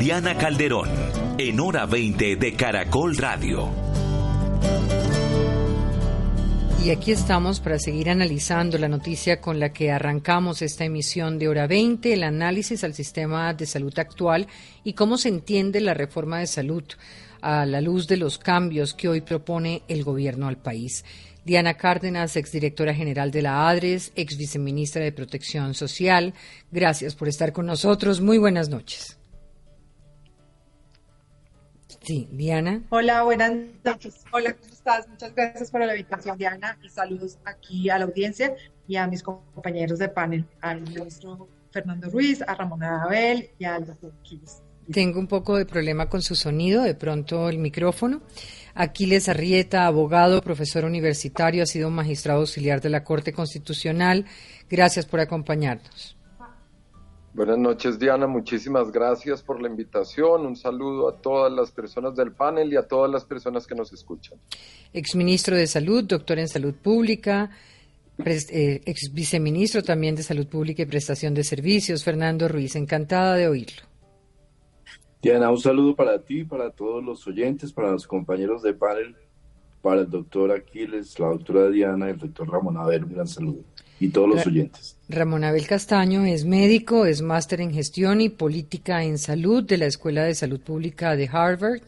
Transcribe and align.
Diana 0.00 0.34
Calderón, 0.38 0.88
en 1.36 1.60
hora 1.60 1.84
20 1.84 2.36
de 2.36 2.54
Caracol 2.54 3.18
Radio. 3.18 3.68
Y 6.82 6.88
aquí 6.88 7.12
estamos 7.12 7.60
para 7.60 7.78
seguir 7.78 8.08
analizando 8.08 8.78
la 8.78 8.88
noticia 8.88 9.42
con 9.42 9.60
la 9.60 9.74
que 9.74 9.90
arrancamos 9.90 10.62
esta 10.62 10.86
emisión 10.86 11.38
de 11.38 11.48
hora 11.48 11.66
20, 11.66 12.14
el 12.14 12.22
análisis 12.22 12.82
al 12.82 12.94
sistema 12.94 13.52
de 13.52 13.66
salud 13.66 13.92
actual 13.98 14.46
y 14.84 14.94
cómo 14.94 15.18
se 15.18 15.28
entiende 15.28 15.82
la 15.82 15.92
reforma 15.92 16.38
de 16.38 16.46
salud 16.46 16.84
a 17.42 17.66
la 17.66 17.82
luz 17.82 18.08
de 18.08 18.16
los 18.16 18.38
cambios 18.38 18.94
que 18.94 19.06
hoy 19.06 19.20
propone 19.20 19.82
el 19.86 20.02
gobierno 20.02 20.48
al 20.48 20.56
país. 20.56 21.04
Diana 21.44 21.74
Cárdenas, 21.74 22.36
exdirectora 22.36 22.94
general 22.94 23.30
de 23.30 23.42
la 23.42 23.68
ADRES, 23.68 24.12
ex 24.16 24.38
viceministra 24.38 25.04
de 25.04 25.12
Protección 25.12 25.74
Social, 25.74 26.32
gracias 26.72 27.14
por 27.14 27.28
estar 27.28 27.52
con 27.52 27.66
nosotros. 27.66 28.22
Muy 28.22 28.38
buenas 28.38 28.70
noches. 28.70 29.19
Sí, 32.02 32.28
Diana. 32.32 32.82
Hola, 32.88 33.22
buenas 33.22 33.52
noches. 33.84 34.24
Hola, 34.32 34.54
¿cómo 34.54 34.72
estás? 34.72 35.06
Muchas 35.08 35.34
gracias 35.34 35.70
por 35.70 35.80
la 35.80 35.94
invitación, 35.94 36.38
Diana, 36.38 36.78
y 36.82 36.88
saludos 36.88 37.38
aquí 37.44 37.90
a 37.90 37.98
la 37.98 38.06
audiencia 38.06 38.54
y 38.88 38.96
a 38.96 39.06
mis 39.06 39.22
compañeros 39.22 39.98
de 39.98 40.08
panel, 40.08 40.46
al 40.62 40.80
ministro 40.80 41.48
Fernando 41.70 42.08
Ruiz, 42.10 42.42
a 42.42 42.54
Ramón 42.54 42.82
Abel 42.82 43.50
y 43.58 43.64
al 43.64 43.86
doctor 43.86 44.12
Quiles. 44.22 44.62
Tengo 44.90 45.20
un 45.20 45.28
poco 45.28 45.56
de 45.56 45.66
problema 45.66 46.08
con 46.08 46.22
su 46.22 46.34
sonido, 46.34 46.82
de 46.82 46.94
pronto 46.94 47.48
el 47.48 47.58
micrófono. 47.58 48.22
Aquiles 48.74 49.28
Arrieta, 49.28 49.86
abogado, 49.86 50.40
profesor 50.40 50.84
universitario, 50.84 51.62
ha 51.62 51.66
sido 51.66 51.90
magistrado 51.90 52.40
auxiliar 52.40 52.80
de 52.80 52.88
la 52.88 53.04
Corte 53.04 53.32
Constitucional. 53.32 54.24
Gracias 54.68 55.06
por 55.06 55.20
acompañarnos. 55.20 56.16
Buenas 57.32 57.58
noches, 57.58 57.96
Diana. 57.96 58.26
Muchísimas 58.26 58.90
gracias 58.90 59.40
por 59.42 59.62
la 59.62 59.68
invitación. 59.68 60.46
Un 60.46 60.56
saludo 60.56 61.08
a 61.08 61.16
todas 61.16 61.52
las 61.52 61.70
personas 61.70 62.16
del 62.16 62.32
panel 62.32 62.72
y 62.72 62.76
a 62.76 62.82
todas 62.82 63.08
las 63.08 63.24
personas 63.24 63.68
que 63.68 63.76
nos 63.76 63.92
escuchan. 63.92 64.36
Exministro 64.92 65.56
de 65.56 65.68
Salud, 65.68 66.02
doctor 66.02 66.40
en 66.40 66.48
Salud 66.48 66.74
Pública, 66.74 67.50
eh, 68.18 68.80
ex 68.84 69.12
viceministro 69.14 69.82
también 69.82 70.16
de 70.16 70.24
Salud 70.24 70.48
Pública 70.48 70.82
y 70.82 70.86
Prestación 70.86 71.32
de 71.32 71.44
Servicios, 71.44 72.02
Fernando 72.02 72.48
Ruiz. 72.48 72.74
Encantada 72.74 73.36
de 73.36 73.46
oírlo. 73.46 73.82
Diana, 75.22 75.50
un 75.50 75.60
saludo 75.60 75.94
para 75.94 76.20
ti, 76.22 76.42
para 76.42 76.70
todos 76.70 77.04
los 77.04 77.24
oyentes, 77.28 77.72
para 77.72 77.92
los 77.92 78.08
compañeros 78.08 78.62
de 78.62 78.74
panel, 78.74 79.14
para 79.82 80.00
el 80.00 80.10
doctor 80.10 80.50
Aquiles, 80.50 81.16
la 81.20 81.28
doctora 81.28 81.68
Diana 81.68 82.08
y 82.08 82.10
el 82.10 82.18
doctor 82.18 82.50
Ramón 82.50 82.76
Abel. 82.76 83.04
Un 83.04 83.12
gran 83.12 83.28
saludo 83.28 83.62
y 84.00 84.08
todos 84.08 84.28
los 84.28 84.46
oyentes. 84.46 84.96
Ramón 85.08 85.44
Abel 85.44 85.66
Castaño 85.66 86.24
es 86.24 86.44
médico, 86.44 87.04
es 87.04 87.20
máster 87.20 87.60
en 87.60 87.72
gestión 87.72 88.20
y 88.20 88.30
política 88.30 89.04
en 89.04 89.18
salud 89.18 89.62
de 89.62 89.76
la 89.76 89.86
Escuela 89.86 90.24
de 90.24 90.34
Salud 90.34 90.60
Pública 90.60 91.14
de 91.16 91.28
Harvard. 91.30 91.82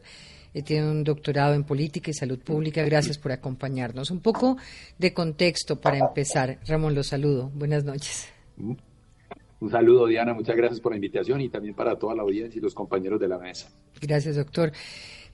Eh, 0.55 0.63
tiene 0.63 0.91
un 0.91 1.03
doctorado 1.03 1.55
en 1.55 1.65
política 1.65 2.11
y 2.11 2.15
salud 2.15 2.39
pública. 2.39 2.85
Gracias 2.85 3.17
por 3.17 3.33
acompañarnos. 3.33 4.11
Un 4.11 4.21
poco 4.21 4.59
de 4.99 5.15
contexto 5.15 5.81
para 5.81 5.99
empezar. 5.99 6.59
Ramón, 6.67 6.95
lo 6.95 7.03
saludo. 7.03 7.51
Buenas 7.55 7.85
noches. 7.85 8.29
Un 8.59 9.71
saludo, 9.71 10.07
Diana. 10.07 10.35
Muchas 10.35 10.57
gracias 10.57 10.81
por 10.81 10.93
la 10.93 10.97
invitación 10.97 11.41
y 11.41 11.49
también 11.49 11.75
para 11.75 11.97
toda 11.97 12.15
la 12.15 12.23
audiencia 12.23 12.59
y 12.59 12.63
los 12.63 12.75
compañeros 12.75 13.19
de 13.19 13.29
la 13.29 13.39
mesa. 13.39 13.71
Gracias, 14.01 14.37
doctor. 14.37 14.73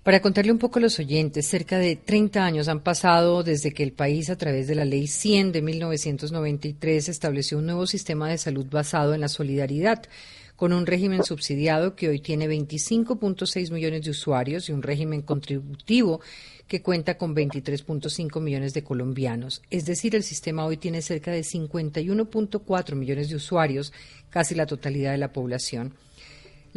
Para 0.09 0.23
contarle 0.23 0.53
un 0.53 0.59
poco 0.59 0.79
a 0.79 0.81
los 0.81 0.99
oyentes, 0.99 1.47
cerca 1.47 1.79
de 1.79 1.95
30 1.95 2.43
años 2.43 2.69
han 2.69 2.81
pasado 2.81 3.43
desde 3.43 3.75
que 3.75 3.83
el 3.83 3.93
país, 3.93 4.31
a 4.31 4.39
través 4.39 4.67
de 4.67 4.75
la 4.75 4.87
Ley 4.87 5.07
100 5.07 5.53
de 5.53 5.61
1993, 5.61 7.11
estableció 7.11 7.59
un 7.59 7.67
nuevo 7.67 7.87
sistema 7.87 8.31
de 8.31 8.39
salud 8.39 8.65
basado 8.71 9.13
en 9.13 9.21
la 9.21 9.29
solidaridad, 9.29 10.03
con 10.57 10.73
un 10.73 10.87
régimen 10.87 11.25
subsidiado 11.25 11.95
que 11.95 12.09
hoy 12.09 12.21
tiene 12.21 12.49
25.6 12.49 13.71
millones 13.71 14.03
de 14.07 14.11
usuarios 14.13 14.71
y 14.71 14.73
un 14.73 14.83
régimen 14.83 15.21
contributivo 15.21 16.23
que 16.67 16.81
cuenta 16.81 17.19
con 17.19 17.37
23.5 17.37 18.41
millones 18.41 18.73
de 18.73 18.85
colombianos. 18.85 19.61
Es 19.69 19.85
decir, 19.85 20.17
el 20.17 20.23
sistema 20.23 20.65
hoy 20.65 20.79
tiene 20.79 21.03
cerca 21.03 21.33
de 21.33 21.43
51.4 21.43 22.95
millones 22.95 23.29
de 23.29 23.37
usuarios, 23.37 23.93
casi 24.31 24.55
la 24.55 24.65
totalidad 24.65 25.13
de 25.13 25.19
la 25.19 25.35
población. 25.35 25.93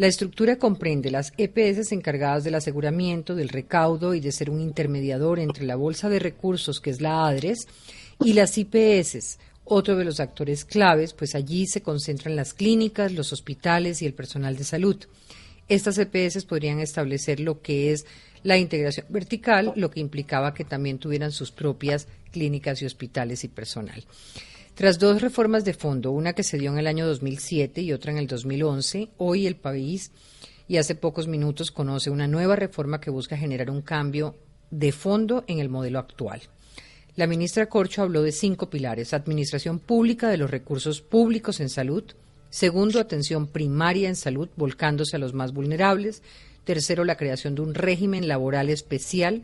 La 0.01 0.07
estructura 0.07 0.55
comprende 0.55 1.11
las 1.11 1.31
EPS 1.37 1.91
encargadas 1.91 2.43
del 2.43 2.55
aseguramiento, 2.55 3.35
del 3.35 3.49
recaudo 3.49 4.15
y 4.15 4.19
de 4.19 4.31
ser 4.31 4.49
un 4.49 4.59
intermediador 4.59 5.37
entre 5.37 5.63
la 5.63 5.75
bolsa 5.75 6.09
de 6.09 6.17
recursos, 6.17 6.81
que 6.81 6.89
es 6.89 7.01
la 7.01 7.27
ADRES, 7.27 7.67
y 8.19 8.33
las 8.33 8.57
IPS, 8.57 9.37
otro 9.63 9.95
de 9.97 10.03
los 10.03 10.19
actores 10.19 10.65
claves, 10.65 11.13
pues 11.13 11.35
allí 11.35 11.67
se 11.67 11.83
concentran 11.83 12.35
las 12.35 12.55
clínicas, 12.55 13.11
los 13.11 13.31
hospitales 13.31 14.01
y 14.01 14.07
el 14.07 14.15
personal 14.15 14.57
de 14.57 14.63
salud. 14.63 14.97
Estas 15.67 15.99
EPS 15.99 16.45
podrían 16.45 16.79
establecer 16.79 17.39
lo 17.39 17.61
que 17.61 17.91
es 17.91 18.07
la 18.41 18.57
integración 18.57 19.05
vertical, 19.09 19.71
lo 19.75 19.91
que 19.91 19.99
implicaba 19.99 20.55
que 20.55 20.65
también 20.65 20.97
tuvieran 20.97 21.31
sus 21.31 21.51
propias 21.51 22.07
clínicas 22.31 22.81
y 22.81 22.87
hospitales 22.87 23.43
y 23.43 23.49
personal. 23.49 24.03
Tras 24.81 24.97
dos 24.97 25.21
reformas 25.21 25.63
de 25.63 25.75
fondo, 25.75 26.09
una 26.09 26.33
que 26.33 26.41
se 26.41 26.57
dio 26.57 26.71
en 26.71 26.79
el 26.79 26.87
año 26.87 27.05
2007 27.05 27.81
y 27.81 27.93
otra 27.93 28.13
en 28.13 28.17
el 28.17 28.25
2011, 28.25 29.09
hoy 29.17 29.45
el 29.45 29.55
país 29.55 30.11
y 30.67 30.77
hace 30.77 30.95
pocos 30.95 31.27
minutos 31.27 31.69
conoce 31.69 32.09
una 32.09 32.25
nueva 32.25 32.55
reforma 32.55 32.99
que 32.99 33.11
busca 33.11 33.37
generar 33.37 33.69
un 33.69 33.83
cambio 33.83 34.33
de 34.71 34.91
fondo 34.91 35.43
en 35.45 35.59
el 35.59 35.69
modelo 35.69 35.99
actual. 35.99 36.41
La 37.15 37.27
ministra 37.27 37.67
Corcho 37.67 38.01
habló 38.01 38.23
de 38.23 38.31
cinco 38.31 38.71
pilares. 38.71 39.13
Administración 39.13 39.77
pública 39.77 40.29
de 40.29 40.37
los 40.37 40.49
recursos 40.49 40.99
públicos 40.99 41.59
en 41.59 41.69
salud. 41.69 42.03
Segundo, 42.49 42.99
atención 42.99 43.45
primaria 43.45 44.09
en 44.09 44.15
salud, 44.15 44.49
volcándose 44.55 45.15
a 45.15 45.19
los 45.19 45.35
más 45.35 45.53
vulnerables. 45.53 46.23
Tercero, 46.63 47.05
la 47.05 47.17
creación 47.17 47.53
de 47.53 47.61
un 47.61 47.75
régimen 47.75 48.27
laboral 48.27 48.71
especial. 48.71 49.43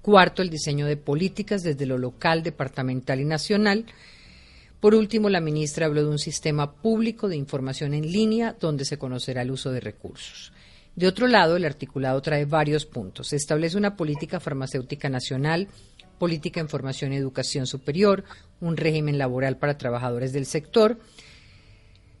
Cuarto, 0.00 0.40
el 0.40 0.48
diseño 0.48 0.86
de 0.86 0.96
políticas 0.96 1.62
desde 1.62 1.84
lo 1.84 1.98
local, 1.98 2.42
departamental 2.42 3.20
y 3.20 3.26
nacional. 3.26 3.84
Por 4.80 4.94
último, 4.94 5.28
la 5.28 5.40
ministra 5.40 5.86
habló 5.86 6.02
de 6.02 6.10
un 6.10 6.18
sistema 6.18 6.72
público 6.72 7.28
de 7.28 7.36
información 7.36 7.94
en 7.94 8.10
línea 8.12 8.56
donde 8.58 8.84
se 8.84 8.96
conocerá 8.96 9.42
el 9.42 9.50
uso 9.50 9.72
de 9.72 9.80
recursos. 9.80 10.52
De 10.94 11.06
otro 11.06 11.26
lado, 11.26 11.56
el 11.56 11.64
articulado 11.64 12.20
trae 12.22 12.44
varios 12.44 12.86
puntos. 12.86 13.28
Se 13.28 13.36
establece 13.36 13.76
una 13.76 13.96
política 13.96 14.40
farmacéutica 14.40 15.08
nacional, 15.08 15.68
política 16.18 16.60
en 16.60 16.68
formación 16.68 17.12
y 17.12 17.16
educación 17.16 17.66
superior, 17.66 18.24
un 18.60 18.76
régimen 18.76 19.18
laboral 19.18 19.56
para 19.56 19.78
trabajadores 19.78 20.32
del 20.32 20.46
sector. 20.46 20.98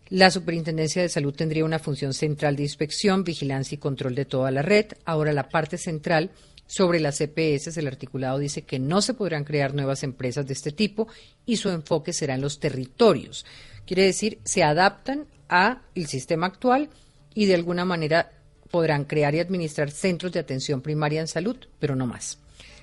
La 0.08 0.30
Superintendencia 0.30 1.02
de 1.02 1.08
Salud 1.08 1.34
tendría 1.34 1.64
una 1.64 1.78
función 1.78 2.12
central 2.12 2.56
de 2.56 2.62
inspección, 2.62 3.24
vigilancia 3.24 3.74
y 3.74 3.78
control 3.78 4.14
de 4.14 4.24
toda 4.24 4.50
la 4.50 4.62
red. 4.62 4.86
Ahora 5.04 5.32
la 5.32 5.48
parte 5.48 5.76
central 5.76 6.30
sobre 6.68 7.00
las 7.00 7.20
EPS, 7.20 7.78
el 7.78 7.86
articulado 7.86 8.38
dice 8.38 8.62
que 8.62 8.78
no 8.78 9.00
se 9.00 9.14
podrán 9.14 9.44
crear 9.44 9.74
nuevas 9.74 10.02
empresas 10.02 10.46
de 10.46 10.52
este 10.52 10.70
tipo 10.70 11.08
y 11.46 11.56
su 11.56 11.70
enfoque 11.70 12.12
será 12.12 12.34
en 12.34 12.42
los 12.42 12.60
territorios. 12.60 13.46
Quiere 13.86 14.04
decir, 14.04 14.38
se 14.44 14.62
adaptan 14.62 15.26
al 15.48 15.80
sistema 16.06 16.46
actual 16.46 16.90
y 17.34 17.46
de 17.46 17.54
alguna 17.54 17.86
manera 17.86 18.32
podrán 18.70 19.04
crear 19.04 19.34
y 19.34 19.40
administrar 19.40 19.90
centros 19.90 20.30
de 20.30 20.40
atención 20.40 20.82
primaria 20.82 21.22
en 21.22 21.26
salud, 21.26 21.56
pero 21.78 21.96
no 21.96 22.06
más. 22.06 22.38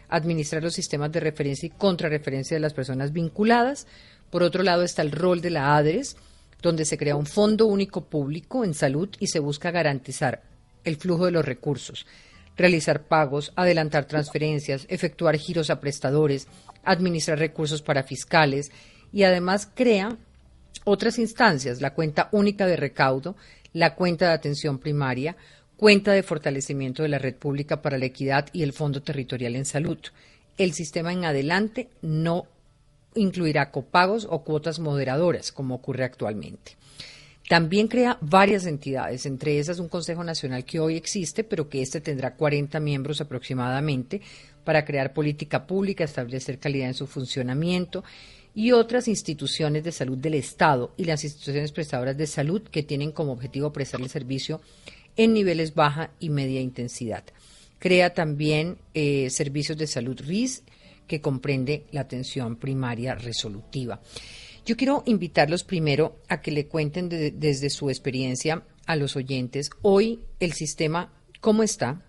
Administrar 0.09 0.63
los 0.63 0.73
sistemas 0.73 1.11
de 1.11 1.19
referencia 1.19 1.67
y 1.67 1.77
contrarreferencia 1.77 2.55
de 2.55 2.61
las 2.61 2.73
personas 2.73 3.13
vinculadas. 3.13 3.85
Por 4.31 4.41
otro 4.41 4.63
lado 4.63 4.81
está 4.81 5.03
el 5.03 5.11
rol 5.11 5.41
de 5.41 5.51
la 5.51 5.77
ADRES, 5.77 6.17
donde 6.59 6.85
se 6.85 6.97
crea 6.97 7.15
un 7.15 7.27
fondo 7.27 7.67
único 7.67 8.05
público 8.05 8.63
en 8.63 8.73
salud 8.73 9.09
y 9.19 9.27
se 9.27 9.37
busca 9.37 9.69
garantizar 9.69 10.41
el 10.83 10.95
flujo 10.97 11.25
de 11.25 11.31
los 11.31 11.45
recursos, 11.45 12.07
realizar 12.55 13.03
pagos, 13.03 13.51
adelantar 13.55 14.05
transferencias, 14.05 14.85
efectuar 14.89 15.37
giros 15.37 15.69
a 15.69 15.79
prestadores, 15.79 16.47
administrar 16.83 17.39
recursos 17.39 17.81
para 17.81 18.03
fiscales 18.03 18.71
y 19.11 19.23
además 19.23 19.69
crea 19.73 20.17
otras 20.83 21.19
instancias, 21.19 21.81
la 21.81 21.93
cuenta 21.93 22.29
única 22.31 22.67
de 22.67 22.75
recaudo, 22.75 23.35
la 23.73 23.95
cuenta 23.95 24.27
de 24.27 24.33
atención 24.33 24.79
primaria, 24.79 25.35
cuenta 25.77 26.11
de 26.13 26.23
fortalecimiento 26.23 27.03
de 27.03 27.09
la 27.09 27.19
red 27.19 27.35
pública 27.35 27.81
para 27.81 27.97
la 27.97 28.05
equidad 28.05 28.47
y 28.53 28.63
el 28.63 28.73
Fondo 28.73 29.01
Territorial 29.01 29.55
en 29.55 29.65
Salud. 29.65 29.97
El 30.57 30.73
sistema 30.73 31.11
en 31.11 31.25
adelante 31.25 31.89
no 32.01 32.45
incluirá 33.15 33.71
copagos 33.71 34.27
o 34.29 34.43
cuotas 34.43 34.79
moderadoras, 34.79 35.51
como 35.51 35.75
ocurre 35.75 36.03
actualmente. 36.03 36.77
También 37.47 37.87
crea 37.87 38.17
varias 38.21 38.65
entidades, 38.65 39.25
entre 39.27 39.59
esas 39.59 39.79
un 39.79 39.87
Consejo 39.87 40.23
Nacional 40.23 40.65
que 40.65 40.79
hoy 40.79 40.95
existe, 40.95 41.43
pero 41.43 41.69
que 41.69 41.81
este 41.81 42.01
tendrá 42.01 42.35
40 42.35 42.79
miembros 42.79 43.21
aproximadamente 43.21 44.21
para 44.63 44.83
crear 44.83 45.13
política 45.13 45.67
pública, 45.67 46.03
establecer 46.03 46.57
calidad 46.57 46.87
en 46.87 46.95
su 46.95 47.05
funcionamiento 47.05 48.03
y 48.55 48.71
otras 48.71 49.07
instituciones 49.07 49.83
de 49.83 49.91
salud 49.91 50.17
del 50.17 50.33
Estado 50.33 50.93
y 50.97 51.03
las 51.03 51.23
instituciones 51.23 51.71
prestadoras 51.71 52.17
de 52.17 52.25
salud 52.25 52.63
que 52.63 52.81
tienen 52.81 53.11
como 53.11 53.33
objetivo 53.33 53.71
prestarle 53.71 54.09
servicio 54.09 54.59
en 55.15 55.33
niveles 55.33 55.75
baja 55.75 56.11
y 56.19 56.29
media 56.29 56.61
intensidad. 56.61 57.23
Crea 57.77 58.13
también 58.13 58.77
eh, 58.93 59.29
servicios 59.29 59.77
de 59.77 59.85
salud 59.85 60.19
RIS 60.19 60.63
que 61.07 61.21
comprende 61.21 61.85
la 61.91 62.01
atención 62.01 62.55
primaria 62.55 63.13
resolutiva. 63.13 64.01
Yo 64.65 64.75
quiero 64.75 65.03
invitarlos 65.05 65.63
primero 65.63 66.17
a 66.27 66.41
que 66.41 66.49
le 66.49 66.67
cuenten 66.67 67.07
desde 67.07 67.69
su 67.69 67.89
experiencia 67.91 68.63
a 68.87 68.95
los 68.95 69.15
oyentes 69.15 69.69
hoy 69.83 70.21
el 70.39 70.53
sistema 70.53 71.13
cómo 71.39 71.61
está 71.61 72.01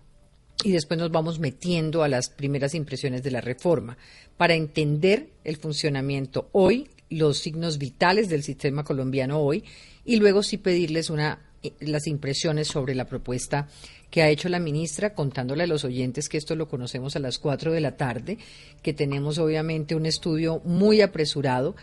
y 0.63 0.71
después 0.71 0.99
nos 0.99 1.11
vamos 1.11 1.37
metiendo 1.37 2.01
a 2.01 2.07
las 2.07 2.29
primeras 2.29 2.73
impresiones 2.73 3.21
de 3.21 3.29
la 3.29 3.41
reforma 3.41 3.95
para 4.37 4.55
entender 4.55 5.29
el 5.43 5.57
funcionamiento 5.57 6.49
hoy, 6.51 6.89
los 7.11 7.37
signos 7.37 7.77
vitales 7.77 8.27
del 8.27 8.41
sistema 8.41 8.83
colombiano 8.83 9.39
hoy 9.39 9.63
y 10.03 10.15
luego 10.15 10.41
sí 10.41 10.57
pedirles 10.57 11.11
una 11.11 11.47
eh, 11.61 11.73
las 11.79 12.07
impresiones 12.07 12.67
sobre 12.67 12.95
la 12.95 13.05
propuesta 13.05 13.67
que 14.09 14.23
ha 14.23 14.29
hecho 14.29 14.49
la 14.49 14.59
ministra, 14.59 15.13
contándole 15.13 15.63
a 15.63 15.67
los 15.67 15.83
oyentes 15.83 16.29
que 16.29 16.37
esto 16.37 16.55
lo 16.55 16.67
conocemos 16.67 17.15
a 17.15 17.19
las 17.19 17.39
4 17.39 17.71
de 17.71 17.81
la 17.81 17.97
tarde, 17.97 18.37
que 18.81 18.93
tenemos 18.93 19.37
obviamente 19.37 19.95
un 19.95 20.05
estudio 20.05 20.61
muy 20.63 21.01
apresurado 21.01 21.75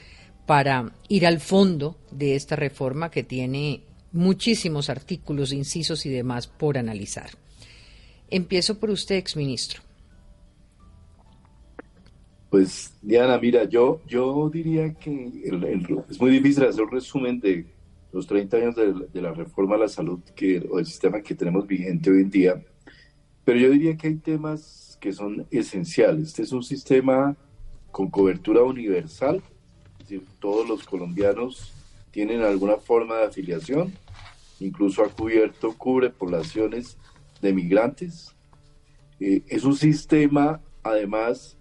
para 0.47 0.93
ir 1.09 1.27
al 1.27 1.41
fondo 1.41 1.97
de 2.11 2.37
esta 2.37 2.57
reforma 2.57 3.11
que 3.11 3.23
tiene 3.23 3.83
muchísimos 4.13 4.91
artículos, 4.91 5.53
incisos 5.53 6.07
y 6.07 6.11
demás 6.11 6.47
por 6.47 6.79
analizar. 6.79 7.31
Empiezo 8.31 8.79
por 8.79 8.91
usted, 8.91 9.17
exministro. 9.17 9.83
Pues 12.51 12.95
Diana, 13.03 13.39
mira, 13.39 13.65
yo, 13.65 14.01
yo 14.07 14.49
diría 14.49 14.95
que 14.95 15.33
es 16.09 16.21
muy 16.21 16.31
difícil 16.31 16.65
hacer 16.65 16.83
un 16.83 16.91
resumen 16.91 17.41
de 17.41 17.67
los 18.13 18.29
30 18.29 18.57
años 18.57 18.77
de, 18.77 19.21
la 19.21 19.33
reforma 19.33 19.75
a 19.75 19.79
la 19.79 19.89
salud 19.89 20.21
que, 20.37 20.65
o 20.71 20.79
el 20.79 20.87
sistema 20.87 21.21
que 21.21 21.35
tenemos 21.35 21.67
vigente 21.67 22.11
hoy 22.11 22.21
en 22.21 22.31
día, 22.31 22.65
pero 23.45 23.59
yo 23.59 23.71
diría 23.71 23.97
que 23.97 24.07
hay 24.07 24.17
temas 24.17 24.97
que 25.01 25.13
son 25.13 25.47
esenciales. 25.51 26.29
Este 26.29 26.43
es 26.43 26.53
un 26.53 26.63
sistema 26.63 27.37
con 27.91 28.09
cobertura 28.09 28.63
universal 28.63 29.43
decir, 30.05 30.27
todos 30.39 30.69
los 30.69 30.85
colombianos 30.85 31.73
tienen 32.11 32.43
alguna 32.43 32.77
forma 32.77 33.17
de 33.17 33.25
afiliación, 33.25 33.93
incluso 34.61 35.03
ha 35.03 35.09
cubierto, 35.09 35.75
cubre 35.77 36.11
poblaciones 36.11 36.97
de 37.41 37.53
migrantes. 37.53 38.35
Eh, 39.21 39.43
es 39.49 39.65
un 39.65 39.75
sistema, 39.75 40.61
además, 40.83 41.57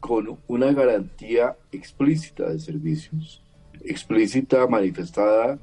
con 0.00 0.38
una 0.46 0.72
garantía 0.72 1.56
explícita 1.72 2.48
de 2.48 2.58
servicios, 2.58 3.42
explícita, 3.84 4.66
manifestada 4.66 5.58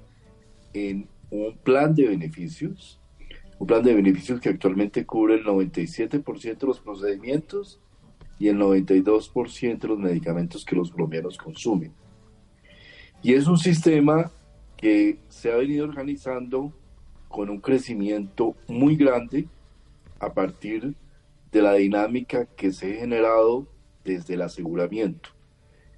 en 0.73 1.07
un 1.31 1.57
plan 1.57 1.93
de 1.95 2.07
beneficios, 2.07 2.99
un 3.57 3.67
plan 3.67 3.83
de 3.83 3.93
beneficios 3.93 4.39
que 4.39 4.49
actualmente 4.49 5.05
cubre 5.05 5.35
el 5.35 5.45
97% 5.45 6.57
de 6.57 6.67
los 6.67 6.79
procedimientos 6.79 7.79
y 8.39 8.47
el 8.47 8.57
92% 8.57 9.79
de 9.79 9.87
los 9.87 9.99
medicamentos 9.99 10.65
que 10.65 10.75
los 10.75 10.91
colombianos 10.91 11.37
consumen. 11.37 11.93
Y 13.23 13.33
es 13.33 13.47
un 13.47 13.57
sistema 13.57 14.31
que 14.77 15.19
se 15.29 15.51
ha 15.51 15.55
venido 15.55 15.85
organizando 15.85 16.73
con 17.27 17.49
un 17.49 17.59
crecimiento 17.59 18.55
muy 18.67 18.95
grande 18.95 19.47
a 20.19 20.33
partir 20.33 20.93
de 21.51 21.61
la 21.61 21.73
dinámica 21.73 22.45
que 22.45 22.71
se 22.71 22.93
ha 22.93 22.99
generado 22.99 23.67
desde 24.03 24.35
el 24.35 24.41
aseguramiento. 24.41 25.29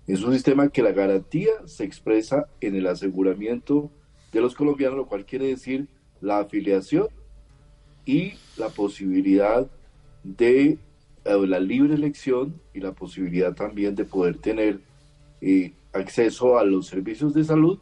Es 0.06 0.24
un 0.24 0.34
sistema 0.34 0.70
que 0.70 0.82
la 0.82 0.92
garantía 0.92 1.52
se 1.66 1.84
expresa 1.84 2.48
en 2.62 2.76
el 2.76 2.88
aseguramiento 2.88 3.92
de 4.32 4.42
los 4.42 4.56
colombianos, 4.56 4.98
lo 4.98 5.08
cual 5.08 5.26
quiere 5.26 5.48
decir 5.48 5.88
la 6.22 6.40
afiliación 6.40 7.08
y 8.06 8.34
la 8.56 8.70
posibilidad 8.70 9.68
de 10.24 10.78
la 11.36 11.60
libre 11.60 11.96
elección 11.96 12.62
y 12.74 12.80
la 12.80 12.94
posibilidad 12.94 13.54
también 13.54 13.96
de 13.96 14.06
poder 14.06 14.38
tener 14.38 14.80
eh, 15.42 15.74
acceso 15.94 16.58
a 16.58 16.64
los 16.64 16.88
servicios 16.88 17.34
de 17.34 17.44
salud 17.44 17.80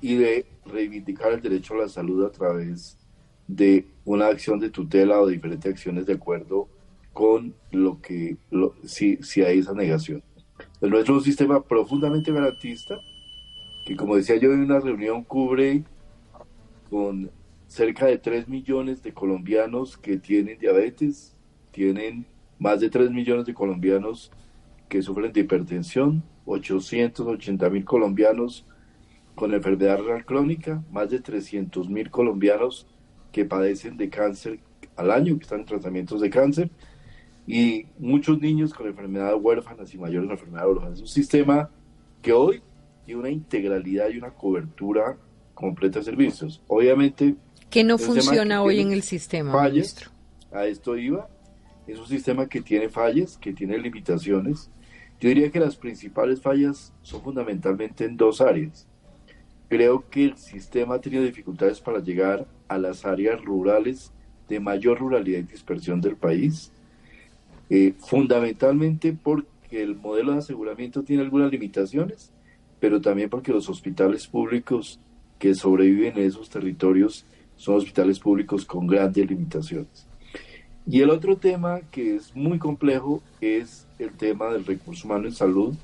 y 0.00 0.16
de 0.16 0.46
reivindicar 0.66 1.32
el 1.32 1.40
derecho 1.40 1.74
a 1.74 1.78
la 1.78 1.88
salud 1.88 2.24
a 2.24 2.30
través 2.30 2.98
de 3.46 3.86
una 4.04 4.28
acción 4.28 4.58
de 4.58 4.70
tutela 4.70 5.20
o 5.20 5.26
diferentes 5.26 5.70
acciones 5.70 6.06
de 6.06 6.14
acuerdo 6.14 6.68
con 7.12 7.54
lo 7.70 8.00
que 8.00 8.36
si, 8.84 9.16
si 9.18 9.42
hay 9.42 9.58
esa 9.58 9.74
negación. 9.74 10.22
El 10.80 10.90
nuestro 10.90 11.14
es 11.14 11.18
un 11.18 11.24
sistema 11.24 11.62
profundamente 11.62 12.32
garantista 12.32 12.98
que 13.84 13.96
como 13.96 14.16
decía 14.16 14.36
yo 14.36 14.52
en 14.52 14.60
una 14.60 14.80
reunión 14.80 15.24
cubre 15.24 15.84
con 16.90 17.30
cerca 17.66 18.06
de 18.06 18.18
3 18.18 18.48
millones 18.48 19.02
de 19.02 19.12
colombianos 19.12 19.96
que 19.96 20.16
tienen 20.16 20.58
diabetes, 20.58 21.36
tienen 21.70 22.26
más 22.58 22.80
de 22.80 22.90
3 22.90 23.10
millones 23.10 23.46
de 23.46 23.54
colombianos 23.54 24.30
que 24.88 25.02
sufren 25.02 25.32
de 25.32 25.40
hipertensión, 25.40 26.22
880 26.46 27.70
mil 27.70 27.84
colombianos 27.84 28.64
con 29.34 29.52
enfermedad 29.52 29.98
renal 29.98 30.24
crónica, 30.24 30.82
más 30.92 31.10
de 31.10 31.20
300 31.20 31.88
mil 31.88 32.10
colombianos 32.10 32.86
que 33.32 33.44
padecen 33.44 33.96
de 33.96 34.08
cáncer 34.08 34.60
al 34.96 35.10
año, 35.10 35.36
que 35.36 35.42
están 35.42 35.60
en 35.60 35.66
tratamientos 35.66 36.20
de 36.20 36.30
cáncer, 36.30 36.70
y 37.46 37.86
muchos 37.98 38.40
niños 38.40 38.72
con 38.72 38.86
enfermedades 38.86 39.38
huérfanas 39.40 39.92
y 39.92 39.98
mayores 39.98 40.30
enfermedades 40.30 40.68
huérfanas. 40.70 40.94
Es 40.94 41.00
un 41.02 41.08
sistema 41.08 41.70
que 42.22 42.32
hoy 42.32 42.62
tiene 43.04 43.20
una 43.20 43.30
integralidad 43.30 44.08
y 44.10 44.18
una 44.18 44.30
cobertura 44.30 45.16
completa 45.52 45.98
de 45.98 46.04
servicios. 46.04 46.62
Obviamente... 46.68 47.34
Que 47.70 47.84
no 47.84 47.98
funciona 47.98 48.62
hoy 48.62 48.80
en 48.80 48.92
el 48.92 49.02
sistema, 49.02 49.52
fallas, 49.52 50.08
A 50.52 50.66
esto 50.66 50.96
iba, 50.96 51.28
es 51.86 51.98
un 51.98 52.06
sistema 52.06 52.48
que 52.48 52.60
tiene 52.60 52.88
fallas, 52.88 53.36
que 53.36 53.52
tiene 53.52 53.78
limitaciones. 53.78 54.70
Yo 55.20 55.28
diría 55.28 55.50
que 55.50 55.60
las 55.60 55.76
principales 55.76 56.40
fallas 56.40 56.92
son 57.02 57.22
fundamentalmente 57.22 58.04
en 58.04 58.16
dos 58.16 58.40
áreas. 58.40 58.86
Creo 59.68 60.08
que 60.08 60.24
el 60.26 60.36
sistema 60.36 60.96
ha 60.96 61.00
tenido 61.00 61.22
dificultades 61.22 61.80
para 61.80 62.00
llegar 62.00 62.46
a 62.68 62.78
las 62.78 63.04
áreas 63.04 63.42
rurales 63.42 64.12
de 64.48 64.60
mayor 64.60 64.98
ruralidad 64.98 65.38
y 65.38 65.42
dispersión 65.42 66.00
del 66.00 66.16
país, 66.16 66.70
eh, 67.70 67.94
fundamentalmente 67.98 69.16
porque 69.20 69.82
el 69.82 69.96
modelo 69.96 70.32
de 70.32 70.38
aseguramiento 70.38 71.02
tiene 71.02 71.22
algunas 71.22 71.50
limitaciones, 71.50 72.30
pero 72.78 73.00
también 73.00 73.30
porque 73.30 73.52
los 73.52 73.68
hospitales 73.68 74.26
públicos 74.26 75.00
que 75.38 75.54
sobreviven 75.54 76.18
en 76.18 76.24
esos 76.24 76.50
territorios 76.50 77.24
son 77.56 77.76
hospitales 77.76 78.18
públicos 78.18 78.64
con 78.64 78.86
grandes 78.86 79.28
limitaciones. 79.28 80.06
Y 80.86 81.00
el 81.00 81.10
otro 81.10 81.36
tema 81.36 81.80
que 81.90 82.16
es 82.16 82.36
muy 82.36 82.58
complejo 82.58 83.22
es 83.40 83.86
el 83.98 84.12
tema 84.12 84.50
del 84.50 84.66
recurso 84.66 85.06
humano 85.06 85.26
en 85.26 85.32
salud, 85.32 85.74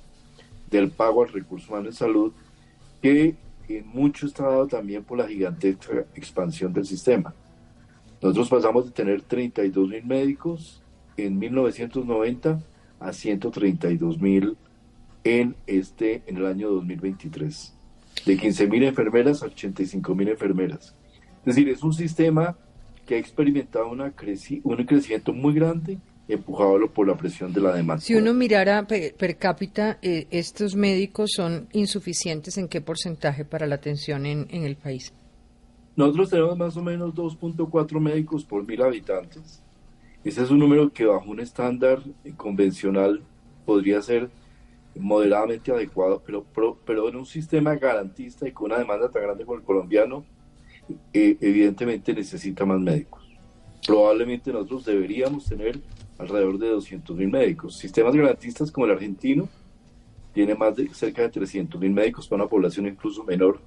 del 0.70 0.90
pago 0.90 1.22
al 1.22 1.32
recurso 1.32 1.72
humano 1.72 1.88
en 1.88 1.94
salud, 1.94 2.32
que 3.00 3.34
en 3.68 3.86
mucho 3.86 4.26
está 4.26 4.44
dado 4.44 4.66
también 4.66 5.02
por 5.04 5.18
la 5.18 5.26
gigantesca 5.26 6.04
expansión 6.14 6.72
del 6.72 6.84
sistema. 6.84 7.34
Nosotros 8.20 8.50
pasamos 8.50 8.84
de 8.84 8.90
tener 8.90 9.22
32 9.22 9.88
mil 9.88 10.04
médicos 10.04 10.82
en 11.16 11.38
1990 11.38 12.60
a 12.98 13.12
132 13.12 14.20
mil 14.20 14.58
en, 15.24 15.56
este, 15.66 16.22
en 16.26 16.36
el 16.36 16.46
año 16.46 16.70
2023. 16.70 17.74
De 18.26 18.36
15 18.36 18.66
mil 18.66 18.82
enfermeras 18.82 19.42
a 19.42 19.46
85 19.46 20.14
mil 20.14 20.28
enfermeras. 20.28 20.94
Es 21.38 21.56
decir, 21.56 21.70
es 21.70 21.82
un 21.82 21.94
sistema 21.94 22.58
que 23.10 23.16
ha 23.16 23.18
experimentado 23.18 23.88
una 23.88 24.04
un 24.04 24.84
crecimiento 24.84 25.32
muy 25.32 25.52
grande 25.52 25.98
empujado 26.28 26.78
por 26.92 27.08
la 27.08 27.16
presión 27.16 27.52
de 27.52 27.60
la 27.60 27.74
demanda. 27.74 28.00
Si 28.00 28.14
uno 28.14 28.32
mirara 28.32 28.86
per, 28.86 29.36
cápita, 29.36 29.98
eh, 30.00 30.28
¿estos 30.30 30.76
médicos 30.76 31.32
son 31.34 31.66
insuficientes 31.72 32.56
en 32.56 32.68
qué 32.68 32.80
porcentaje 32.80 33.44
para 33.44 33.66
la 33.66 33.74
atención 33.74 34.26
en, 34.26 34.46
en 34.50 34.62
el 34.62 34.76
país? 34.76 35.12
Nosotros 35.96 36.30
tenemos 36.30 36.56
más 36.56 36.76
o 36.76 36.84
menos 36.84 37.12
2.4 37.12 37.98
médicos 37.98 38.44
por 38.44 38.64
mil 38.64 38.80
habitantes. 38.80 39.60
Ese 40.22 40.44
es 40.44 40.50
un 40.52 40.60
número 40.60 40.92
que 40.92 41.04
bajo 41.04 41.28
un 41.32 41.40
estándar 41.40 42.00
convencional 42.36 43.22
podría 43.66 44.00
ser 44.02 44.30
moderadamente 44.94 45.72
adecuado, 45.72 46.22
pero, 46.24 46.46
pero, 46.86 47.08
en 47.08 47.16
un 47.16 47.26
sistema 47.26 47.74
garantista 47.74 48.46
y 48.46 48.52
con 48.52 48.66
una 48.66 48.78
demanda 48.78 49.10
tan 49.10 49.22
grande 49.22 49.44
como 49.44 49.58
el 49.58 49.64
colombiano, 49.64 50.24
eh, 51.12 51.36
evidentemente 51.40 52.14
necesita 52.14 52.64
más 52.64 52.80
médicos. 52.80 53.22
Probablemente 53.86 54.52
nosotros 54.52 54.84
deberíamos 54.84 55.46
tener 55.46 55.80
alrededor 56.18 56.58
de 56.58 56.68
200 56.68 57.16
mil 57.16 57.28
médicos. 57.28 57.76
Sistemas 57.76 58.14
garantistas 58.14 58.70
como 58.70 58.86
el 58.86 58.92
argentino 58.92 59.48
tiene 60.32 60.54
más 60.54 60.76
de 60.76 60.88
cerca 60.94 61.22
de 61.22 61.30
300 61.30 61.80
mil 61.80 61.92
médicos 61.92 62.28
para 62.28 62.42
una 62.42 62.50
población 62.50 62.86
incluso 62.86 63.24
menor 63.24 63.60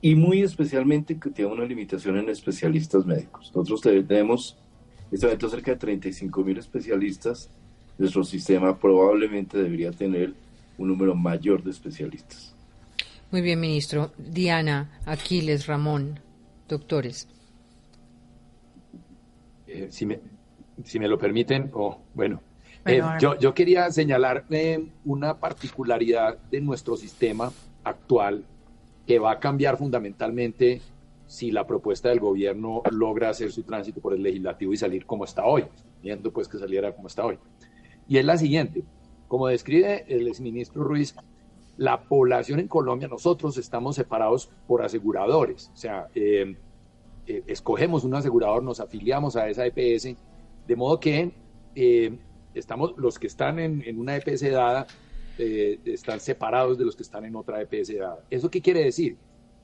y 0.00 0.16
muy 0.16 0.42
especialmente 0.42 1.18
que 1.18 1.30
tiene 1.30 1.52
una 1.52 1.64
limitación 1.64 2.16
en 2.18 2.28
especialistas 2.28 3.06
médicos. 3.06 3.52
Nosotros 3.54 3.80
tenemos 4.06 4.58
este 5.12 5.26
momento 5.26 5.48
cerca 5.48 5.72
de 5.72 5.76
35 5.76 6.42
mil 6.42 6.58
especialistas. 6.58 7.50
Nuestro 7.98 8.24
sistema 8.24 8.76
probablemente 8.76 9.58
debería 9.62 9.92
tener 9.92 10.34
un 10.76 10.88
número 10.88 11.14
mayor 11.14 11.62
de 11.62 11.70
especialistas. 11.70 12.54
Muy 13.30 13.42
bien, 13.42 13.60
ministro. 13.60 14.12
Diana, 14.18 15.00
Aquiles, 15.06 15.66
Ramón, 15.66 16.20
doctores. 16.72 17.28
Eh, 19.66 19.88
si, 19.90 20.04
me, 20.06 20.20
si 20.84 20.98
me 20.98 21.08
lo 21.08 21.18
permiten, 21.18 21.70
o 21.72 22.02
bueno, 22.14 22.42
eh, 22.84 23.00
yo, 23.20 23.38
yo, 23.38 23.54
quería 23.54 23.90
señalar 23.90 24.44
eh, 24.50 24.84
una 25.04 25.38
particularidad 25.38 26.38
de 26.50 26.60
nuestro 26.60 26.96
sistema 26.96 27.52
actual 27.84 28.44
que 29.06 29.18
va 29.18 29.32
a 29.32 29.38
cambiar 29.38 29.76
fundamentalmente 29.76 30.80
si 31.26 31.50
la 31.50 31.66
propuesta 31.66 32.08
del 32.08 32.20
gobierno 32.20 32.82
logra 32.90 33.30
hacer 33.30 33.52
su 33.52 33.62
tránsito 33.62 34.00
por 34.00 34.14
el 34.14 34.22
legislativo 34.22 34.72
y 34.72 34.76
salir 34.76 35.06
como 35.06 35.24
está 35.24 35.44
hoy, 35.44 35.64
viendo 36.02 36.32
pues 36.32 36.48
que 36.48 36.58
saliera 36.58 36.92
como 36.94 37.06
está 37.06 37.24
hoy. 37.24 37.38
Y 38.08 38.18
es 38.18 38.24
la 38.24 38.36
siguiente, 38.36 38.84
como 39.28 39.46
describe 39.46 40.04
el 40.08 40.28
exministro 40.28 40.84
Ruiz, 40.84 41.14
la 41.76 42.02
población 42.02 42.60
en 42.60 42.68
Colombia, 42.68 43.08
nosotros 43.08 43.56
estamos 43.56 43.96
separados 43.96 44.50
por 44.66 44.82
aseguradores, 44.82 45.70
o 45.72 45.76
sea, 45.76 46.08
eh, 46.14 46.56
eh, 47.26 47.42
escogemos 47.46 48.04
un 48.04 48.14
asegurador, 48.14 48.62
nos 48.62 48.80
afiliamos 48.80 49.36
a 49.36 49.48
esa 49.48 49.64
EPS, 49.66 50.14
de 50.66 50.76
modo 50.76 51.00
que 51.00 51.32
eh, 51.74 52.18
estamos, 52.54 52.94
los 52.98 53.18
que 53.18 53.26
están 53.26 53.58
en, 53.58 53.98
una 53.98 54.16
EPS 54.16 54.50
dada 54.50 54.86
están 55.38 56.20
separados 56.20 56.78
de 56.78 56.84
los 56.84 56.94
que 56.94 57.02
están 57.02 57.24
en 57.24 57.34
otra 57.34 57.60
EPS 57.62 57.98
dada. 57.98 58.22
¿Eso 58.30 58.50
qué 58.50 58.60
quiere 58.60 58.84
decir? 58.84 59.16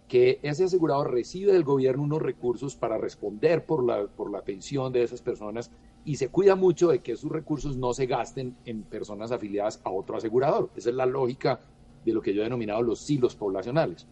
Que 0.08 0.40
ese 0.42 0.64
asegurador 0.64 1.12
recibe 1.12 1.52
del 1.52 1.62
gobierno 1.62 2.02
unos 2.02 2.22
recursos 2.22 2.74
para 2.74 2.96
responder 2.96 3.64
por 3.64 3.84
la, 3.84 4.06
por 4.06 4.32
la 4.32 4.40
pensión 4.40 4.92
de 4.92 5.02
esas 5.02 5.20
personas 5.20 5.70
y 6.04 6.16
se 6.16 6.30
cuida 6.30 6.56
mucho 6.56 6.88
de 6.88 7.00
que 7.00 7.12
esos 7.12 7.30
recursos 7.30 7.76
no 7.76 7.92
se 7.92 8.06
gasten 8.06 8.56
en 8.64 8.82
personas 8.82 9.30
afiliadas 9.30 9.80
a 9.84 9.90
otro 9.90 10.16
asegurador. 10.16 10.70
Esa 10.74 10.88
es 10.88 10.96
la 10.96 11.06
lógica 11.06 11.60
de 12.08 12.14
lo 12.14 12.22
que 12.22 12.34
yo 12.34 12.42
he 12.42 12.44
denominado 12.44 12.82
los 12.82 13.00
silos 13.00 13.34
poblacionales. 13.34 14.06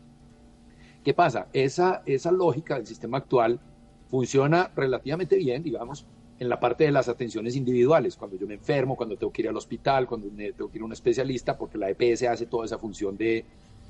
¿Qué 1.04 1.14
pasa? 1.14 1.48
Esa, 1.52 2.02
esa 2.06 2.32
lógica 2.32 2.76
del 2.76 2.86
sistema 2.86 3.18
actual 3.18 3.60
funciona 4.08 4.70
relativamente 4.74 5.36
bien, 5.36 5.62
digamos, 5.62 6.06
en 6.38 6.48
la 6.48 6.60
parte 6.60 6.84
de 6.84 6.92
las 6.92 7.08
atenciones 7.08 7.56
individuales, 7.56 8.16
cuando 8.16 8.36
yo 8.36 8.46
me 8.46 8.54
enfermo, 8.54 8.96
cuando 8.96 9.16
tengo 9.16 9.32
que 9.32 9.42
ir 9.42 9.48
al 9.48 9.56
hospital, 9.56 10.06
cuando 10.06 10.28
tengo 10.28 10.70
que 10.70 10.78
ir 10.78 10.82
a 10.82 10.84
un 10.84 10.92
especialista, 10.92 11.56
porque 11.56 11.78
la 11.78 11.90
EPS 11.90 12.24
hace 12.24 12.46
toda 12.46 12.66
esa 12.66 12.78
función 12.78 13.16
de, 13.16 13.44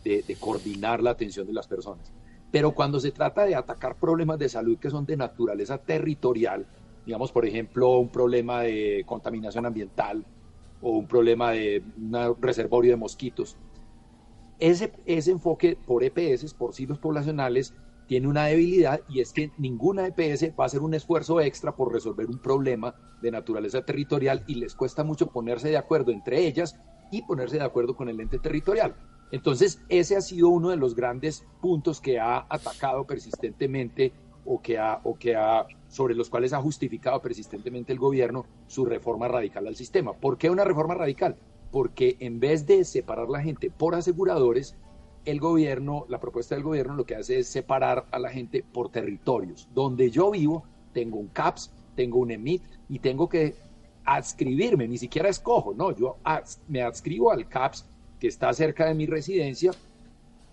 de, 0.05 0.37
coordinar 0.39 1.03
la 1.03 1.11
atención 1.11 1.47
de 1.47 1.53
las 1.53 1.67
personas. 1.67 2.13
Pero 2.53 2.73
cuando 2.73 3.01
se 3.01 3.11
trata 3.11 3.45
de 3.45 3.57
atacar 3.57 3.97
problemas 3.97 4.39
de 4.39 4.49
salud 4.49 4.79
que 4.79 4.91
son 4.91 5.05
de 5.05 5.17
naturaleza 5.17 5.79
territorial, 5.79 6.67
digamos, 7.05 7.33
por 7.33 7.45
ejemplo, 7.45 7.99
un 7.99 8.09
problema 8.09 8.63
de 8.63 9.03
contaminación 9.07 9.67
ambiental 9.67 10.25
o 10.81 10.91
un 10.91 11.07
problema 11.07 11.51
de 11.51 11.83
un 11.99 12.37
reservorio 12.41 12.93
de 12.93 12.97
mosquitos, 12.97 13.57
ese, 14.59 14.93
ese 15.07 15.31
enfoque 15.31 15.77
por 15.87 16.05
EPS, 16.05 16.55
por 16.55 16.75
silos 16.75 16.99
poblacionales, 16.99 17.75
tiene 18.07 18.29
una 18.29 18.47
debilidad 18.47 19.01
y 19.09 19.21
es 19.21 19.33
que 19.33 19.51
ninguna 19.59 20.07
EPS 20.07 20.53
va 20.59 20.65
a 20.65 20.67
hacer 20.67 20.81
un 20.81 20.95
esfuerzo 20.95 21.41
extra 21.41 21.75
por 21.75 21.93
resolver 21.93 22.27
un 22.27 22.39
problema 22.39 22.95
de 23.21 23.31
naturaleza 23.31 23.83
territorial 23.83 24.45
y 24.47 24.55
les 24.55 24.75
cuesta 24.75 25.05
mucho 25.05 25.27
ponerse 25.27 25.69
de 25.69 25.77
acuerdo 25.77 26.13
entre 26.13 26.47
ellas 26.47 26.79
y 27.11 27.23
ponerse 27.23 27.57
de 27.57 27.65
acuerdo 27.65 27.97
con 27.97 28.09
el 28.09 28.21
ente 28.21 28.39
territorial. 28.39 28.95
Entonces, 29.33 29.81
ese 29.89 30.17
ha 30.17 30.21
sido 30.21 30.49
uno 30.51 30.71
de 30.71 30.77
los 30.77 30.95
grandes 30.95 31.45
puntos 31.61 32.01
que 32.01 32.21
ha 32.21 32.47
atacado 32.49 33.05
persistentemente 33.07 34.13
o 34.45 34.63
que 34.63 34.79
ha, 34.79 35.01
o 35.03 35.17
que 35.19 35.35
ha, 35.35 35.67
sobre 35.89 36.15
los 36.15 36.31
cuales 36.31 36.53
ha 36.53 36.63
justificado 36.63 37.21
persistentemente 37.21 37.93
el 37.93 37.99
gobierno 37.99 38.47
su 38.69 38.85
reforma 38.85 39.27
radical 39.27 39.67
al 39.67 39.75
sistema. 39.75 40.13
¿Por 40.13 40.39
qué 40.39 40.49
una 40.49 40.65
reforma 40.65 40.95
radical? 40.95 41.37
Porque 41.77 42.17
en 42.21 42.41
vez 42.41 42.67
de 42.67 42.87
separar 42.87 43.29
la 43.29 43.43
gente 43.43 43.71
por 43.71 43.95
aseguradores, 43.95 44.79
el 45.27 45.39
gobierno, 45.41 46.07
la 46.09 46.19
propuesta 46.19 46.55
del 46.55 46.65
gobierno 46.65 46.95
lo 46.95 47.05
que 47.05 47.17
hace 47.17 47.41
es 47.41 47.49
separar 47.49 48.07
a 48.13 48.19
la 48.19 48.31
gente 48.31 48.63
por 48.63 48.89
territorios. 48.89 49.69
Donde 49.75 50.11
yo 50.11 50.31
vivo, 50.31 50.65
tengo 50.95 51.19
un 51.19 51.29
CAPS, 51.29 51.71
tengo 51.95 52.21
un 52.21 52.31
EMIT 52.31 52.63
y 52.89 52.99
tengo 53.01 53.29
que 53.29 53.57
adscribirme, 54.07 54.89
ni 54.89 54.97
siquiera 54.97 55.29
escojo, 55.29 55.75
no, 55.75 55.95
yo 55.95 56.17
me 56.67 56.81
adscribo 56.81 57.31
al 57.31 57.47
CAPS 57.47 57.85
que 58.19 58.29
está 58.29 58.55
cerca 58.55 58.87
de 58.87 58.95
mi 58.95 59.05
residencia 59.05 59.73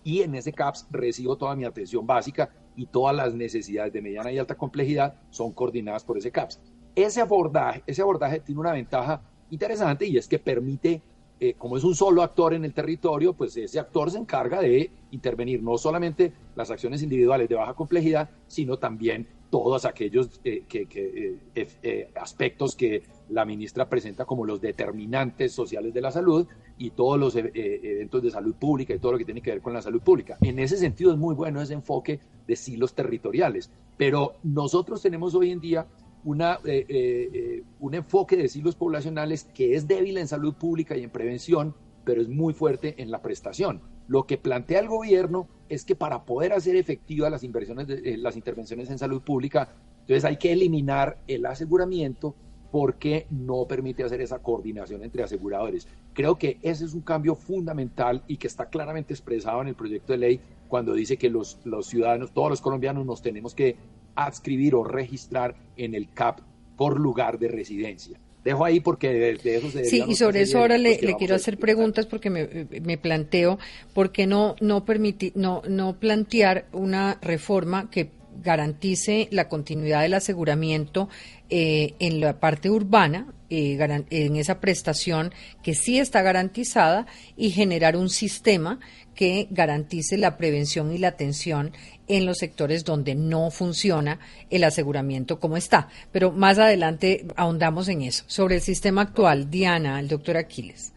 y 0.04 0.24
en 0.24 0.36
ese 0.36 0.52
CAPS 0.52 0.88
recibo 0.92 1.38
toda 1.38 1.56
mi 1.56 1.64
atención 1.64 2.06
básica 2.06 2.50
y 2.76 2.88
todas 2.88 3.16
las 3.16 3.34
necesidades 3.34 3.94
de 3.94 4.02
mediana 4.02 4.30
y 4.30 4.40
alta 4.40 4.56
complejidad 4.56 5.22
son 5.30 5.54
coordinadas 5.54 6.04
por 6.04 6.18
ese 6.18 6.32
CAPS. 6.32 6.60
Ese 6.96 7.22
abordaje, 7.22 7.82
ese 7.88 8.02
abordaje 8.02 8.42
tiene 8.42 8.60
una 8.60 8.74
ventaja 8.74 9.22
interesante 9.52 10.06
y 10.06 10.18
es 10.18 10.28
que 10.28 10.38
permite 10.38 11.02
eh, 11.46 11.56
como 11.58 11.76
es 11.76 11.84
un 11.84 11.94
solo 11.94 12.24
actor 12.24 12.54
en 12.54 12.64
el 12.64 12.74
territorio, 12.74 13.34
pues 13.34 13.58
ese 13.58 13.78
actor 13.78 14.10
se 14.10 14.18
encarga 14.18 14.62
de 14.62 14.90
intervenir 15.12 15.62
no 15.62 15.78
solamente 15.78 16.32
las 16.56 16.72
acciones 16.72 17.04
individuales 17.04 17.50
de 17.50 17.56
baja 17.56 17.74
complejidad, 17.74 18.30
sino 18.48 18.78
también 18.78 19.28
todos 19.50 19.84
aquellos 19.84 20.40
eh, 20.46 20.64
eh, 20.74 22.10
aspectos 22.16 22.78
que 22.78 23.04
la 23.28 23.44
ministra 23.44 23.90
presenta 23.90 24.24
como 24.24 24.46
los 24.46 24.62
determinantes 24.62 25.52
sociales 25.52 25.94
de 25.94 26.00
la 26.00 26.12
salud 26.12 26.48
y 26.78 26.92
todos 26.92 27.20
los 27.20 27.36
eventos 27.36 28.24
de 28.24 28.32
salud 28.32 28.56
pública 28.56 28.94
y 28.94 29.00
todo 29.00 29.12
lo 29.12 29.18
que 29.18 29.26
tiene 29.26 29.42
que 29.42 29.52
ver 29.52 29.62
con 29.62 29.74
la 29.74 29.82
salud 29.82 30.02
pública. 30.02 30.38
En 30.40 30.60
ese 30.60 30.78
sentido 30.78 31.12
es 31.12 31.18
muy 31.18 31.36
bueno 31.36 31.62
ese 31.62 31.74
enfoque 31.74 32.22
de 32.48 32.56
silos 32.56 32.94
territoriales, 32.94 33.70
pero 33.98 34.36
nosotros 34.44 35.02
tenemos 35.02 35.36
hoy 35.36 35.52
en 35.52 35.60
día 35.60 35.86
una, 36.24 36.60
eh, 36.66 36.86
eh, 36.88 37.30
eh, 37.34 37.64
un 37.80 37.94
enfoque 37.94 38.38
de 38.38 38.48
silos 38.48 38.76
poblacionales 38.76 39.44
que 39.44 39.76
es 39.76 39.88
débil 39.88 40.18
en 40.18 40.28
salud 40.28 40.54
pública 40.54 40.96
y 40.96 41.04
en 41.04 41.10
prevención, 41.10 41.76
pero 42.06 42.22
es 42.22 42.30
muy 42.30 42.54
fuerte 42.54 42.96
en 43.02 43.12
la 43.12 43.22
prestación. 43.22 43.82
Lo 44.08 44.26
que 44.26 44.38
plantea 44.38 44.80
el 44.80 44.88
gobierno 44.88 45.48
es 45.70 45.86
que 45.86 45.96
para 45.96 46.26
poder 46.26 46.54
hacer 46.54 46.76
efectivas 46.76 47.32
las 47.32 47.44
inversiones, 47.44 47.88
las 48.20 48.36
intervenciones 48.36 48.90
en 48.90 49.00
salud 49.00 49.22
pública, 49.22 49.70
entonces 50.02 50.26
hay 50.26 50.38
que 50.38 50.52
eliminar 50.52 51.18
el 51.28 51.46
aseguramiento 51.46 52.36
porque 52.74 53.28
no 53.30 53.68
permite 53.68 54.04
hacer 54.04 54.20
esa 54.20 54.40
coordinación 54.40 55.04
entre 55.04 55.22
aseguradores. 55.22 55.88
Creo 56.14 56.40
que 56.40 56.58
ese 56.64 56.86
es 56.86 56.96
un 56.96 57.02
cambio 57.02 57.36
fundamental 57.36 58.24
y 58.28 58.38
que 58.38 58.48
está 58.48 58.66
claramente 58.66 59.14
expresado 59.14 59.62
en 59.62 59.68
el 59.68 59.76
proyecto 59.76 60.12
de 60.12 60.18
ley 60.18 60.42
cuando 60.68 60.96
dice 60.96 61.18
que 61.18 61.30
los, 61.30 61.60
los 61.66 61.86
ciudadanos, 61.86 62.32
todos 62.34 62.50
los 62.50 62.62
colombianos 62.62 63.06
nos 63.06 63.22
tenemos 63.22 63.54
que 63.54 63.78
adscribir 64.16 64.76
o 64.76 64.84
registrar 64.84 65.56
en 65.78 65.96
el 65.96 66.12
CAP 66.14 66.40
por 66.78 67.00
lugar 67.00 67.40
de 67.40 67.48
residencia. 67.48 68.18
Dejo 68.44 68.66
ahí 68.66 68.82
porque 68.82 69.10
de, 69.10 69.56
eso 69.56 69.72
se 69.72 69.86
Sí, 69.86 70.04
y 70.06 70.16
sobre 70.16 70.42
eso 70.42 70.60
ahora 70.60 70.78
le, 70.78 70.98
quiero 70.98 71.36
hacer 71.36 71.58
preguntas 71.58 72.06
porque 72.06 72.30
me, 72.30 72.68
me, 72.82 72.98
planteo 72.98 73.58
por 73.94 74.12
qué 74.12 74.28
no, 74.28 74.56
no, 74.60 74.84
permitir, 74.84 75.32
no, 75.36 75.62
no 75.68 75.94
plantear 75.98 76.66
una 76.74 77.18
reforma 77.22 77.90
que 77.90 78.10
garantice 78.44 79.28
la 79.32 79.48
continuidad 79.48 80.02
del 80.02 80.16
aseguramiento 80.16 81.08
eh, 81.50 81.94
en 82.00 82.20
la 82.20 82.40
parte 82.40 82.70
urbana, 82.70 83.28
eh, 83.50 83.78
en 84.10 84.36
esa 84.36 84.60
prestación 84.60 85.32
que 85.62 85.76
sí 85.76 86.00
está 86.00 86.22
garantizada 86.22 87.06
y 87.38 87.52
generar 87.52 87.96
un 87.96 88.10
sistema 88.10 88.80
que 89.16 89.48
garantice 89.52 90.18
la 90.18 90.38
prevención 90.38 90.92
y 90.92 90.98
la 90.98 91.10
atención 91.10 91.72
en 92.08 92.26
los 92.26 92.40
sectores 92.40 92.84
donde 92.84 93.16
no 93.16 93.52
funciona 93.52 94.20
el 94.50 94.64
aseguramiento 94.64 95.40
como 95.40 95.58
está. 95.58 95.88
Pero 96.12 96.32
más 96.32 96.60
adelante 96.60 97.28
ahondamos 97.36 97.88
en 97.88 98.02
eso. 98.02 98.24
Sobre 98.28 98.56
el 98.56 98.62
sistema 98.62 99.02
actual, 99.02 99.50
Diana, 99.50 100.00
el 100.00 100.08
doctor 100.08 100.38
Aquiles. 100.38 100.94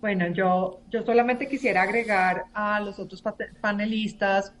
Bueno, 0.00 0.28
yo, 0.28 0.80
yo 0.90 1.02
solamente 1.02 1.46
quisiera 1.46 1.82
agregar 1.82 2.44
a 2.54 2.80
los 2.80 2.98
otros 2.98 3.22
panelistas 3.60 4.52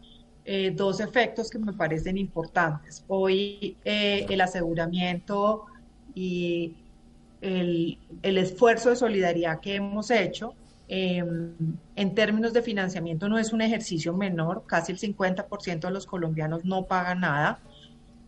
eh, 0.44 0.70
dos 0.74 1.00
efectos 1.00 1.50
que 1.50 1.58
me 1.58 1.72
parecen 1.72 2.18
importantes. 2.18 3.04
Hoy 3.08 3.76
eh, 3.84 4.26
el 4.28 4.40
aseguramiento 4.40 5.66
y 6.14 6.76
el, 7.40 7.98
el 8.22 8.38
esfuerzo 8.38 8.90
de 8.90 8.96
solidaridad 8.96 9.60
que 9.60 9.76
hemos 9.76 10.10
hecho 10.10 10.54
Em, 10.92 11.54
en 11.94 12.14
términos 12.16 12.52
de 12.52 12.62
financiamiento 12.62 13.28
no 13.28 13.38
es 13.38 13.52
un 13.52 13.60
ejercicio 13.60 14.12
menor, 14.12 14.64
casi 14.66 14.90
el 14.90 14.98
50% 14.98 15.86
de 15.86 15.94
los 15.94 16.04
colombianos 16.04 16.64
no 16.64 16.86
pagan 16.86 17.20
nada 17.20 17.60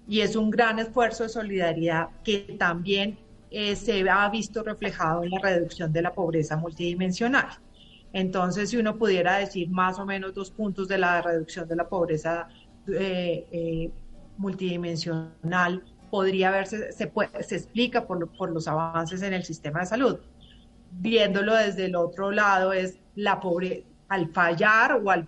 y 0.07 0.21
es 0.21 0.37
un 0.37 0.49
gran 0.49 0.79
esfuerzo 0.79 1.25
de 1.25 1.29
solidaridad 1.29 2.11
que 2.23 2.55
también 2.61 3.19
eh, 3.51 3.75
se 3.75 4.09
ha 4.09 4.29
visto 4.29 4.63
reflejado 4.63 5.25
en 5.25 5.31
la 5.31 5.41
reducción 5.41 5.93
de 5.93 6.03
la 6.03 6.15
pobreza 6.15 6.57
multidimensional. 6.57 7.49
Entonces, 8.13 8.71
si 8.71 8.77
uno 8.77 8.97
pudiera 8.97 9.39
decir 9.39 9.69
más 9.69 9.99
o 9.99 10.07
menos 10.07 10.33
dos 10.33 10.53
puntos 10.53 10.87
de 10.87 10.99
la 10.99 11.21
reducción 11.21 11.67
de 11.67 11.75
la 11.75 11.89
pobreza 11.89 12.47
eh, 12.87 13.45
eh, 13.51 13.91
multidimensional, 14.37 15.83
podría 16.13 16.53
verse, 16.53 16.93
se, 16.93 17.11
se 17.41 17.57
explica 17.57 18.07
por, 18.07 18.29
por 18.37 18.53
los 18.53 18.69
avances 18.69 19.21
en 19.23 19.33
el 19.33 19.43
sistema 19.43 19.81
de 19.81 19.87
salud 19.87 20.21
viéndolo 20.93 21.55
desde 21.55 21.87
el 21.87 21.97
otro 21.97 22.31
lado, 22.31 22.73
es 22.73 22.99
la 23.15 23.41
pobreza, 23.41 23.87
al 24.09 24.29
fallar 24.29 25.01
o 25.03 25.11
al 25.11 25.27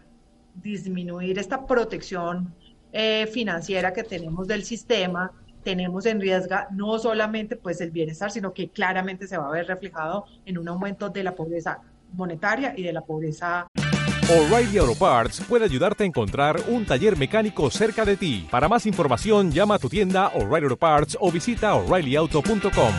disminuir 0.54 1.38
esta 1.38 1.66
protección 1.66 2.54
eh, 2.92 3.26
financiera 3.32 3.92
que 3.92 4.04
tenemos 4.04 4.46
del 4.46 4.64
sistema, 4.64 5.32
tenemos 5.62 6.06
en 6.06 6.20
riesgo 6.20 6.56
no 6.70 6.98
solamente 6.98 7.56
pues 7.56 7.80
el 7.80 7.90
bienestar, 7.90 8.30
sino 8.30 8.52
que 8.52 8.68
claramente 8.68 9.26
se 9.26 9.38
va 9.38 9.48
a 9.48 9.50
ver 9.50 9.66
reflejado 9.66 10.26
en 10.44 10.58
un 10.58 10.68
aumento 10.68 11.08
de 11.08 11.24
la 11.24 11.34
pobreza 11.34 11.80
monetaria 12.12 12.74
y 12.76 12.82
de 12.82 12.92
la 12.92 13.00
pobreza 13.00 13.66
O'Reilly 14.30 14.78
Auto 14.78 14.94
Parts 14.94 15.42
puede 15.46 15.66
ayudarte 15.66 16.02
a 16.02 16.06
encontrar 16.06 16.58
un 16.68 16.86
taller 16.86 17.14
mecánico 17.18 17.70
cerca 17.70 18.06
de 18.06 18.16
ti. 18.16 18.48
Para 18.50 18.70
más 18.70 18.86
información, 18.86 19.52
llama 19.52 19.74
a 19.74 19.78
tu 19.78 19.90
tienda 19.90 20.28
O'Reilly 20.28 20.64
Auto 20.64 20.78
Parts 20.78 21.18
o 21.20 21.30
visita 21.30 21.74
oreillyauto.com. 21.74 22.94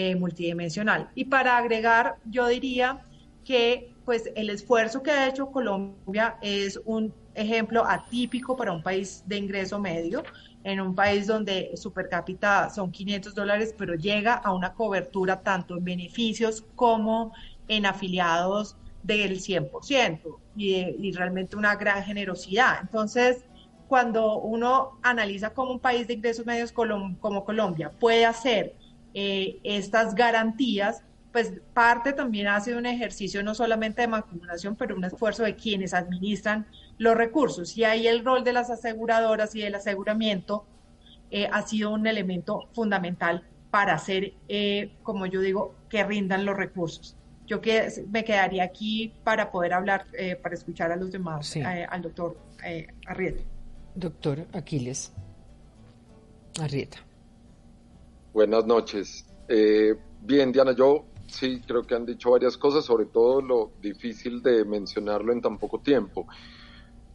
Eh, 0.00 0.14
multidimensional. 0.14 1.10
Y 1.16 1.24
para 1.24 1.56
agregar, 1.56 2.18
yo 2.24 2.46
diría 2.46 3.00
que 3.44 3.92
pues 4.04 4.30
el 4.36 4.48
esfuerzo 4.48 5.02
que 5.02 5.10
ha 5.10 5.26
hecho 5.26 5.50
Colombia 5.50 6.38
es 6.40 6.80
un 6.84 7.12
ejemplo 7.34 7.84
atípico 7.84 8.56
para 8.56 8.70
un 8.70 8.80
país 8.80 9.24
de 9.26 9.38
ingreso 9.38 9.80
medio, 9.80 10.22
en 10.62 10.80
un 10.80 10.94
país 10.94 11.26
donde 11.26 11.72
su 11.74 11.92
per 11.92 12.08
cápita 12.08 12.70
son 12.70 12.92
500 12.92 13.34
dólares, 13.34 13.74
pero 13.76 13.96
llega 13.96 14.34
a 14.34 14.54
una 14.54 14.72
cobertura 14.72 15.40
tanto 15.40 15.76
en 15.76 15.82
beneficios 15.82 16.64
como 16.76 17.32
en 17.66 17.84
afiliados 17.84 18.76
del 19.02 19.40
100% 19.40 20.38
y, 20.54 20.76
y 20.76 21.10
realmente 21.10 21.56
una 21.56 21.74
gran 21.74 22.04
generosidad. 22.04 22.78
Entonces, 22.82 23.44
cuando 23.88 24.38
uno 24.38 25.00
analiza 25.02 25.50
cómo 25.50 25.72
un 25.72 25.80
país 25.80 26.06
de 26.06 26.14
ingresos 26.14 26.46
medios 26.46 26.70
como 26.70 27.44
Colombia 27.44 27.90
puede 27.98 28.24
hacer 28.24 28.76
eh, 29.14 29.58
estas 29.64 30.14
garantías, 30.14 31.02
pues 31.32 31.52
parte 31.74 32.12
también 32.12 32.46
hace 32.48 32.74
un 32.74 32.86
ejercicio 32.86 33.42
no 33.42 33.54
solamente 33.54 34.02
de 34.02 34.08
mancomunación, 34.08 34.76
pero 34.76 34.96
un 34.96 35.04
esfuerzo 35.04 35.44
de 35.44 35.54
quienes 35.54 35.94
administran 35.94 36.66
los 36.98 37.16
recursos. 37.16 37.76
Y 37.76 37.84
ahí 37.84 38.06
el 38.06 38.24
rol 38.24 38.44
de 38.44 38.52
las 38.52 38.70
aseguradoras 38.70 39.54
y 39.54 39.60
del 39.60 39.74
aseguramiento 39.74 40.66
eh, 41.30 41.48
ha 41.52 41.62
sido 41.62 41.90
un 41.90 42.06
elemento 42.06 42.68
fundamental 42.72 43.44
para 43.70 43.94
hacer, 43.94 44.32
eh, 44.48 44.92
como 45.02 45.26
yo 45.26 45.40
digo, 45.40 45.74
que 45.88 46.02
rindan 46.04 46.44
los 46.44 46.56
recursos. 46.56 47.16
Yo 47.46 47.60
que, 47.60 47.88
me 48.10 48.24
quedaría 48.24 48.64
aquí 48.64 49.14
para 49.24 49.50
poder 49.50 49.72
hablar, 49.72 50.06
para 50.42 50.54
escuchar 50.54 50.92
a 50.92 50.96
los 50.96 51.10
demás, 51.10 51.56
al 51.56 52.02
doctor 52.02 52.36
Arrieta. 53.06 53.42
Doctor 53.94 54.46
Aquiles 54.52 55.12
Arrieta. 56.60 57.07
Buenas 58.38 58.66
noches. 58.66 59.26
Eh, 59.48 59.96
bien, 60.20 60.52
Diana, 60.52 60.70
yo 60.70 61.06
sí 61.26 61.60
creo 61.66 61.82
que 61.82 61.96
han 61.96 62.06
dicho 62.06 62.30
varias 62.30 62.56
cosas, 62.56 62.84
sobre 62.84 63.06
todo 63.06 63.42
lo 63.42 63.72
difícil 63.82 64.40
de 64.40 64.64
mencionarlo 64.64 65.32
en 65.32 65.40
tan 65.40 65.58
poco 65.58 65.80
tiempo. 65.80 66.24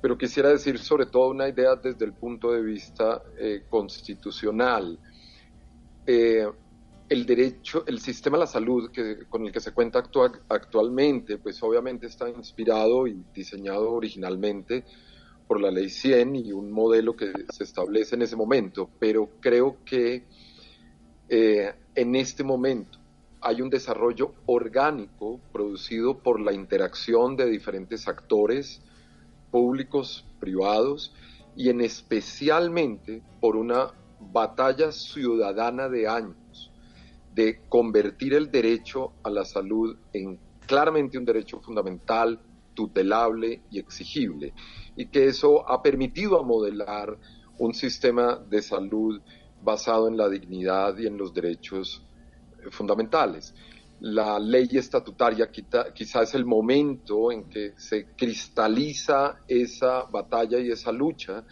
Pero 0.01 0.17
quisiera 0.17 0.49
decir 0.49 0.77
sobre 0.79 1.05
todo 1.05 1.29
una 1.29 1.47
idea 1.47 1.77
desde 1.77 2.03
el 2.03 2.11
punto 2.11 2.51
de 2.51 2.61
vista 2.61 3.23
eh, 3.39 3.63
constitucional. 3.69 4.99
Eh, 6.05 6.45
el 7.07 7.25
derecho, 7.25 7.85
el 7.87 8.01
sistema 8.01 8.35
de 8.35 8.41
la 8.41 8.47
salud 8.47 8.91
que, 8.91 9.25
con 9.29 9.45
el 9.45 9.53
que 9.53 9.61
se 9.61 9.71
cuenta 9.71 10.03
actualmente, 10.49 11.37
pues 11.37 11.63
obviamente 11.63 12.07
está 12.07 12.29
inspirado 12.29 13.07
y 13.07 13.23
diseñado 13.33 13.93
originalmente 13.93 14.83
por 15.47 15.61
la 15.61 15.71
ley 15.71 15.87
100 15.87 16.35
y 16.35 16.51
un 16.51 16.69
modelo 16.69 17.15
que 17.15 17.31
se 17.49 17.63
establece 17.63 18.15
en 18.15 18.23
ese 18.23 18.35
momento, 18.35 18.89
pero 18.99 19.29
creo 19.39 19.77
que 19.85 20.25
eh, 21.35 21.73
en 21.95 22.15
este 22.15 22.43
momento. 22.43 22.99
Hay 23.41 23.59
un 23.63 23.71
desarrollo 23.71 24.35
orgánico 24.45 25.39
producido 25.51 26.19
por 26.19 26.39
la 26.39 26.53
interacción 26.53 27.35
de 27.35 27.49
diferentes 27.49 28.07
actores 28.07 28.83
públicos, 29.49 30.27
privados, 30.39 31.11
y 31.55 31.69
en 31.69 31.81
especialmente 31.81 33.23
por 33.41 33.55
una 33.55 33.93
batalla 34.19 34.91
ciudadana 34.91 35.89
de 35.89 36.07
años 36.07 36.71
de 37.33 37.61
convertir 37.67 38.35
el 38.35 38.51
derecho 38.51 39.13
a 39.23 39.31
la 39.31 39.43
salud 39.43 39.97
en 40.13 40.37
claramente 40.67 41.17
un 41.17 41.25
derecho 41.25 41.59
fundamental, 41.61 42.39
tutelable 42.75 43.63
y 43.71 43.79
exigible, 43.79 44.53
y 44.95 45.07
que 45.07 45.25
eso 45.25 45.67
ha 45.67 45.81
permitido 45.81 46.43
modelar 46.43 47.17
un 47.57 47.73
sistema 47.73 48.35
de 48.35 48.61
salud 48.61 49.19
basado 49.63 50.07
en 50.07 50.17
la 50.17 50.29
dignidad 50.29 50.97
y 50.97 51.07
en 51.07 51.17
los 51.17 51.33
derechos 51.33 52.03
eh, 52.59 52.69
fundamentales. 52.69 53.53
La 54.01 54.37
ley 54.37 54.67
estatutaria 54.73 55.49
quizá 55.49 56.23
es 56.23 56.33
el 56.33 56.45
momento 56.45 57.31
en 57.31 57.45
que 57.45 57.73
se 57.77 58.07
cristaliza 58.17 59.39
esa 59.47 60.03
batalla 60.03 60.59
y 60.59 60.71
esa 60.71 60.91
lucha 60.91 61.45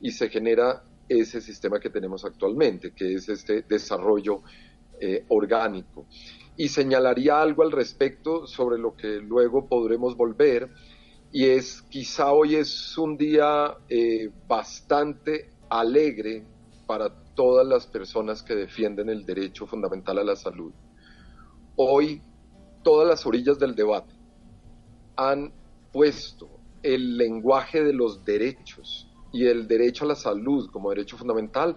y 0.00 0.10
se 0.10 0.30
genera 0.30 0.82
ese 1.08 1.40
sistema 1.40 1.78
que 1.80 1.90
tenemos 1.90 2.24
actualmente, 2.24 2.92
que 2.92 3.14
es 3.14 3.28
este 3.28 3.62
desarrollo 3.62 4.42
eh, 5.00 5.24
orgánico. 5.28 6.06
Y 6.56 6.68
señalaría 6.68 7.40
algo 7.40 7.62
al 7.62 7.72
respecto 7.72 8.46
sobre 8.46 8.78
lo 8.78 8.96
que 8.96 9.20
luego 9.20 9.68
podremos 9.68 10.16
volver, 10.16 10.70
y 11.30 11.44
es 11.44 11.82
quizá 11.82 12.32
hoy 12.32 12.56
es 12.56 12.96
un 12.96 13.16
día 13.16 13.76
eh, 13.88 14.30
bastante 14.46 15.50
alegre 15.68 16.42
para 16.86 17.12
todas 17.38 17.64
las 17.64 17.86
personas 17.86 18.42
que 18.42 18.56
defienden 18.56 19.08
el 19.08 19.24
derecho 19.24 19.64
fundamental 19.64 20.18
a 20.18 20.24
la 20.24 20.34
salud. 20.34 20.72
Hoy 21.76 22.20
todas 22.82 23.06
las 23.06 23.24
orillas 23.26 23.60
del 23.60 23.76
debate 23.76 24.12
han 25.14 25.52
puesto 25.92 26.48
el 26.82 27.16
lenguaje 27.16 27.84
de 27.84 27.92
los 27.92 28.24
derechos 28.24 29.08
y 29.32 29.46
el 29.46 29.68
derecho 29.68 30.04
a 30.04 30.08
la 30.08 30.14
salud 30.16 30.68
como 30.72 30.90
derecho 30.90 31.16
fundamental 31.16 31.76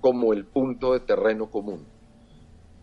como 0.00 0.32
el 0.32 0.46
punto 0.46 0.94
de 0.94 1.00
terreno 1.00 1.48
común. 1.48 1.86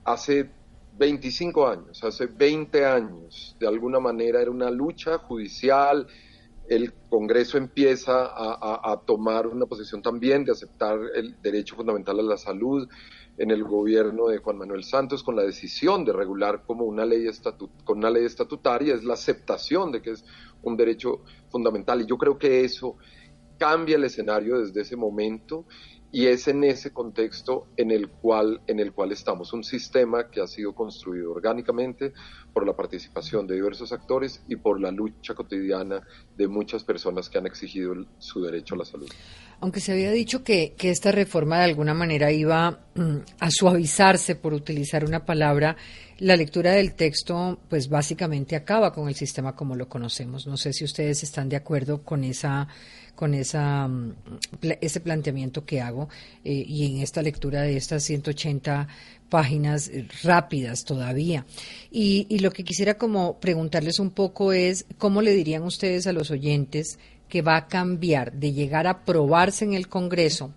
Hace 0.06 0.49
25 0.97 1.67
años, 1.67 2.01
hace 2.01 2.28
20 2.28 2.86
años, 2.86 3.58
de 3.60 3.67
alguna 3.67 3.99
manera 3.99 4.41
era 4.41 4.51
una 4.51 4.71
lucha 4.71 5.17
judicial, 5.17 6.08
el 6.69 6.93
Congreso 7.10 7.58
empieza 7.58 8.25
a, 8.25 9.01
tomar 9.06 9.47
una 9.47 9.65
posición 9.65 10.01
también 10.01 10.43
de 10.43 10.51
aceptar 10.51 10.99
el 11.15 11.39
derecho 11.41 11.75
fundamental 11.75 12.19
a 12.19 12.23
la 12.23 12.38
salud 12.38 12.88
en 13.38 13.51
el 13.51 13.63
gobierno 13.63 14.28
de 14.28 14.38
Juan 14.38 14.58
Manuel 14.58 14.84
Santos 14.84 15.23
con 15.23 15.36
la 15.36 15.43
decisión 15.43 16.06
de 16.06 16.13
regular 16.13 16.63
como 16.65 16.86
una 16.86 17.06
ley 17.06 17.25
con 17.84 17.97
una 17.99 18.10
ley 18.10 18.25
estatutaria, 18.25 18.95
es 18.95 19.04
la 19.04 19.13
aceptación 19.13 19.91
de 19.91 20.01
que 20.01 20.12
es 20.12 20.25
un 20.63 20.75
derecho 20.78 21.21
fundamental. 21.49 22.01
Y 22.01 22.06
yo 22.06 22.17
creo 22.17 22.38
que 22.38 22.63
eso 22.63 22.97
cambia 23.58 23.96
el 23.96 24.04
escenario 24.04 24.60
desde 24.60 24.82
ese 24.82 24.96
momento 24.96 25.65
y 26.15 26.28
es 26.28 26.48
en 26.48 26.63
ese 26.63 26.94
contexto 26.94 27.68
en 27.76 27.91
el 27.91 28.08
cual 28.08 28.62
en 28.68 28.80
el 28.80 28.94
cual 28.94 29.12
estamos 29.12 29.52
un 29.52 29.65
sistema 29.65 30.30
que 30.30 30.39
ha 30.39 30.48
sido 30.48 30.74
construido 30.74 31.32
orgánicamente 31.32 32.13
por 32.54 32.65
la 32.65 32.74
participación 32.74 33.46
de 33.48 33.56
diversos 33.56 33.91
actores 33.91 34.41
y 34.48 34.56
por 34.56 34.80
la 34.80 34.91
lucha 34.91 35.34
cotidiana 35.34 36.02
de 36.38 36.48
muchas 36.48 36.86
personas 36.86 37.30
que 37.30 37.38
han 37.38 37.46
exigido 37.46 37.94
su 38.18 38.41
derecho 38.41 38.76
a 38.76 38.78
la 38.78 38.86
salud. 38.86 39.10
Aunque 39.60 39.82
se 39.82 39.91
había 39.91 40.10
dicho 40.12 40.41
que, 40.41 40.74
que 40.78 40.89
esta 40.89 41.12
reforma 41.12 41.58
de 41.58 41.65
alguna 41.65 41.94
manera 41.94 42.32
iba 42.32 42.88
mm, 42.96 43.18
a 43.39 43.52
suavizarse, 43.52 44.36
por 44.36 44.54
utilizar 44.54 45.04
una 45.04 45.26
palabra, 45.26 45.76
la 46.20 46.38
lectura 46.38 46.72
del 46.72 46.94
texto, 46.94 47.60
pues 47.70 47.89
básicamente 47.89 48.56
acaba 48.56 48.94
con 48.94 49.10
el 49.10 49.15
sistema 49.15 49.54
como 49.54 49.76
lo 49.76 49.89
conocemos. 49.89 50.48
No 50.48 50.56
sé 50.56 50.72
si 50.72 50.86
ustedes 50.86 51.24
están 51.24 51.50
de 51.50 51.58
acuerdo 51.58 52.04
con 52.04 52.24
esa 52.24 52.70
con 53.15 53.34
esa, 53.34 53.88
mm, 53.88 54.13
ese 54.82 54.99
planteamiento 54.99 55.65
que 55.65 55.82
hago 55.82 56.10
eh, 56.43 56.51
y 56.67 56.86
en 56.86 57.01
esta 57.01 57.21
lectura 57.21 57.62
de 57.62 57.78
estas 57.78 58.04
180 58.04 58.88
páginas 59.30 59.88
eh, 59.88 60.08
rápidas 60.23 60.84
todavía. 60.84 61.45
Y, 61.91 62.28
y 62.30 62.39
lo 62.39 62.51
que 62.51 62.63
quisiera 62.63 62.95
como 62.95 63.39
preguntarles 63.39 63.99
un 63.99 64.12
poco 64.12 64.54
es, 64.54 64.86
¿cómo 64.97 65.21
le 65.21 65.32
dirían 65.32 65.63
ustedes 65.63 66.08
a 66.08 66.13
los 66.13 66.32
oyentes 66.32 66.99
que 67.30 67.41
va 67.41 67.58
a 67.58 67.67
cambiar 67.67 68.34
de 68.34 68.54
llegar 68.54 68.86
a 68.88 68.91
aprobarse 68.91 69.65
en 69.65 69.73
el 69.73 69.88
Congreso 69.88 70.54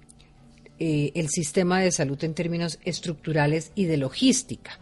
eh, 0.78 1.12
el 1.14 1.28
sistema 1.28 1.80
de 1.80 1.90
salud 1.90 2.22
en 2.22 2.34
términos 2.34 2.78
estructurales 2.84 3.72
y 3.74 3.84
de 3.84 3.96
logística? 3.96 4.78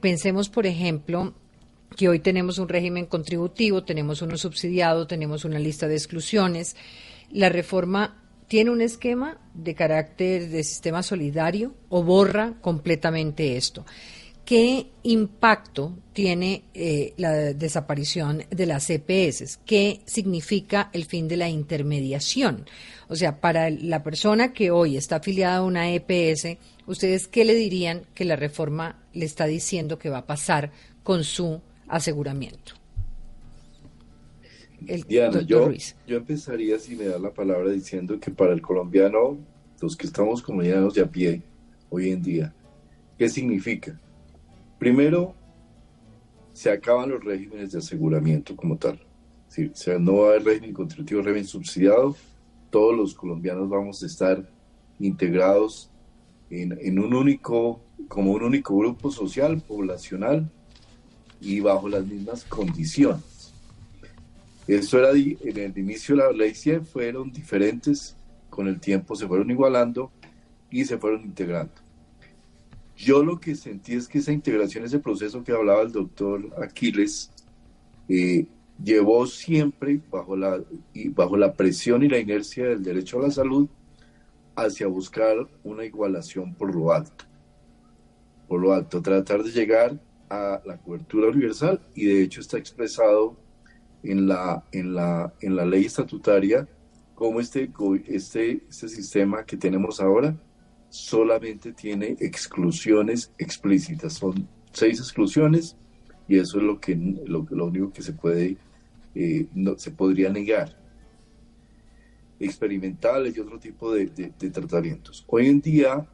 pensemos, 0.00 0.48
por 0.48 0.66
ejemplo, 0.66 1.34
que 1.96 2.08
hoy 2.08 2.18
tenemos 2.18 2.58
un 2.58 2.68
régimen 2.68 3.06
contributivo, 3.06 3.84
tenemos 3.84 4.22
uno 4.22 4.36
subsidiado, 4.36 5.06
tenemos 5.06 5.44
una 5.44 5.58
lista 5.58 5.88
de 5.88 5.94
exclusiones. 5.94 6.76
La 7.30 7.48
reforma 7.48 8.22
tiene 8.48 8.70
un 8.70 8.80
esquema 8.80 9.38
de 9.54 9.74
carácter 9.74 10.48
de 10.48 10.64
sistema 10.64 11.02
solidario 11.02 11.74
o 11.88 12.02
borra 12.02 12.54
completamente 12.60 13.56
esto. 13.56 13.84
¿qué 14.44 14.88
impacto 15.04 15.96
tiene 16.12 16.64
eh, 16.74 17.14
la 17.16 17.32
desaparición 17.52 18.44
de 18.50 18.66
las 18.66 18.90
EPS? 18.90 19.60
¿Qué 19.64 20.00
significa 20.04 20.90
el 20.92 21.04
fin 21.04 21.28
de 21.28 21.36
la 21.36 21.48
intermediación? 21.48 22.66
O 23.08 23.16
sea, 23.16 23.40
para 23.40 23.70
la 23.70 24.02
persona 24.02 24.52
que 24.52 24.70
hoy 24.70 24.96
está 24.96 25.16
afiliada 25.16 25.56
a 25.56 25.62
una 25.62 25.90
EPS, 25.90 26.58
¿ustedes 26.86 27.28
qué 27.28 27.44
le 27.44 27.54
dirían 27.54 28.02
que 28.14 28.24
la 28.24 28.36
reforma 28.36 29.02
le 29.12 29.26
está 29.26 29.46
diciendo 29.46 29.98
que 29.98 30.10
va 30.10 30.18
a 30.18 30.26
pasar 30.26 30.72
con 31.02 31.24
su 31.24 31.60
aseguramiento? 31.92 32.72
Diana, 35.06 35.42
yo, 35.42 35.70
yo 36.06 36.16
empezaría, 36.16 36.78
si 36.78 36.96
me 36.96 37.04
da 37.04 37.18
la 37.18 37.32
palabra, 37.32 37.70
diciendo 37.70 38.18
que 38.18 38.30
para 38.30 38.52
el 38.52 38.60
colombiano, 38.60 39.38
los 39.80 39.96
que 39.96 40.06
estamos 40.06 40.42
colombianos 40.42 40.94
de 40.94 41.02
a 41.02 41.06
pie 41.06 41.42
hoy 41.90 42.10
en 42.10 42.22
día, 42.22 42.52
¿qué 43.16 43.28
significa? 43.28 44.00
Primero, 44.78 45.34
se 46.52 46.70
acaban 46.70 47.10
los 47.10 47.22
regímenes 47.22 47.72
de 47.72 47.78
aseguramiento 47.78 48.56
como 48.56 48.76
tal. 48.76 48.98
o 48.98 49.76
sea, 49.76 49.98
no 49.98 50.16
va 50.16 50.28
a 50.28 50.30
haber 50.30 50.44
régimen 50.44 50.72
contributivo, 50.72 51.22
régimen 51.22 51.46
subsidiado. 51.46 52.16
Todos 52.70 52.96
los 52.96 53.14
colombianos 53.14 53.68
vamos 53.68 54.02
a 54.02 54.06
estar 54.06 54.50
integrados 54.98 55.90
en, 56.50 56.76
en 56.80 56.98
un 56.98 57.14
único, 57.14 57.80
como 58.08 58.32
un 58.32 58.42
único 58.42 58.76
grupo 58.76 59.10
social, 59.10 59.60
poblacional 59.60 60.50
y 61.42 61.60
bajo 61.60 61.88
las 61.88 62.06
mismas 62.06 62.44
condiciones. 62.44 63.52
Eso 64.66 64.98
era 64.98 65.10
en 65.10 65.58
el 65.58 65.76
inicio 65.76 66.14
de 66.14 66.22
la 66.22 66.32
ley 66.32 66.54
100 66.54 66.86
fueron 66.86 67.32
diferentes, 67.32 68.16
con 68.48 68.68
el 68.68 68.78
tiempo 68.78 69.16
se 69.16 69.26
fueron 69.26 69.50
igualando 69.50 70.12
y 70.70 70.84
se 70.84 70.98
fueron 70.98 71.22
integrando. 71.22 71.72
Yo 72.96 73.24
lo 73.24 73.40
que 73.40 73.56
sentí 73.56 73.94
es 73.94 74.06
que 74.06 74.18
esa 74.18 74.32
integración, 74.32 74.84
ese 74.84 75.00
proceso 75.00 75.42
que 75.42 75.52
hablaba 75.52 75.82
el 75.82 75.90
doctor 75.90 76.48
Aquiles, 76.62 77.30
eh, 78.08 78.46
llevó 78.82 79.26
siempre 79.26 80.00
bajo 80.10 80.36
la, 80.36 80.60
y 80.94 81.08
bajo 81.08 81.36
la 81.36 81.54
presión 81.54 82.04
y 82.04 82.08
la 82.08 82.18
inercia 82.18 82.68
del 82.68 82.84
derecho 82.84 83.18
a 83.18 83.22
la 83.22 83.30
salud 83.30 83.68
hacia 84.54 84.86
buscar 84.86 85.48
una 85.64 85.84
igualación 85.84 86.54
por 86.54 86.74
lo 86.74 86.92
alto. 86.92 87.24
Por 88.46 88.60
lo 88.60 88.72
alto, 88.72 89.02
tratar 89.02 89.42
de 89.42 89.50
llegar 89.50 89.98
a 90.32 90.62
la 90.64 90.78
cobertura 90.78 91.28
universal 91.28 91.78
y 91.94 92.06
de 92.06 92.22
hecho 92.22 92.40
está 92.40 92.56
expresado 92.56 93.36
en 94.02 94.26
la, 94.26 94.64
en 94.72 94.94
la, 94.94 95.34
en 95.42 95.54
la 95.56 95.66
ley 95.66 95.84
estatutaria 95.84 96.66
como 97.14 97.38
este, 97.38 97.70
este, 98.06 98.62
este 98.68 98.88
sistema 98.88 99.44
que 99.44 99.58
tenemos 99.58 100.00
ahora 100.00 100.34
solamente 100.88 101.72
tiene 101.72 102.16
exclusiones 102.18 103.30
explícitas. 103.36 104.14
Son 104.14 104.48
seis 104.72 104.98
exclusiones 105.00 105.76
y 106.26 106.38
eso 106.38 106.58
es 106.58 106.64
lo, 106.64 106.80
que, 106.80 106.96
lo, 106.96 107.46
lo 107.50 107.66
único 107.66 107.92
que 107.92 108.02
se 108.02 108.14
puede, 108.14 108.56
eh, 109.14 109.46
no, 109.54 109.76
se 109.76 109.90
podría 109.90 110.30
negar. 110.30 110.78
Experimentales 112.40 113.36
y 113.36 113.40
otro 113.40 113.58
tipo 113.58 113.92
de, 113.92 114.06
tratamientos. 114.50 115.24
Hoy 115.28 115.46
en 115.48 115.60
día, 115.60 116.08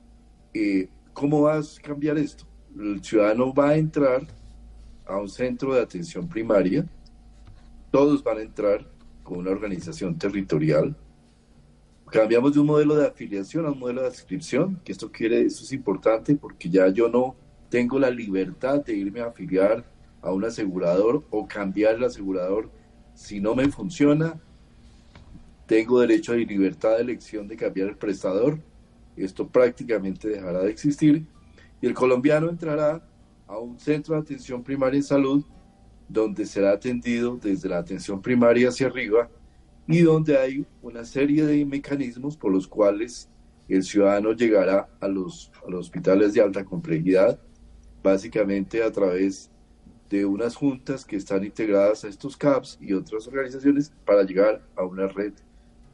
eh, 0.52 0.88
¿cómo 1.12 1.42
vas 1.42 1.78
a 1.78 1.82
cambiar 1.82 2.18
esto? 2.18 2.47
El 2.78 3.02
ciudadano 3.02 3.52
va 3.52 3.70
a 3.70 3.76
entrar 3.76 4.26
a 5.06 5.18
un 5.18 5.28
centro 5.28 5.74
de 5.74 5.82
atención 5.82 6.28
primaria 6.28 6.86
todos 7.90 8.22
van 8.22 8.38
a 8.38 8.42
entrar 8.42 8.86
con 9.22 9.38
una 9.38 9.50
organización 9.50 10.18
territorial. 10.18 10.94
Cambiamos 12.10 12.54
de 12.54 12.60
un 12.60 12.66
modelo 12.66 12.96
de 12.96 13.06
afiliación 13.06 13.66
a 13.66 13.70
un 13.70 13.78
modelo 13.78 14.02
de 14.02 14.08
adscripción, 14.08 14.80
que 14.84 14.92
esto 14.92 15.10
quiere, 15.10 15.42
eso 15.42 15.64
es 15.64 15.72
importante 15.72 16.34
porque 16.34 16.68
ya 16.68 16.88
yo 16.88 17.08
no 17.08 17.36
tengo 17.68 17.98
la 17.98 18.10
libertad 18.10 18.84
de 18.84 18.94
irme 18.94 19.20
a 19.20 19.26
afiliar 19.26 19.84
a 20.22 20.32
un 20.32 20.44
asegurador 20.44 21.24
o 21.30 21.46
cambiar 21.46 21.96
el 21.96 22.04
asegurador 22.04 22.70
si 23.14 23.40
no 23.40 23.54
me 23.54 23.68
funciona. 23.68 24.40
Tengo 25.66 26.00
derecho 26.00 26.32
a 26.32 26.36
libertad 26.36 26.96
de 26.96 27.02
elección 27.02 27.46
de 27.46 27.56
cambiar 27.56 27.88
el 27.88 27.96
prestador. 27.96 28.58
Esto 29.16 29.48
prácticamente 29.48 30.28
dejará 30.28 30.60
de 30.60 30.70
existir 30.70 31.26
y 31.80 31.86
el 31.86 31.94
colombiano 31.94 32.48
entrará 32.48 33.02
a 33.46 33.58
un 33.58 33.78
centro 33.78 34.14
de 34.14 34.20
atención 34.20 34.62
primaria 34.62 34.98
en 34.98 35.04
salud 35.04 35.44
donde 36.08 36.46
será 36.46 36.72
atendido 36.72 37.36
desde 37.36 37.68
la 37.68 37.78
atención 37.78 38.20
primaria 38.20 38.68
hacia 38.68 38.86
arriba 38.86 39.28
y 39.86 40.00
donde 40.00 40.38
hay 40.38 40.66
una 40.82 41.04
serie 41.04 41.44
de 41.44 41.64
mecanismos 41.64 42.36
por 42.36 42.52
los 42.52 42.66
cuales 42.66 43.28
el 43.68 43.82
ciudadano 43.82 44.32
llegará 44.32 44.88
a 45.00 45.08
los, 45.08 45.52
hospitales 45.64 46.32
de 46.32 46.40
alta 46.40 46.64
complejidad, 46.64 47.38
básicamente 48.02 48.82
a 48.82 48.90
través 48.90 49.50
de 50.08 50.24
unas 50.24 50.56
juntas 50.56 51.04
que 51.04 51.16
están 51.16 51.44
integradas 51.44 52.04
a 52.04 52.08
estos 52.08 52.36
CAPS 52.36 52.78
y 52.80 52.94
otras 52.94 53.26
organizaciones 53.26 53.92
para 54.06 54.22
llegar 54.22 54.62
a 54.74 54.84
una 54.84 55.06
red 55.06 55.34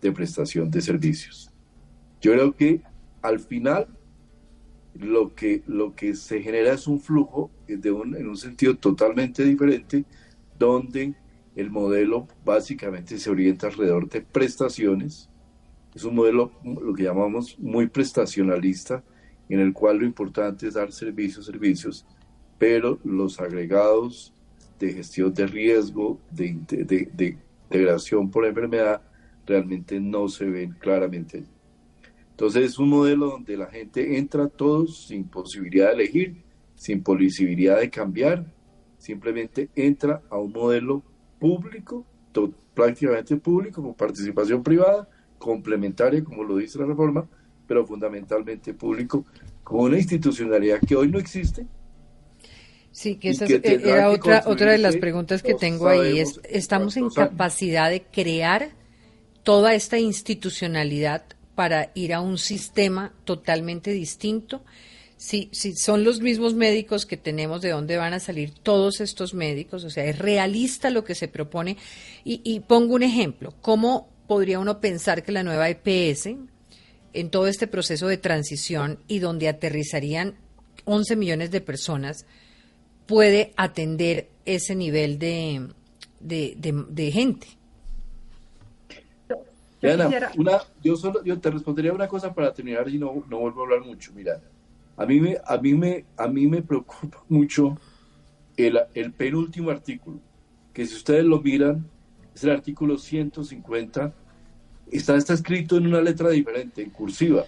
de 0.00 0.12
prestación 0.12 0.70
de 0.70 0.80
servicios. 0.80 1.50
Yo 2.20 2.32
creo 2.32 2.54
que 2.54 2.82
al 3.22 3.40
final 3.40 3.88
lo 4.94 5.34
que, 5.34 5.62
lo 5.66 5.94
que 5.94 6.14
se 6.14 6.40
genera 6.40 6.72
es 6.72 6.86
un 6.86 7.00
flujo 7.00 7.50
de 7.66 7.90
un, 7.90 8.14
en 8.16 8.28
un 8.28 8.36
sentido 8.36 8.76
totalmente 8.76 9.44
diferente, 9.44 10.04
donde 10.58 11.14
el 11.56 11.70
modelo 11.70 12.28
básicamente 12.44 13.18
se 13.18 13.30
orienta 13.30 13.66
alrededor 13.66 14.08
de 14.08 14.20
prestaciones. 14.20 15.28
Es 15.94 16.04
un 16.04 16.14
modelo, 16.14 16.52
lo 16.64 16.94
que 16.94 17.04
llamamos, 17.04 17.58
muy 17.58 17.86
prestacionalista, 17.86 19.02
en 19.48 19.60
el 19.60 19.72
cual 19.72 19.98
lo 19.98 20.06
importante 20.06 20.66
es 20.66 20.74
dar 20.74 20.90
servicios, 20.92 21.46
servicios, 21.46 22.06
pero 22.58 22.98
los 23.04 23.40
agregados 23.40 24.32
de 24.78 24.92
gestión 24.92 25.32
de 25.34 25.46
riesgo, 25.46 26.18
de, 26.30 26.58
de, 26.66 27.08
de 27.12 27.38
integración 27.64 28.30
por 28.30 28.46
enfermedad, 28.46 29.02
realmente 29.46 30.00
no 30.00 30.28
se 30.28 30.46
ven 30.46 30.72
claramente 30.78 31.44
entonces 32.34 32.64
es 32.64 32.78
un 32.80 32.88
modelo 32.88 33.30
donde 33.30 33.56
la 33.56 33.66
gente 33.66 34.18
entra 34.18 34.48
todos 34.48 35.06
sin 35.06 35.22
posibilidad 35.22 35.90
de 35.90 35.94
elegir, 35.94 36.42
sin 36.74 37.00
posibilidad 37.00 37.78
de 37.78 37.90
cambiar, 37.90 38.44
simplemente 38.98 39.70
entra 39.76 40.20
a 40.28 40.38
un 40.38 40.50
modelo 40.50 41.04
público, 41.38 42.04
prácticamente 42.74 43.36
público, 43.36 43.80
con 43.80 43.94
participación 43.94 44.64
privada, 44.64 45.08
complementaria, 45.38 46.24
como 46.24 46.42
lo 46.42 46.56
dice 46.56 46.80
la 46.80 46.86
reforma, 46.86 47.24
pero 47.68 47.86
fundamentalmente 47.86 48.74
público, 48.74 49.24
con 49.62 49.82
una 49.82 49.98
institucionalidad 49.98 50.80
que 50.80 50.96
hoy 50.96 51.06
no 51.06 51.20
existe. 51.20 51.64
Sí, 52.90 53.14
que 53.14 53.30
esa 53.30 53.46
era 53.46 54.10
otra, 54.10 54.42
otra 54.46 54.72
de 54.72 54.78
las 54.78 54.96
preguntas 54.96 55.40
que 55.40 55.54
tengo 55.54 55.86
ahí. 55.86 56.18
Es, 56.18 56.40
¿Estamos 56.50 56.96
en 56.96 57.10
capacidad 57.10 57.90
de 57.90 58.02
crear 58.02 58.70
toda 59.44 59.74
esta 59.74 60.00
institucionalidad 60.00 61.24
para 61.54 61.90
ir 61.94 62.12
a 62.14 62.20
un 62.20 62.38
sistema 62.38 63.12
totalmente 63.24 63.92
distinto. 63.92 64.62
Si, 65.16 65.48
si 65.52 65.74
son 65.74 66.04
los 66.04 66.20
mismos 66.20 66.54
médicos 66.54 67.06
que 67.06 67.16
tenemos, 67.16 67.62
¿de 67.62 67.70
dónde 67.70 67.96
van 67.96 68.12
a 68.12 68.20
salir 68.20 68.52
todos 68.52 69.00
estos 69.00 69.32
médicos? 69.32 69.84
O 69.84 69.90
sea, 69.90 70.04
es 70.04 70.18
realista 70.18 70.90
lo 70.90 71.04
que 71.04 71.14
se 71.14 71.28
propone. 71.28 71.76
Y, 72.24 72.60
pongo 72.60 72.94
un 72.94 73.02
ejemplo. 73.02 73.54
¿Cómo 73.60 74.08
podría 74.26 74.58
uno 74.58 74.80
pensar 74.80 75.22
que 75.22 75.32
la 75.32 75.42
nueva 75.42 75.68
EPS, 75.68 76.30
en 77.12 77.30
todo 77.30 77.46
este 77.46 77.66
proceso 77.66 78.08
de 78.08 78.18
transición 78.18 78.98
y 79.06 79.20
donde 79.20 79.48
aterrizarían 79.48 80.34
11 80.84 81.16
millones 81.16 81.50
de 81.50 81.60
personas, 81.60 82.26
puede 83.06 83.52
atender 83.56 84.28
ese 84.44 84.74
nivel 84.74 85.18
de, 85.18 85.68
de 86.20 87.12
gente? 87.12 87.46
Una, 90.36 90.60
yo 90.82 90.96
solo 90.96 91.22
yo 91.24 91.38
te 91.38 91.50
respondería 91.50 91.92
una 91.92 92.08
cosa 92.08 92.34
para 92.34 92.52
terminar 92.52 92.88
y 92.88 92.98
no, 92.98 93.24
no 93.28 93.38
vuelvo 93.38 93.60
a 93.60 93.64
hablar 93.64 93.80
mucho. 93.82 94.12
Mira, 94.14 94.40
a 94.96 95.06
mí 95.06 95.20
me, 95.20 95.38
a 95.44 95.58
mí 95.58 95.74
me, 95.74 96.04
a 96.16 96.28
mí 96.28 96.46
me 96.46 96.62
preocupa 96.62 97.22
mucho 97.28 97.76
el, 98.56 98.78
el 98.94 99.12
penúltimo 99.12 99.70
artículo, 99.70 100.20
que 100.72 100.86
si 100.86 100.94
ustedes 100.94 101.24
lo 101.24 101.40
miran, 101.40 101.86
es 102.34 102.44
el 102.44 102.50
artículo 102.50 102.98
150, 102.98 104.12
está, 104.90 105.16
está 105.16 105.34
escrito 105.34 105.76
en 105.76 105.86
una 105.86 106.00
letra 106.00 106.30
diferente, 106.30 106.82
en 106.82 106.90
cursiva. 106.90 107.44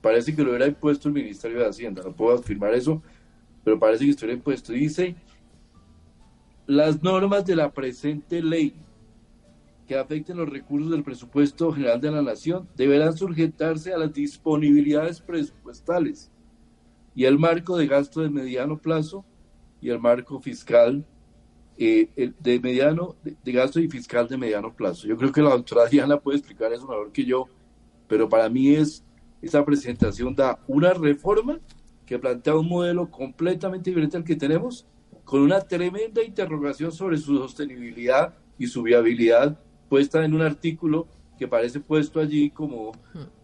Parece 0.00 0.34
que 0.34 0.42
lo 0.42 0.50
hubiera 0.50 0.66
impuesto 0.66 1.08
el 1.08 1.14
Ministerio 1.14 1.60
de 1.60 1.66
Hacienda, 1.66 2.02
no 2.04 2.12
puedo 2.12 2.36
afirmar 2.36 2.74
eso, 2.74 3.02
pero 3.64 3.78
parece 3.78 4.04
que 4.04 4.10
estuviera 4.10 4.36
impuesto. 4.36 4.72
Dice, 4.72 5.16
las 6.66 7.02
normas 7.02 7.44
de 7.44 7.56
la 7.56 7.72
presente 7.72 8.42
ley 8.42 8.74
que 9.86 9.96
afecten 9.96 10.36
los 10.36 10.48
recursos 10.48 10.90
del 10.90 11.04
presupuesto 11.04 11.72
general 11.72 12.00
de 12.00 12.10
la 12.10 12.22
nación 12.22 12.68
deberán 12.76 13.16
sujetarse 13.16 13.92
a 13.92 13.98
las 13.98 14.12
disponibilidades 14.12 15.20
presupuestales 15.20 16.30
y 17.14 17.24
el 17.24 17.38
marco 17.38 17.76
de 17.76 17.86
gasto 17.86 18.22
de 18.22 18.30
mediano 18.30 18.78
plazo 18.78 19.24
y 19.80 19.90
el 19.90 20.00
marco 20.00 20.40
fiscal 20.40 21.04
eh, 21.76 22.32
de 22.38 22.60
mediano 22.60 23.16
de, 23.22 23.52
gasto 23.52 23.80
y 23.80 23.88
fiscal 23.88 24.28
de 24.28 24.38
mediano 24.38 24.74
plazo. 24.74 25.06
Yo 25.06 25.16
creo 25.16 25.32
que 25.32 25.42
la 25.42 25.50
doctora 25.50 25.86
Diana 25.86 26.18
puede 26.18 26.38
explicar 26.38 26.72
eso 26.72 26.86
mejor 26.86 27.12
que 27.12 27.24
yo, 27.24 27.48
pero 28.08 28.28
para 28.28 28.48
mí 28.48 28.74
es 28.74 29.04
esa 29.42 29.64
presentación 29.64 30.34
da 30.34 30.58
una 30.66 30.94
reforma 30.94 31.58
que 32.06 32.18
plantea 32.18 32.56
un 32.56 32.68
modelo 32.68 33.10
completamente 33.10 33.90
diferente 33.90 34.16
al 34.16 34.24
que 34.24 34.36
tenemos, 34.36 34.86
con 35.24 35.40
una 35.40 35.60
tremenda 35.60 36.22
interrogación 36.22 36.92
sobre 36.92 37.16
su 37.18 37.36
sostenibilidad 37.38 38.34
y 38.58 38.66
su 38.66 38.82
viabilidad 38.82 39.58
puesta 39.94 40.24
en 40.24 40.34
un 40.34 40.42
artículo 40.42 41.06
que 41.38 41.46
parece 41.46 41.78
puesto 41.78 42.18
allí 42.18 42.50
como 42.50 42.90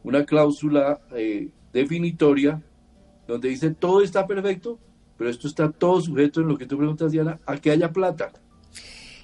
una 0.03 0.25
cláusula 0.25 1.01
eh, 1.15 1.49
definitoria, 1.73 2.61
donde 3.29 3.51
dice 3.51 3.71
todo 3.71 4.03
está 4.03 4.27
perfecto, 4.27 4.77
pero 5.17 5.31
esto 5.31 5.47
está 5.47 5.71
todo 5.71 6.01
sujeto 6.01 6.41
en 6.41 6.49
lo 6.49 6.59
que 6.59 6.67
tú 6.67 6.77
preguntas, 6.77 7.13
Diana, 7.13 7.39
a 7.47 7.57
que 7.57 7.71
haya 7.71 7.93
plata. 7.93 8.33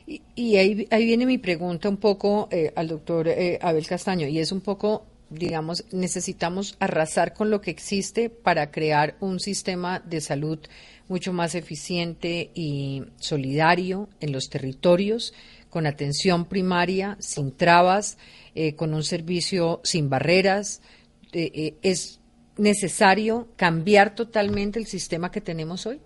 Y, 0.07 0.55
ahí, 0.55 0.87
ahí, 0.93 1.05
viene 1.05 1.27
mi 1.27 1.39
pregunta 1.39 1.89
un 1.89 1.97
poco 1.97 2.47
eh, 2.53 2.73
al 2.77 2.87
doctor 2.87 3.27
eh, 3.27 3.59
Abel 3.61 3.89
Castaño, 3.89 4.29
y 4.29 4.39
es 4.39 4.53
un 4.53 4.61
poco, 4.61 5.05
digamos, 5.29 5.85
necesitamos 5.91 6.77
arrasar 6.79 7.35
con 7.35 7.51
lo 7.51 7.61
que 7.61 7.73
existe 7.73 8.31
para 8.31 8.71
crear 8.71 9.17
un 9.19 9.41
sistema 9.41 9.99
de 9.99 10.21
salud 10.21 10.61
mucho 11.09 11.33
más 11.33 11.57
eficiente 11.57 12.53
y 12.55 13.03
solidario 13.17 14.09
en 14.21 14.31
los 14.31 14.49
territorios, 14.49 15.35
con 15.77 15.87
atención 15.87 16.47
primaria, 16.47 17.19
sin 17.21 17.53
trabas, 17.53 18.17
eh, 18.55 18.75
con 18.77 18.95
un 18.95 19.03
servicio 19.03 19.83
sin 19.85 20.09
barreras. 20.09 20.81
¿Es 21.33 22.19
necesario 22.57 23.49
cambiar 23.57 24.15
totalmente 24.15 24.79
el 24.79 24.87
sistema 24.87 25.31
que 25.31 25.43
tenemos 25.43 25.85
hoy? 25.85 26.01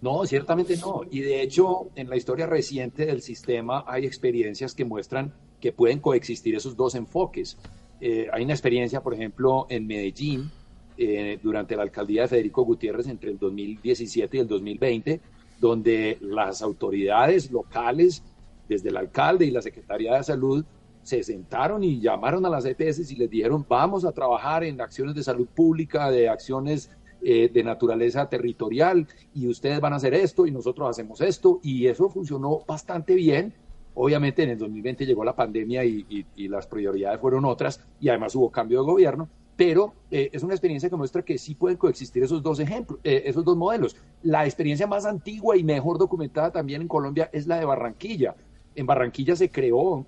No, 0.00 0.26
ciertamente 0.26 0.76
no. 0.76 1.02
Y 1.08 1.20
de 1.20 1.40
hecho, 1.40 1.90
en 1.94 2.08
la 2.08 2.16
historia 2.16 2.48
reciente 2.48 3.06
del 3.06 3.22
sistema 3.22 3.84
hay 3.86 4.06
experiencias 4.06 4.74
que 4.74 4.84
muestran 4.84 5.32
que 5.60 5.70
pueden 5.70 6.00
coexistir 6.00 6.56
esos 6.56 6.76
dos 6.76 6.96
enfoques. 6.96 7.56
Eh, 8.00 8.26
hay 8.32 8.42
una 8.42 8.54
experiencia, 8.54 9.02
por 9.02 9.14
ejemplo, 9.14 9.66
en 9.68 9.86
Medellín, 9.86 10.50
eh, 10.96 11.38
durante 11.42 11.74
la 11.74 11.82
alcaldía 11.82 12.22
de 12.22 12.28
Federico 12.28 12.64
Gutiérrez 12.64 13.06
entre 13.06 13.30
el 13.30 13.38
2017 13.38 14.36
y 14.36 14.40
el 14.40 14.46
2020, 14.46 15.20
donde 15.60 16.18
las 16.20 16.62
autoridades 16.62 17.50
locales, 17.50 18.22
desde 18.68 18.88
el 18.88 18.96
alcalde 18.96 19.46
y 19.46 19.50
la 19.50 19.62
Secretaría 19.62 20.16
de 20.16 20.24
Salud, 20.24 20.64
se 21.02 21.22
sentaron 21.22 21.84
y 21.84 22.00
llamaron 22.00 22.44
a 22.46 22.50
las 22.50 22.64
EPS 22.64 23.10
y 23.10 23.16
les 23.16 23.30
dijeron, 23.30 23.64
vamos 23.68 24.04
a 24.04 24.12
trabajar 24.12 24.64
en 24.64 24.80
acciones 24.80 25.14
de 25.14 25.22
salud 25.22 25.46
pública, 25.46 26.10
de 26.10 26.28
acciones 26.28 26.90
eh, 27.26 27.50
de 27.52 27.62
naturaleza 27.62 28.28
territorial 28.28 29.06
y 29.34 29.48
ustedes 29.48 29.80
van 29.80 29.92
a 29.92 29.96
hacer 29.96 30.12
esto 30.12 30.46
y 30.46 30.50
nosotros 30.50 30.90
hacemos 30.90 31.20
esto 31.20 31.60
y 31.62 31.86
eso 31.86 32.10
funcionó 32.10 32.60
bastante 32.66 33.14
bien. 33.14 33.54
Obviamente 33.94 34.42
en 34.42 34.50
el 34.50 34.58
2020 34.58 35.06
llegó 35.06 35.24
la 35.24 35.36
pandemia 35.36 35.84
y, 35.84 36.26
las 36.36 36.66
prioridades 36.66 37.20
fueron 37.20 37.44
otras 37.44 37.80
y 38.00 38.08
además 38.08 38.34
hubo 38.34 38.50
cambio 38.50 38.80
de 38.80 38.86
gobierno, 38.86 39.28
pero 39.56 39.94
eh, 40.10 40.30
es 40.32 40.42
una 40.42 40.54
experiencia 40.54 40.90
que 40.90 40.96
muestra 40.96 41.22
que 41.22 41.38
sí 41.38 41.54
pueden 41.54 41.76
coexistir 41.76 42.22
esos 42.22 42.42
dos 42.42 42.58
ejemplos, 42.60 42.98
eh, 43.04 43.22
esos 43.26 43.44
dos 43.44 43.56
modelos. 43.56 43.96
La 44.22 44.44
experiencia 44.44 44.86
más 44.86 45.04
antigua 45.06 45.56
y 45.56 45.64
mejor 45.64 45.98
documentada 45.98 46.50
también 46.50 46.82
en 46.82 46.88
Colombia 46.88 47.30
es 47.32 47.46
la 47.46 47.58
de 47.58 47.64
Barranquilla. 47.64 48.34
En 48.74 48.86
Barranquilla 48.86 49.36
se 49.36 49.50
creó 49.50 50.04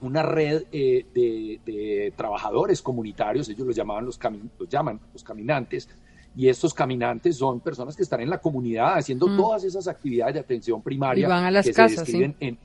una 0.00 0.22
red 0.22 0.66
de, 0.70 2.12
trabajadores 2.16 2.82
comunitarios, 2.82 3.48
ellos 3.48 3.66
los 3.66 3.74
llamaban 3.74 4.04
los, 4.04 4.20
los 4.58 4.68
llaman 4.68 5.00
los 5.12 5.24
caminantes, 5.24 5.88
y 6.36 6.48
estos 6.48 6.74
caminantes 6.74 7.38
son 7.38 7.60
personas 7.60 7.96
que 7.96 8.02
están 8.02 8.20
en 8.20 8.28
la 8.28 8.38
comunidad 8.38 8.98
haciendo 8.98 9.26
mm. 9.26 9.36
todas 9.38 9.64
esas 9.64 9.88
actividades 9.88 10.34
de 10.34 10.40
atención 10.40 10.82
primaria. 10.82 11.26
Y 11.26 11.30
van 11.30 11.44
a 11.44 11.50
las 11.50 11.68
casas, 11.70 12.06
¿sí? 12.06 12.22
En, 12.38 12.58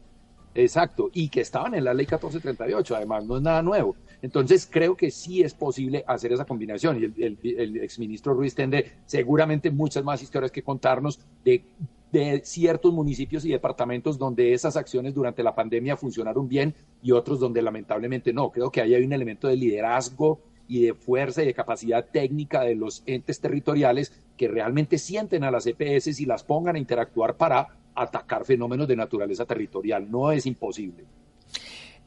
exacto, 0.54 1.10
y 1.13 1.30
que 1.30 1.39
estaban 1.39 1.74
en 1.76 1.86
la 1.86 1.93
ley 1.93 2.06
1438, 2.06 2.95
además 2.97 3.26
no 3.26 3.38
es 3.38 3.41
nada 3.41 3.62
nuevo. 3.62 3.95
Entonces 4.22 4.68
creo 4.70 4.96
que 4.96 5.10
sí 5.12 5.42
es 5.42 5.54
posible 5.54 6.04
hacer 6.08 6.32
esa 6.32 6.46
combinación 6.46 7.02
y 7.02 7.24
el, 7.24 7.78
exministro 7.78 8.34
Ruiz 8.34 8.54
tende 8.54 8.92
seguramente 9.06 9.72
muchas 9.72 10.04
más 10.04 10.22
historias 10.22 10.52
que 10.52 10.62
contarnos 10.62 11.20
de, 11.44 11.64
de 12.12 12.42
ciertos 12.44 12.94
municipios 12.94 13.46
y 13.46 13.50
departamentos 13.50 14.18
donde 14.18 14.54
esas 14.54 14.78
acciones 14.78 15.14
durante 15.14 15.44
la 15.44 15.56
pandemia 15.56 15.98
funcionaron 15.98 16.48
bien 16.48 16.76
y 17.02 17.12
otros 17.12 17.40
donde 17.40 17.62
lamentablemente 17.62 18.32
no. 18.32 18.52
Creo 18.52 18.72
que 18.72 18.82
ahí 18.82 18.94
hay 18.94 19.04
un 19.04 19.14
elemento 19.14 19.48
de 19.48 19.56
liderazgo 19.56 20.40
y 20.68 20.86
de 20.86 20.94
fuerza 20.94 21.42
y 21.44 21.48
de 21.48 21.54
capacidad 21.54 22.06
técnica 22.06 22.62
de 22.62 22.76
los 22.76 23.04
entes 23.06 23.40
territoriales 23.40 24.14
que 24.38 24.48
realmente 24.48 24.98
sienten 24.98 25.44
a 25.44 25.52
las 25.52 25.68
EPS 25.68 26.20
y 26.20 26.26
las 26.26 26.44
pongan 26.44 26.76
a 26.76 26.80
interactuar 26.80 27.36
para 27.36 27.68
atacar 27.94 28.46
fenómenos 28.46 28.88
de 28.88 28.96
naturaleza 28.96 29.46
territorial. 29.46 30.10
No 30.10 30.32
es 30.32 30.46
imposible. 30.46 31.04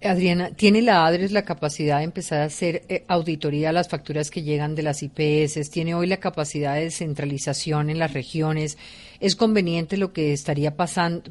Adriana, 0.03 0.51
¿tiene 0.51 0.83
la 0.83 1.07
ADRES 1.07 1.33
la 1.33 1.45
capacidad 1.45 1.99
de 1.99 2.05
empezar 2.05 2.41
a 2.41 2.45
hacer 2.45 2.83
eh, 2.89 3.05
auditoría 3.09 3.71
a 3.71 3.73
las 3.73 3.89
facturas 3.89 4.31
que 4.31 4.43
llegan 4.43 4.75
de 4.75 4.83
las 4.83 5.03
IPS? 5.03 5.71
¿Tiene 5.71 5.95
hoy 5.95 6.07
la 6.07 6.19
capacidad 6.19 6.75
de 6.75 6.83
descentralización 6.83 7.89
en 7.89 7.99
las 7.99 8.13
regiones? 8.13 8.77
¿Es 9.21 9.35
conveniente 9.35 9.97
lo 9.97 10.13
que 10.13 10.35
estaría 10.35 10.77
pasando, 10.77 11.31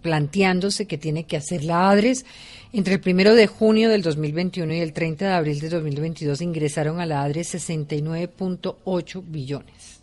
planteándose 0.00 0.86
que 0.86 0.96
tiene 0.96 1.24
que 1.24 1.36
hacer 1.36 1.62
la 1.64 1.90
ADRES? 1.90 2.24
Entre 2.72 2.94
el 2.94 3.00
primero 3.00 3.34
de 3.34 3.46
junio 3.46 3.90
del 3.90 4.00
2021 4.02 4.72
y 4.72 4.80
el 4.80 4.94
30 4.94 5.26
de 5.26 5.32
abril 5.32 5.60
de 5.60 5.68
2022 5.68 6.40
ingresaron 6.40 7.00
a 7.00 7.06
la 7.06 7.22
ADRES 7.22 7.68
69.8 7.68 9.22
billones. 9.26 10.02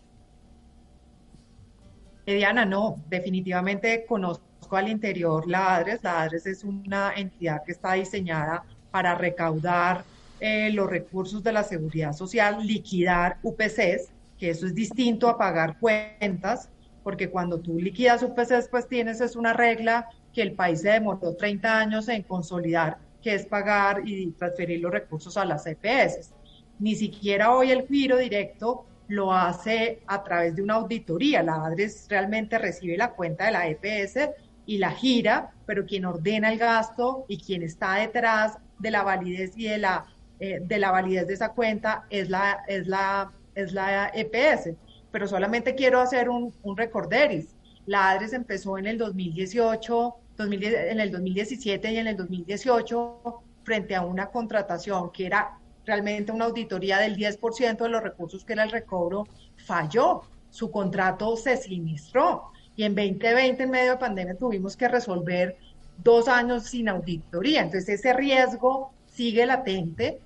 Diana, 2.27 2.63
no, 2.63 3.03
definitivamente 3.09 4.05
conozco 4.05 4.52
al 4.75 4.89
interior 4.89 5.47
la 5.47 5.75
ADRES. 5.75 6.03
La 6.03 6.21
ADRES 6.21 6.45
es 6.47 6.63
una 6.63 7.13
entidad 7.15 7.63
que 7.63 7.71
está 7.71 7.93
diseñada 7.93 8.63
para 8.91 9.15
recaudar 9.15 10.03
eh, 10.39 10.71
los 10.71 10.89
recursos 10.89 11.43
de 11.43 11.53
la 11.53 11.63
seguridad 11.63 12.13
social, 12.13 12.65
liquidar 12.65 13.37
UPCs, 13.43 14.09
que 14.37 14.49
eso 14.49 14.65
es 14.65 14.75
distinto 14.75 15.29
a 15.29 15.37
pagar 15.37 15.79
cuentas, 15.79 16.69
porque 17.03 17.29
cuando 17.29 17.59
tú 17.59 17.79
liquidas 17.79 18.23
UPCs, 18.23 18.67
pues 18.69 18.87
tienes 18.87 19.21
es 19.21 19.35
una 19.35 19.53
regla 19.53 20.09
que 20.33 20.41
el 20.41 20.53
país 20.53 20.81
se 20.81 20.89
demoró 20.89 21.35
30 21.35 21.77
años 21.77 22.09
en 22.09 22.23
consolidar, 22.23 22.97
que 23.21 23.35
es 23.35 23.45
pagar 23.45 24.01
y 24.05 24.31
transferir 24.31 24.81
los 24.81 24.91
recursos 24.91 25.37
a 25.37 25.45
las 25.45 25.65
EPS. 25.65 26.31
Ni 26.79 26.95
siquiera 26.95 27.51
hoy 27.51 27.71
el 27.71 27.87
giro 27.87 28.17
directo 28.17 28.85
lo 29.07 29.31
hace 29.31 30.01
a 30.07 30.23
través 30.23 30.55
de 30.55 30.61
una 30.61 30.75
auditoría. 30.75 31.43
La 31.43 31.65
ADRES 31.65 32.07
realmente 32.09 32.57
recibe 32.57 32.97
la 32.97 33.11
cuenta 33.11 33.45
de 33.45 33.51
la 33.51 33.67
EPS 33.67 34.29
y 34.65 34.77
la 34.77 34.91
gira, 34.91 35.51
pero 35.65 35.85
quien 35.85 36.05
ordena 36.05 36.51
el 36.51 36.57
gasto 36.57 37.25
y 37.27 37.37
quien 37.37 37.63
está 37.63 37.95
detrás 37.95 38.57
de 38.79 38.91
la 38.91 39.03
validez 39.03 39.57
y 39.57 39.65
de 39.65 39.77
la, 39.77 40.05
eh, 40.39 40.59
de 40.61 40.77
la 40.77 40.91
validez 40.91 41.27
de 41.27 41.33
esa 41.33 41.49
cuenta 41.49 42.05
es 42.09 42.29
la, 42.29 42.63
es 42.67 42.87
la, 42.87 43.31
es 43.55 43.73
la 43.73 44.11
EPS. 44.13 44.71
Pero 45.11 45.27
solamente 45.27 45.75
quiero 45.75 45.99
hacer 45.99 46.29
un, 46.29 46.53
un 46.63 46.77
recorderis. 46.77 47.55
La 47.85 48.11
ADRES 48.11 48.33
empezó 48.33 48.77
en 48.77 48.87
el 48.87 48.97
2018, 48.97 50.15
2010, 50.37 50.91
en 50.91 50.99
el 50.99 51.11
2017 51.11 51.91
y 51.91 51.97
en 51.97 52.07
el 52.07 52.17
2018 52.17 53.43
frente 53.63 53.95
a 53.95 54.01
una 54.01 54.27
contratación 54.27 55.11
que 55.11 55.25
era 55.25 55.57
realmente 55.85 56.31
una 56.31 56.45
auditoría 56.45 56.97
del 56.97 57.17
10% 57.17 57.77
de 57.77 57.89
los 57.89 58.01
recursos 58.01 58.45
que 58.45 58.53
era 58.53 58.63
el 58.63 58.71
recobro, 58.71 59.27
falló. 59.57 60.21
Su 60.49 60.69
contrato 60.71 61.35
se 61.35 61.57
sinistró 61.57 62.51
y 62.75 62.83
en 62.83 62.95
2020, 62.95 63.63
en 63.63 63.69
medio 63.69 63.91
de 63.91 63.97
pandemia, 63.97 64.35
tuvimos 64.35 64.75
que 64.75 64.87
resolver 64.87 65.57
dos 66.03 66.27
años 66.27 66.63
sin 66.63 66.89
auditoría. 66.89 67.61
Entonces, 67.61 67.99
ese 67.99 68.13
riesgo 68.13 68.91
sigue 69.05 69.45
latente. 69.45 70.19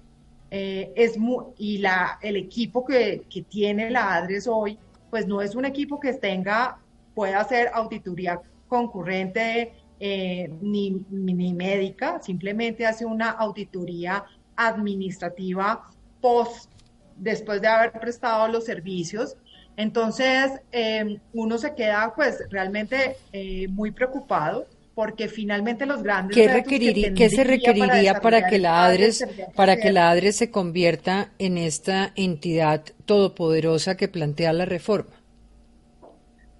Eh, 0.50 0.94
es 0.96 1.18
y 1.58 1.80
la, 1.80 2.20
el 2.22 2.38
equipo 2.38 2.86
que, 2.86 3.24
que, 3.30 3.42
tiene 3.42 3.92
la 3.92 4.16
ADRES 4.16 4.48
hoy, 4.48 4.78
pues 5.10 5.28
no 5.28 5.42
es 5.42 5.56
un 5.56 5.66
equipo 5.66 6.00
que 6.00 6.14
tenga, 6.14 6.78
pueda 7.14 7.42
hacer 7.42 7.70
auditoría 7.74 8.40
concurrente 8.70 9.74
eh, 10.00 10.50
ni, 10.62 11.06
ni 11.10 11.54
médica, 11.54 12.22
simplemente 12.22 12.86
hace 12.86 13.04
una 13.04 13.32
auditoría 13.32 14.24
administrativa 14.56 15.90
post, 16.22 16.72
después 17.16 17.62
de 17.62 17.68
haber 17.68 17.92
prestado 17.94 18.48
los 18.48 18.64
servicios 18.66 19.36
entonces, 19.78 20.52
eh, 20.72 21.20
uno 21.34 21.58
se 21.60 21.76
queda 21.76 22.12
pues 22.16 22.44
realmente 22.50 23.18
eh, 23.32 23.68
muy 23.70 23.92
preocupado 23.92 24.66
porque 24.96 25.28
finalmente 25.28 25.86
los 25.86 26.02
grandes 26.02 26.36
¿Qué, 26.36 27.14
¿qué 27.16 27.30
se 27.30 27.44
requeriría 27.44 28.20
para, 28.20 28.48
que 28.48 28.58
la 28.58 28.84
ADRES 28.84 29.28
para 29.56 29.78
que 29.78 29.92
la 29.92 30.10
ADRES 30.10 30.36
se 30.36 30.50
convierta 30.50 31.30
en 31.38 31.60
esta 31.60 32.12
entidad 32.16 32.84
todopoderosa 33.06 33.96
que 33.96 34.08
plantea 34.08 34.52
la 34.54 34.66
reforma? 34.66 35.12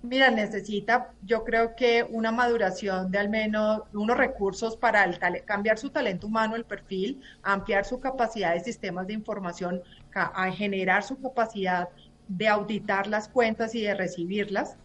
Mira, 0.04 0.30
necesita, 0.30 1.12
yo 1.24 1.44
creo 1.44 1.76
que 1.76 2.06
una 2.08 2.32
maduración 2.32 3.10
de 3.10 3.18
al 3.18 3.30
menos 3.30 3.82
unos 3.94 4.16
recursos 4.16 4.78
para 4.78 5.04
el 5.04 5.18
cambiar 5.44 5.80
su 5.80 5.90
talento 5.90 6.28
humano, 6.28 6.56
el 6.56 6.66
perfil, 6.66 7.20
ampliar 7.42 7.84
su 7.84 8.00
capacidad 8.00 8.54
de 8.54 8.60
sistemas 8.60 9.08
de 9.08 9.14
información, 9.14 9.82
a 10.14 10.52
generar 10.52 11.04
su 11.04 11.20
capacidad 11.20 11.90
de 12.28 12.48
auditar 12.48 13.08
las 13.08 13.28
cuentas 13.30 13.76
y 13.76 13.82
de 13.82 13.94
recibirlas. 13.94 14.78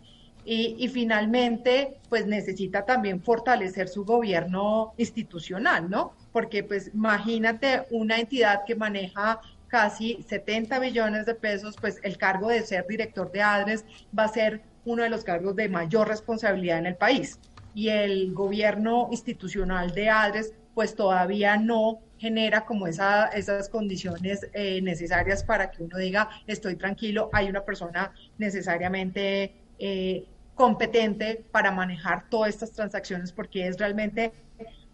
Y, 0.45 0.89
finalmente, 0.89 2.01
pues 2.09 2.27
necesita 2.27 2.85
también 2.85 3.23
fortalecer 3.23 3.89
su 3.89 4.05
gobierno 4.05 4.93
institucional, 4.97 5.89
¿no? 5.89 6.15
Porque 6.33 6.65
pues 6.65 6.91
imagínate 6.93 7.87
una 7.91 8.19
entidad 8.19 8.65
que 8.67 8.75
maneja 8.75 9.41
casi 9.69 10.21
70 10.29 10.81
billones 10.81 11.27
de 11.27 11.37
pesos, 11.37 11.77
pues 11.81 12.01
el 12.03 12.19
cargo 12.19 12.49
de 12.49 12.63
ser 12.63 12.87
director 12.89 13.31
de 13.31 13.41
ADRES 13.41 13.85
va 14.19 14.25
a 14.25 14.29
ser 14.29 14.63
uno 14.85 15.05
de 15.05 15.11
los 15.11 15.23
cargos 15.23 15.55
de 15.55 15.69
mayor 15.69 16.09
responsabilidad 16.09 16.79
en 16.79 16.87
el 16.87 16.97
país. 16.97 17.39
Y 17.73 17.89
el 17.89 18.35
gobierno 18.35 19.09
institucional 19.13 19.93
de 19.93 20.11
ADRES, 20.11 20.53
pues 20.75 20.97
todavía 20.97 21.57
no 21.57 22.01
genera 22.23 22.65
como 22.65 22.87
esa, 22.87 23.27
esas 23.31 23.69
condiciones 23.69 24.47
eh, 24.53 24.81
necesarias 24.81 25.43
para 25.43 25.73
que 25.73 25.83
uno 25.83 25.99
diga, 25.99 26.31
estoy 26.47 26.77
tranquilo, 26.77 27.29
hay 27.33 27.49
una 27.49 27.65
persona 27.65 28.13
necesariamente 28.39 29.53
eh, 29.81 30.25
competente 30.55 31.45
para 31.51 31.73
manejar 31.73 32.29
todas 32.31 32.51
estas 32.51 32.71
transacciones, 32.71 33.33
porque 33.33 33.67
es 33.67 33.77
realmente 33.77 34.33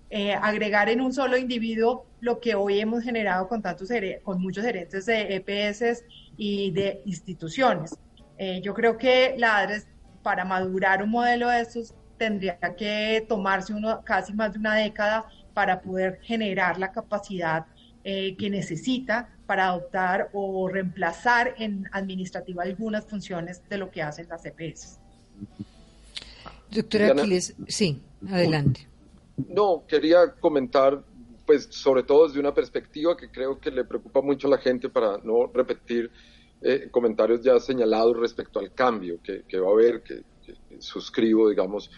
eh, 0.09 0.33
agregar 0.33 0.89
en 0.89 1.03
un 1.03 1.13
solo 1.13 1.37
individuo 1.37 2.07
lo 2.21 2.41
que 2.41 2.55
hoy 2.55 2.81
hemos 2.81 3.05
generado 3.05 3.47
con 3.47 3.61
tantos 3.61 3.91
con 4.23 4.41
muchos 4.41 4.65
gerentes 4.65 5.05
de 5.05 5.37
EPS 5.37 6.05
y 6.39 6.71
de 6.71 7.03
instituciones. 7.05 7.95
yo 8.63 8.73
creo 8.73 8.97
que 8.97 9.35
la 9.37 9.59
ADRES, 9.59 9.87
para 10.23 10.47
madurar 10.47 11.03
un 11.03 11.11
modelo 11.11 11.51
de 11.51 11.61
estos, 11.61 11.95
tendría 12.17 12.59
que 12.59 13.27
tomarse 13.29 13.75
uno 13.75 14.03
casi 14.03 14.33
más 14.33 14.55
de 14.55 14.61
una 14.61 14.77
década 14.77 15.27
para 15.59 15.81
poder 15.81 16.21
generar 16.23 16.79
la 16.79 16.93
capacidad 16.93 17.67
eh, 18.05 18.37
que 18.37 18.49
necesita 18.49 19.29
para 19.45 19.71
adoptar 19.71 20.31
o 20.33 20.69
reemplazar 20.69 21.57
en 21.59 21.85
administrativa 21.91 22.63
algunas 22.63 23.05
funciones 23.07 23.61
de 23.69 23.77
lo 23.77 23.91
que 23.91 24.01
hacen 24.01 24.29
las 24.29 24.47
EPS. 24.47 25.01
Doctora 26.71 27.09
Aquiles, 27.11 27.57
sí, 27.67 28.01
adelante. 28.31 28.87
No, 29.49 29.83
quería 29.89 30.31
comentar, 30.39 31.03
pues, 31.45 31.67
sobre 31.73 32.05
todo 32.05 32.29
desde 32.29 32.39
una 32.39 32.55
perspectiva 32.55 33.17
que 33.17 33.29
creo 33.29 33.59
que 33.59 33.73
le 33.73 33.83
preocupa 33.83 34.23
mucho 34.23 34.47
a 34.47 34.51
la 34.53 34.59
gente 34.59 34.89
para 34.89 35.19
no 35.25 35.51
repetir 35.53 36.09
eh, 36.63 36.87
comentarios 36.89 37.43
ya 37.43 37.59
señalados 37.59 38.17
respecto 38.17 38.61
al 38.61 38.73
cambio 38.73 39.19
que, 39.21 39.59
va 39.59 39.71
a 39.71 39.73
haber, 39.73 40.05
que 40.05 40.23
suscribo, 40.79 41.49
digamos, 41.49 41.91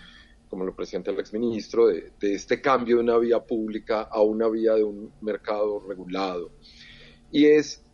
como 0.50 0.64
lo 0.64 0.74
presenta 0.74 1.12
el 1.12 1.20
exministro, 1.20 1.86
de, 1.86 2.12
de 2.18 2.34
este 2.34 2.60
cambio 2.60 2.96
de 2.96 3.02
una 3.04 3.16
vía 3.18 3.38
pública 3.38 4.02
a 4.02 4.20
una 4.20 4.48
vía 4.48 4.74
de 4.74 4.82
un 4.82 5.12
mercado 5.20 5.80
regulado. 5.88 6.50
Y 7.30 7.46
es, 7.46 7.84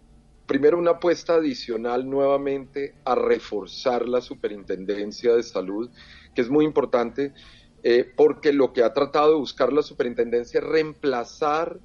primero, 0.46 0.78
una 0.78 0.92
apuesta 0.92 1.34
adicional 1.34 2.08
nuevamente 2.08 2.94
a 3.04 3.14
reforzar 3.14 4.08
la 4.08 4.22
superintendencia 4.22 5.34
de 5.34 5.42
salud, 5.42 5.90
que 6.34 6.40
es 6.40 6.48
muy 6.48 6.64
importante, 6.64 7.34
eh, 7.82 8.10
porque 8.16 8.54
lo 8.54 8.72
que 8.72 8.82
ha 8.82 8.94
tratado 8.94 9.32
de 9.32 9.38
buscar 9.38 9.72
la 9.72 9.82
superintendencia 9.82 10.58
es 10.60 10.66
reemplazar 10.66 11.78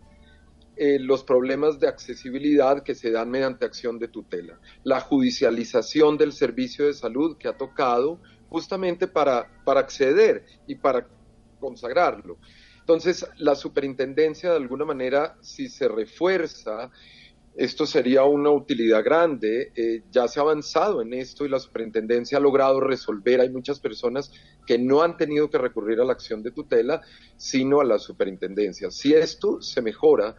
eh, 0.77 0.97
los 0.99 1.23
problemas 1.23 1.79
de 1.81 1.89
accesibilidad 1.89 2.81
que 2.81 2.95
se 2.95 3.12
dan 3.12 3.29
mediante 3.29 3.65
acción 3.65 3.99
de 3.99 4.07
tutela. 4.07 4.60
La 4.84 5.01
judicialización 5.01 6.17
del 6.17 6.31
servicio 6.31 6.88
de 6.88 6.93
salud 6.93 7.38
que 7.38 7.49
ha 7.49 7.57
tocado 7.57 8.21
justamente 8.51 9.07
para, 9.07 9.47
para 9.63 9.79
acceder 9.79 10.45
y 10.67 10.75
para 10.75 11.07
consagrarlo. 11.57 12.37
Entonces, 12.79 13.25
la 13.37 13.55
superintendencia, 13.55 14.49
de 14.49 14.57
alguna 14.57 14.83
manera, 14.83 15.37
si 15.39 15.69
se 15.69 15.87
refuerza, 15.87 16.91
esto 17.55 17.85
sería 17.85 18.25
una 18.25 18.49
utilidad 18.49 19.05
grande. 19.05 19.71
Eh, 19.73 20.03
ya 20.11 20.27
se 20.27 20.41
ha 20.41 20.43
avanzado 20.43 21.01
en 21.01 21.13
esto 21.13 21.45
y 21.45 21.49
la 21.49 21.59
superintendencia 21.59 22.39
ha 22.39 22.41
logrado 22.41 22.81
resolver. 22.81 23.39
Hay 23.39 23.49
muchas 23.49 23.79
personas 23.79 24.33
que 24.67 24.77
no 24.77 25.01
han 25.01 25.15
tenido 25.15 25.49
que 25.49 25.57
recurrir 25.57 26.01
a 26.01 26.05
la 26.05 26.11
acción 26.11 26.43
de 26.43 26.51
tutela, 26.51 27.01
sino 27.37 27.79
a 27.79 27.85
la 27.85 27.99
superintendencia. 27.99 28.91
Si 28.91 29.13
esto 29.13 29.61
se 29.61 29.81
mejora, 29.81 30.35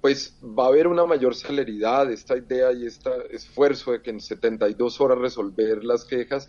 pues 0.00 0.38
va 0.42 0.66
a 0.66 0.68
haber 0.68 0.86
una 0.86 1.06
mayor 1.06 1.34
celeridad, 1.34 2.12
esta 2.12 2.36
idea 2.36 2.70
y 2.72 2.86
este 2.86 3.10
esfuerzo 3.30 3.90
de 3.90 4.02
que 4.02 4.10
en 4.10 4.20
72 4.20 5.00
horas 5.00 5.18
resolver 5.18 5.82
las 5.82 6.04
quejas 6.04 6.48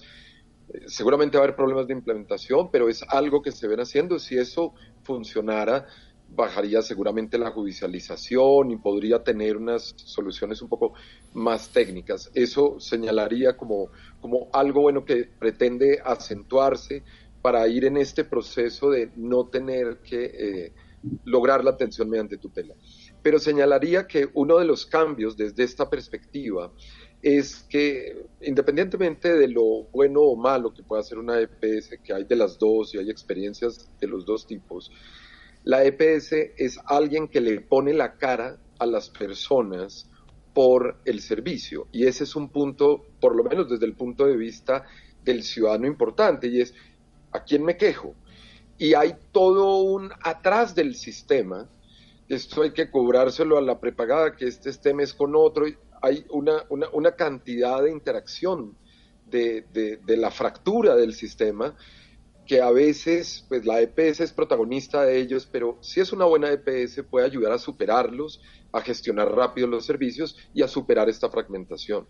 seguramente 0.87 1.37
va 1.37 1.43
a 1.43 1.45
haber 1.45 1.55
problemas 1.55 1.87
de 1.87 1.93
implementación, 1.93 2.69
pero 2.71 2.89
es 2.89 3.03
algo 3.07 3.41
que 3.41 3.51
se 3.51 3.67
ven 3.67 3.79
haciendo. 3.79 4.19
Si 4.19 4.37
eso 4.37 4.73
funcionara, 5.03 5.87
bajaría 6.35 6.81
seguramente 6.81 7.37
la 7.37 7.51
judicialización 7.51 8.71
y 8.71 8.77
podría 8.77 9.23
tener 9.23 9.57
unas 9.57 9.93
soluciones 9.97 10.61
un 10.61 10.69
poco 10.69 10.93
más 11.33 11.69
técnicas. 11.69 12.29
Eso 12.33 12.79
señalaría 12.79 13.57
como, 13.57 13.89
como 14.21 14.49
algo 14.53 14.81
bueno 14.81 15.03
que 15.05 15.29
pretende 15.39 15.99
acentuarse 16.03 17.03
para 17.41 17.67
ir 17.67 17.85
en 17.85 17.97
este 17.97 18.23
proceso 18.23 18.89
de 18.89 19.11
no 19.15 19.47
tener 19.47 19.99
que 20.03 20.25
eh, 20.25 20.73
lograr 21.23 21.63
la 21.63 21.71
atención 21.71 22.09
mediante 22.09 22.37
tutela. 22.37 22.75
Pero 23.21 23.39
señalaría 23.39 24.07
que 24.07 24.29
uno 24.33 24.57
de 24.57 24.65
los 24.65 24.85
cambios 24.85 25.35
desde 25.35 25.63
esta 25.63 25.89
perspectiva 25.89 26.71
es 27.21 27.65
que 27.69 28.25
independientemente 28.41 29.33
de 29.33 29.47
lo 29.47 29.83
bueno 29.91 30.21
o 30.21 30.35
malo 30.35 30.73
que 30.73 30.83
pueda 30.83 31.01
hacer 31.01 31.17
una 31.17 31.39
EPS, 31.39 31.99
que 32.03 32.13
hay 32.13 32.23
de 32.23 32.35
las 32.35 32.57
dos 32.57 32.93
y 32.93 32.97
hay 32.97 33.09
experiencias 33.09 33.89
de 33.99 34.07
los 34.07 34.25
dos 34.25 34.47
tipos, 34.47 34.91
la 35.63 35.83
EPS 35.83 36.31
es 36.57 36.79
alguien 36.85 37.27
que 37.27 37.41
le 37.41 37.59
pone 37.59 37.93
la 37.93 38.15
cara 38.15 38.57
a 38.79 38.85
las 38.85 39.09
personas 39.09 40.09
por 40.53 40.99
el 41.05 41.19
servicio. 41.19 41.87
Y 41.91 42.07
ese 42.07 42.23
es 42.23 42.35
un 42.35 42.49
punto, 42.49 43.05
por 43.19 43.35
lo 43.35 43.43
menos 43.43 43.69
desde 43.69 43.85
el 43.85 43.93
punto 43.93 44.25
de 44.25 44.37
vista 44.37 44.85
del 45.23 45.43
ciudadano 45.43 45.85
importante, 45.85 46.47
y 46.47 46.61
es, 46.61 46.73
¿a 47.31 47.43
quién 47.43 47.63
me 47.63 47.75
quejo? 47.75 48.15
Y 48.77 48.93
hay 48.93 49.15
todo 49.33 49.81
un 49.81 50.09
atrás 50.23 50.73
del 50.73 50.95
sistema, 50.95 51.69
esto 52.29 52.61
hay 52.61 52.71
que 52.71 52.89
cobrárselo 52.89 53.57
a 53.57 53.61
la 53.61 53.79
prepagada, 53.79 54.35
que 54.35 54.47
este 54.47 54.69
esté 54.69 54.93
es 55.01 55.13
con 55.13 55.35
otro, 55.35 55.65
hay 56.01 56.25
una, 56.29 56.63
una, 56.69 57.11
cantidad 57.15 57.83
de 57.83 57.91
interacción 57.91 58.77
de, 59.25 59.65
de, 59.71 60.17
la 60.17 60.31
fractura 60.31 60.95
del 60.95 61.13
sistema 61.13 61.75
que 62.45 62.61
a 62.61 62.71
veces 62.71 63.45
pues 63.47 63.65
la 63.65 63.79
EPS 63.79 64.21
es 64.21 64.33
protagonista 64.33 65.03
de 65.03 65.19
ellos, 65.19 65.47
pero 65.51 65.77
si 65.81 65.99
es 65.99 66.11
una 66.11 66.25
buena 66.25 66.51
EPS 66.51 67.03
puede 67.09 67.25
ayudar 67.27 67.51
a 67.51 67.59
superarlos, 67.59 68.41
a 68.71 68.81
gestionar 68.81 69.31
rápido 69.31 69.67
los 69.67 69.85
servicios 69.85 70.35
y 70.53 70.63
a 70.63 70.67
superar 70.67 71.09
esta 71.09 71.29
fragmentación. 71.29 72.07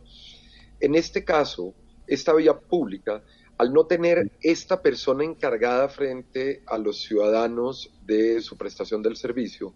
En 0.80 0.96
este 0.96 1.26
caso, 1.26 1.74
esta 2.08 2.34
vía 2.34 2.58
pública, 2.58 3.22
al 3.58 3.74
no 3.74 3.86
tener 3.86 4.32
esta 4.42 4.82
persona 4.82 5.26
encargada 5.26 5.90
frente 5.90 6.64
a 6.66 6.78
los 6.78 7.02
ciudadanos 7.02 7.92
de 8.06 8.40
su 8.42 8.58
prestación 8.58 9.04
del 9.04 9.18
servicio, 9.18 9.74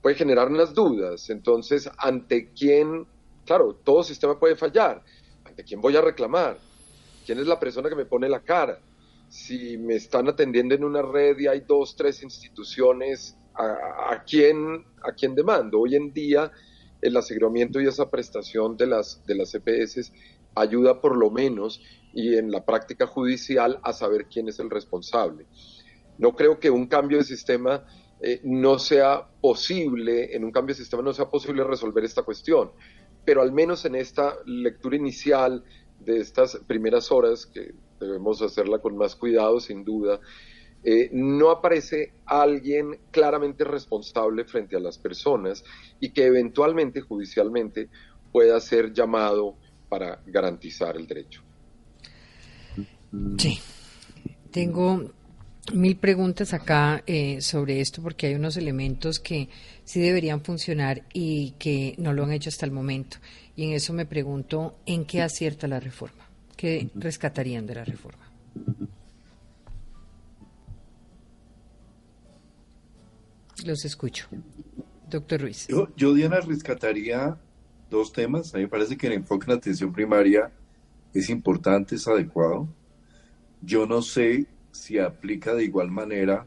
puede 0.00 0.16
generar 0.16 0.48
unas 0.48 0.72
dudas. 0.72 1.28
Entonces, 1.28 1.90
¿ante 1.98 2.52
quién 2.52 3.06
claro, 3.50 3.74
todo 3.82 4.04
sistema 4.04 4.38
puede 4.38 4.54
fallar. 4.54 5.02
¿Ante 5.44 5.64
quién 5.64 5.80
voy 5.80 5.96
a 5.96 6.00
reclamar? 6.00 6.60
¿Quién 7.26 7.40
es 7.40 7.48
la 7.48 7.58
persona 7.58 7.88
que 7.88 7.96
me 7.96 8.04
pone 8.04 8.28
la 8.28 8.44
cara? 8.44 8.78
Si 9.28 9.76
me 9.76 9.96
están 9.96 10.28
atendiendo 10.28 10.76
en 10.76 10.84
una 10.84 11.02
red 11.02 11.36
y 11.36 11.48
hay 11.48 11.64
dos, 11.66 11.96
tres 11.96 12.22
instituciones, 12.22 13.36
¿a, 13.56 14.22
quién, 14.24 14.84
a 15.02 15.10
quién 15.14 15.34
demando? 15.34 15.80
Hoy 15.80 15.96
en 15.96 16.12
día 16.12 16.52
el 17.02 17.16
aseguramiento 17.16 17.80
y 17.80 17.88
esa 17.88 18.08
prestación 18.08 18.76
de 18.76 18.86
las, 18.86 19.26
de 19.26 19.34
las 19.34 19.52
EPS 19.52 20.12
ayuda 20.54 21.00
por 21.00 21.16
lo 21.16 21.32
menos 21.32 21.82
y 22.14 22.36
en 22.36 22.52
la 22.52 22.64
práctica 22.64 23.08
judicial 23.08 23.80
a 23.82 23.92
saber 23.92 24.26
quién 24.32 24.46
es 24.46 24.60
el 24.60 24.70
responsable. 24.70 25.46
No 26.18 26.36
creo 26.36 26.60
que 26.60 26.70
un 26.70 26.86
cambio 26.86 27.18
de 27.18 27.24
sistema 27.24 27.84
eh, 28.20 28.40
no 28.44 28.78
sea 28.78 29.26
posible, 29.40 30.36
en 30.36 30.44
un 30.44 30.52
cambio 30.52 30.72
de 30.72 30.82
sistema 30.82 31.02
no 31.02 31.12
sea 31.12 31.28
posible 31.28 31.64
resolver 31.64 32.04
esta 32.04 32.22
cuestión 32.22 32.70
pero 33.24 33.42
al 33.42 33.52
menos 33.52 33.84
en 33.84 33.94
esta 33.94 34.36
lectura 34.46 34.96
inicial 34.96 35.64
de 35.98 36.18
estas 36.18 36.56
primeras 36.66 37.12
horas, 37.12 37.46
que 37.46 37.74
debemos 38.00 38.40
hacerla 38.42 38.78
con 38.78 38.96
más 38.96 39.14
cuidado, 39.14 39.60
sin 39.60 39.84
duda, 39.84 40.20
eh, 40.82 41.10
no 41.12 41.50
aparece 41.50 42.14
alguien 42.24 42.98
claramente 43.10 43.64
responsable 43.64 44.44
frente 44.44 44.76
a 44.76 44.80
las 44.80 44.96
personas 44.96 45.62
y 46.00 46.10
que 46.10 46.24
eventualmente, 46.24 47.02
judicialmente, 47.02 47.90
pueda 48.32 48.58
ser 48.60 48.92
llamado 48.92 49.56
para 49.90 50.22
garantizar 50.26 50.96
el 50.96 51.06
derecho. 51.06 51.42
Sí, 53.36 53.58
tengo 54.50 55.12
mil 55.74 55.96
preguntas 55.96 56.54
acá 56.54 57.02
eh, 57.06 57.40
sobre 57.40 57.80
esto 57.80 58.02
porque 58.02 58.28
hay 58.28 58.34
unos 58.34 58.56
elementos 58.56 59.20
que 59.20 59.48
sí 59.90 60.00
deberían 60.00 60.40
funcionar 60.40 61.02
y 61.12 61.50
que 61.58 61.96
no 61.98 62.12
lo 62.12 62.22
han 62.22 62.30
hecho 62.30 62.48
hasta 62.48 62.64
el 62.64 62.70
momento. 62.70 63.16
Y 63.56 63.64
en 63.64 63.72
eso 63.72 63.92
me 63.92 64.06
pregunto, 64.06 64.76
¿en 64.86 65.04
qué 65.04 65.20
acierta 65.20 65.66
la 65.66 65.80
reforma? 65.80 66.28
¿Qué 66.56 66.90
rescatarían 66.94 67.66
de 67.66 67.74
la 67.74 67.84
reforma? 67.84 68.30
Los 73.64 73.84
escucho. 73.84 74.28
Doctor 75.08 75.40
Ruiz. 75.40 75.66
Yo, 75.96 76.14
Diana, 76.14 76.38
rescataría 76.38 77.36
dos 77.90 78.12
temas. 78.12 78.54
A 78.54 78.58
mí 78.58 78.64
me 78.64 78.68
parece 78.68 78.96
que 78.96 79.08
el 79.08 79.14
enfoque 79.14 79.46
en 79.50 79.58
atención 79.58 79.92
primaria 79.92 80.52
es 81.12 81.28
importante, 81.30 81.96
es 81.96 82.06
adecuado. 82.06 82.68
Yo 83.60 83.86
no 83.86 84.02
sé 84.02 84.46
si 84.70 85.00
aplica 85.00 85.52
de 85.52 85.64
igual 85.64 85.90
manera 85.90 86.46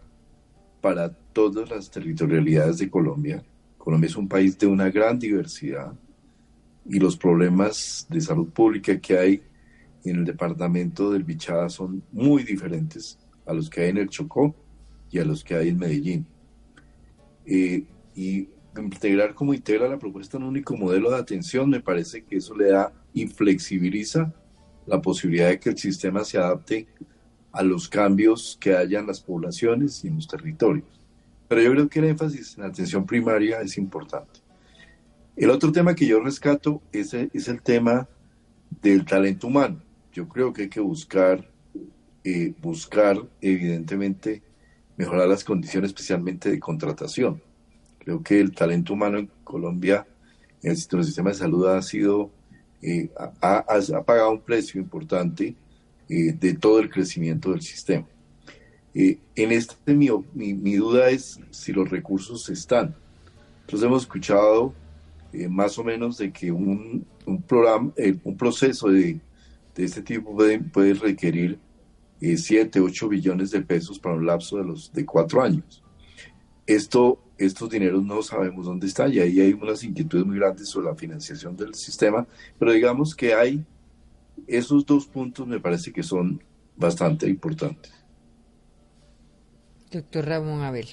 para 0.80 1.18
todas 1.34 1.70
las 1.70 1.90
territorialidades 1.90 2.78
de 2.78 2.90
Colombia. 2.90 3.44
Colombia 3.78 4.08
es 4.08 4.16
un 4.16 4.30
país 4.30 4.58
de 4.58 4.68
una 4.68 4.90
gran 4.90 5.20
diversidad, 5.20 5.94
y 6.86 7.00
los 7.00 7.18
problemas 7.18 8.06
de 8.10 8.22
salud 8.22 8.50
pública 8.50 9.00
que 9.00 9.18
hay 9.18 9.44
en 10.04 10.18
el 10.18 10.26
departamento 10.26 11.12
del 11.12 11.24
Bichada 11.24 11.70
son 11.70 12.04
muy 12.12 12.44
diferentes 12.44 13.18
a 13.46 13.54
los 13.54 13.70
que 13.70 13.82
hay 13.82 13.90
en 13.90 13.98
el 13.98 14.10
Chocó 14.10 14.54
y 15.10 15.20
a 15.20 15.26
los 15.26 15.44
que 15.44 15.56
hay 15.56 15.70
en 15.70 15.78
Medellín. 15.78 16.26
Eh, 17.46 17.86
y 18.16 18.50
integrar 18.78 19.34
como 19.34 19.54
integra 19.54 19.88
la 19.88 20.00
propuesta 20.00 20.38
un 20.38 20.44
único 20.44 20.76
modelo 20.76 21.12
de 21.12 21.18
atención, 21.18 21.70
me 21.70 21.80
parece 21.80 22.24
que 22.24 22.38
eso 22.38 22.56
le 22.56 22.72
da 22.72 22.92
y 23.14 23.28
flexibiliza 23.28 24.34
la 24.86 25.02
posibilidad 25.02 25.50
de 25.50 25.60
que 25.60 25.70
el 25.70 25.78
sistema 25.78 26.24
se 26.24 26.38
adapte 26.38 26.88
a 27.52 27.64
los 27.64 27.88
cambios 27.88 28.58
que 28.60 28.76
haya 28.76 29.00
en 29.00 29.08
las 29.08 29.22
poblaciones 29.22 30.04
y 30.04 30.08
en 30.08 30.16
los 30.16 30.28
territorios. 30.28 31.03
Pero 31.54 31.66
yo 31.66 31.72
creo 31.72 31.88
que 31.88 31.99
el 31.99 32.06
énfasis 32.06 32.58
en 32.58 32.64
la 32.64 32.70
atención 32.70 33.06
primaria 33.06 33.62
es 33.62 33.78
importante. 33.78 34.39
El 35.36 35.51
otro 35.51 35.72
tema 35.72 35.93
que 35.93 36.08
yo 36.08 36.20
rescato 36.20 36.82
es, 36.91 37.14
el 37.14 37.62
tema 37.62 38.10
del 38.82 39.06
talento 39.06 39.45
humano. 39.45 39.80
Yo 40.12 40.28
creo 40.28 40.51
que 40.51 40.64
hay 40.64 40.70
que 40.70 40.80
buscar, 40.80 41.47
eh, 42.24 42.56
buscar 42.60 43.18
evidentemente 43.39 44.41
mejorar 44.97 45.28
las 45.28 45.43
condiciones 45.43 45.91
especialmente 45.91 46.49
de 46.49 46.60
contratación. 46.60 47.39
Creo 47.99 48.24
que 48.24 48.39
el 48.39 48.56
talento 48.56 48.93
humano 48.93 49.20
en 49.20 49.30
Colombia, 49.43 50.08
en 50.64 50.72
el 50.72 50.78
sistema 50.78 51.30
de 51.30 51.36
salud, 51.36 51.68
ha 51.68 51.84
sido, 51.84 52.32
eh, 52.82 53.12
ha, 53.41 54.04
pagado 54.04 54.32
un 54.32 54.41
precio 54.41 54.82
importante 54.82 55.56
eh, 56.10 56.34
de 56.34 56.56
todo 56.56 56.80
el 56.80 56.89
crecimiento 56.89 57.51
del 57.51 57.62
sistema. 57.62 58.08
En 58.94 59.52
este 59.52 59.96
mi, 59.96 60.10
mi, 60.34 60.76
duda 60.76 61.10
es 61.10 61.39
si 61.52 61.74
los 61.74 61.89
recursos 61.89 62.50
están. 62.50 62.96
Entonces 63.62 63.86
hemos 63.88 64.04
escuchado 64.04 64.74
más 65.50 65.78
o 65.80 65.84
menos 65.84 66.18
de 66.18 66.32
que 66.32 66.52
un, 66.52 67.06
un 67.26 67.41
programa, 67.41 67.91
un 68.24 68.38
proceso 68.38 68.89
de 68.89 69.20
de 69.76 69.86
este 69.86 70.02
tipo 70.02 70.36
puede, 70.36 70.94
requerir 70.94 71.60
7, 72.20 72.80
eh, 72.80 72.82
8 72.82 73.10
billones 73.10 73.52
de 73.52 73.62
pesos 73.62 74.00
para 74.00 74.16
un 74.16 74.26
lapso 74.26 74.58
de 74.58 74.64
los 74.64 74.91
de 74.94 75.06
cuatro 75.06 75.41
años. 75.41 75.84
Esto, 76.66 77.20
estos 77.38 77.70
dineros 77.70 78.04
no 78.04 78.22
sabemos 78.22 78.66
dónde 78.66 78.88
están 78.88 79.12
y 79.12 79.20
ahí 79.20 79.39
hay 79.41 79.54
unas 79.54 79.84
inquietudes 79.84 80.26
muy 80.26 80.38
grandes 80.38 80.70
sobre 80.70 80.88
la 80.88 80.96
financiación 80.96 81.58
del 81.58 81.74
sistema, 81.76 82.26
pero 82.58 82.72
digamos 82.72 83.16
que 83.16 83.34
hay 83.34 83.66
esos 84.48 84.86
dos 84.86 85.06
puntos 85.06 85.48
me 85.48 85.60
parece 85.60 85.91
que 85.91 86.04
son 86.04 86.41
bastante 86.78 87.28
importantes. 87.28 87.91
Doctor 89.94 90.26
Ramón 90.26 90.62
Abel. 90.62 90.88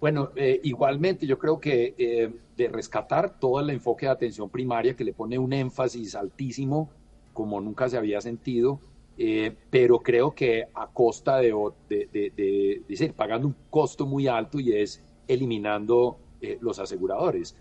Bueno, 0.00 0.30
eh, 0.36 0.60
igualmente 0.62 1.26
yo 1.26 1.38
creo 1.38 1.60
que 1.60 1.94
eh, 1.98 2.32
de 2.56 2.68
rescatar 2.68 3.38
todo 3.38 3.60
el 3.60 3.70
enfoque 3.70 4.06
de 4.06 4.12
atención 4.12 4.48
primaria 4.48 4.94
que 4.94 5.04
le 5.04 5.12
pone 5.12 5.38
un 5.38 5.52
énfasis 5.52 6.14
altísimo 6.14 6.90
como 7.32 7.60
nunca 7.60 7.88
se 7.88 7.96
había 7.96 8.20
sentido, 8.20 8.80
eh, 9.16 9.54
pero 9.70 10.00
creo 10.00 10.34
que 10.34 10.66
a 10.74 10.88
costa 10.88 11.38
de, 11.38 11.52
de, 11.88 12.82
decir, 12.88 13.12
pagando 13.12 13.48
un 13.48 13.56
costo 13.70 14.06
muy 14.06 14.26
alto 14.26 14.58
y 14.58 14.72
es 14.72 15.04
eliminando 15.26 16.18
los 16.60 16.78
aseguradores. 16.78 17.56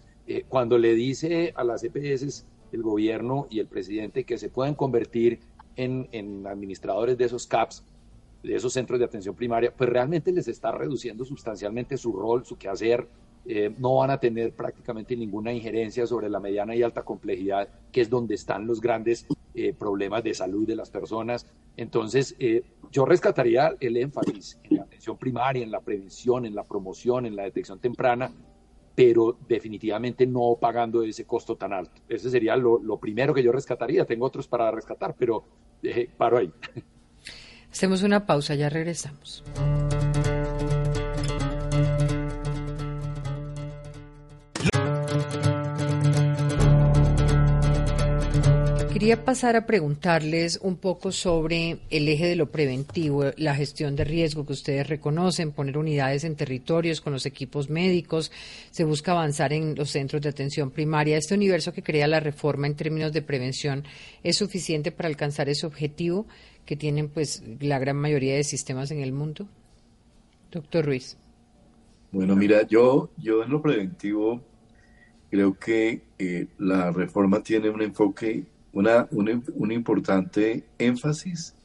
cuando 0.50 0.78
le 0.78 0.94
dice 0.94 1.54
a 1.56 1.64
las 1.64 1.84
EPS 1.84 2.46
el 2.72 2.82
gobierno 2.82 3.48
y 3.50 3.60
el 3.60 3.68
presidente 3.68 4.24
que 4.24 4.38
se 4.38 4.50
pueden 4.50 4.74
convertir 4.74 5.40
en 5.76 6.48
administradores 6.48 7.18
de 7.18 7.26
esos 7.26 7.46
CAPS, 7.46 7.84
de 8.44 8.56
esos 8.56 8.74
centros 8.74 9.00
de 9.00 9.06
atención 9.06 9.36
primaria, 9.36 9.74
pues 9.76 9.90
realmente 9.90 10.32
les 10.32 10.48
está 10.48 10.72
reduciendo 10.72 11.26
sustancialmente 11.26 11.98
su 11.98 12.14
rol, 12.14 12.46
su 12.46 12.58
quehacer. 12.58 13.08
Eh, 13.50 13.74
no 13.78 13.96
van 13.96 14.12
a 14.12 14.20
tener 14.20 14.52
prácticamente 14.52 15.16
ninguna 15.16 15.54
injerencia 15.54 16.06
sobre 16.06 16.30
la 16.30 16.40
mediana 16.40 16.76
y 16.76 16.84
alta 16.84 17.04
complejidad, 17.04 17.70
que 17.92 18.02
es 18.02 18.10
donde 18.10 18.36
están 18.36 18.68
los 18.68 18.82
grandes 18.82 19.26
eh, 19.54 19.74
problemas 19.74 20.22
de 20.24 20.34
salud 20.34 20.68
de 20.68 20.76
las 20.76 20.90
personas. 20.90 21.46
Entonces, 21.78 22.36
eh, 22.40 22.64
yo 22.92 23.06
rescataría 23.06 23.74
el 23.80 23.96
énfasis 23.96 24.60
en 24.64 24.78
la 24.78 24.84
atención 24.84 25.18
primaria, 25.18 25.64
en 25.64 25.72
la 25.72 25.80
prevención, 25.80 26.46
en 26.46 26.56
la 26.56 26.64
promoción, 26.64 27.26
en 27.26 27.38
la 27.38 27.44
detección 27.44 27.80
temprana, 27.80 28.32
pero 28.96 29.38
definitivamente 29.48 30.28
no 30.28 30.58
pagando 30.60 31.04
ese 31.04 31.24
costo 31.24 31.56
tan 31.56 31.72
alto. 31.72 32.02
Ese 32.10 32.30
sería 32.30 32.58
lo, 32.58 32.80
lo 32.80 32.98
primero 33.00 33.34
que 33.34 33.44
yo 33.44 33.54
rescataría. 33.54 34.04
Tengo 34.06 34.26
otros 34.26 34.48
para 34.48 34.72
rescatar, 34.72 35.16
pero 35.18 35.46
paro 36.18 36.38
ahí. 36.40 36.52
Hacemos 37.72 38.02
una 38.04 38.26
pausa, 38.26 38.56
ya 38.56 38.70
regresamos. 38.70 39.44
Quería 48.98 49.24
pasar 49.24 49.56
a 49.56 49.68
preguntarles 49.68 50.60
un 50.64 50.76
poco 50.76 51.12
sobre 51.12 51.78
el 51.92 52.10
eje 52.10 52.26
de 52.26 52.36
lo 52.36 52.50
preventivo, 52.50 53.26
la 53.38 53.54
gestión 53.54 53.96
de 53.96 54.04
riesgo 54.04 54.44
que 54.44 54.54
ustedes 54.54 54.88
reconocen, 54.88 55.52
poner 55.52 55.78
unidades 55.78 56.24
en 56.24 56.36
territorios 56.36 57.00
con 57.00 57.14
los 57.14 57.28
equipos 57.28 57.70
médicos, 57.70 58.32
se 58.72 58.86
busca 58.86 59.12
avanzar 59.12 59.54
en 59.54 59.76
los 59.76 59.92
centros 59.92 60.24
de 60.24 60.30
atención 60.30 60.72
primaria. 60.72 61.16
¿Este 61.16 61.36
universo 61.36 61.74
que 61.74 61.84
crea 61.84 62.08
la 62.08 62.20
reforma 62.20 62.66
en 62.66 62.76
términos 62.76 63.14
de 63.14 63.22
prevención 63.22 63.84
es 64.24 64.36
suficiente 64.36 64.92
para 64.92 65.10
alcanzar 65.10 65.48
ese 65.48 65.68
objetivo? 65.68 66.26
Que 66.68 66.76
tienen 66.76 67.08
pues 67.08 67.42
la 67.62 67.80
gran 67.80 67.96
mayoría 67.96 68.36
de 68.36 68.44
sistemas 68.44 68.92
en 68.92 69.00
el 69.00 69.14
mundo? 69.14 69.48
Doctor 70.52 70.86
Ruiz. 70.86 71.18
Bueno, 72.12 72.36
mira, 72.36 72.68
yo, 72.68 73.10
yo 73.18 73.42
en 73.44 73.50
lo 73.50 73.62
preventivo 73.62 74.42
creo 75.32 75.58
que 75.58 76.04
eh, 76.20 76.48
la 76.58 76.92
reforma 76.92 77.42
tiene 77.42 77.70
un 77.70 77.82
enfoque, 77.82 78.46
una, 78.74 79.08
un, 79.12 79.72
importante 79.72 80.66
énfasis, 80.78 81.56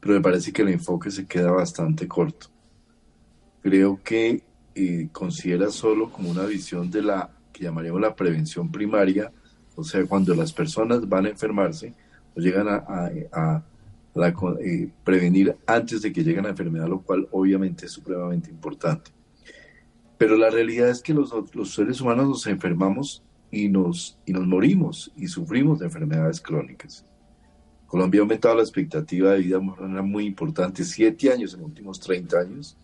pero 0.00 0.14
me 0.14 0.20
parece 0.20 0.52
que 0.52 0.62
el 0.62 0.68
enfoque 0.68 1.10
se 1.10 1.26
queda 1.26 1.50
bastante 1.50 2.06
corto. 2.06 2.48
Creo 3.62 4.00
que 4.02 4.42
eh, 4.74 5.08
considera 5.12 5.70
solo 5.70 6.10
como 6.10 6.30
una 6.30 6.44
visión 6.44 6.90
de 6.90 7.02
la 7.02 7.30
que 7.52 7.64
llamaríamos 7.64 8.02
la 8.02 8.14
prevención 8.14 8.70
primaria, 8.70 9.32
o 9.76 9.84
sea, 9.84 10.04
cuando 10.04 10.34
las 10.34 10.52
personas 10.52 11.08
van 11.08 11.24
a 11.24 11.30
enfermarse 11.30 11.94
o 12.34 12.40
llegan 12.40 12.68
a 12.68 13.62
la, 14.14 14.34
eh, 14.60 14.88
prevenir 15.04 15.56
antes 15.66 16.02
de 16.02 16.12
que 16.12 16.22
llegue 16.22 16.42
la 16.42 16.50
enfermedad, 16.50 16.88
lo 16.88 17.00
cual 17.00 17.28
obviamente 17.30 17.86
es 17.86 17.92
supremamente 17.92 18.50
importante. 18.50 19.10
Pero 20.18 20.36
la 20.36 20.50
realidad 20.50 20.88
es 20.88 21.02
que 21.02 21.14
los, 21.14 21.32
los 21.54 21.74
seres 21.74 22.00
humanos 22.00 22.28
nos 22.28 22.46
enfermamos 22.46 23.22
y 23.50 23.68
nos, 23.68 24.18
y 24.26 24.32
nos 24.32 24.46
morimos 24.46 25.12
y 25.16 25.26
sufrimos 25.26 25.78
de 25.78 25.86
enfermedades 25.86 26.40
crónicas. 26.40 27.04
Colombia 27.86 28.20
ha 28.20 28.22
aumentado 28.22 28.54
la 28.56 28.62
expectativa 28.62 29.32
de 29.32 29.40
vida 29.40 29.58
de 29.58 29.64
manera 29.64 30.02
muy 30.02 30.24
importante, 30.24 30.82
siete 30.82 31.30
años 31.30 31.52
en 31.52 31.60
los 31.60 31.68
últimos 31.68 32.00
30 32.00 32.38
años. 32.38 32.76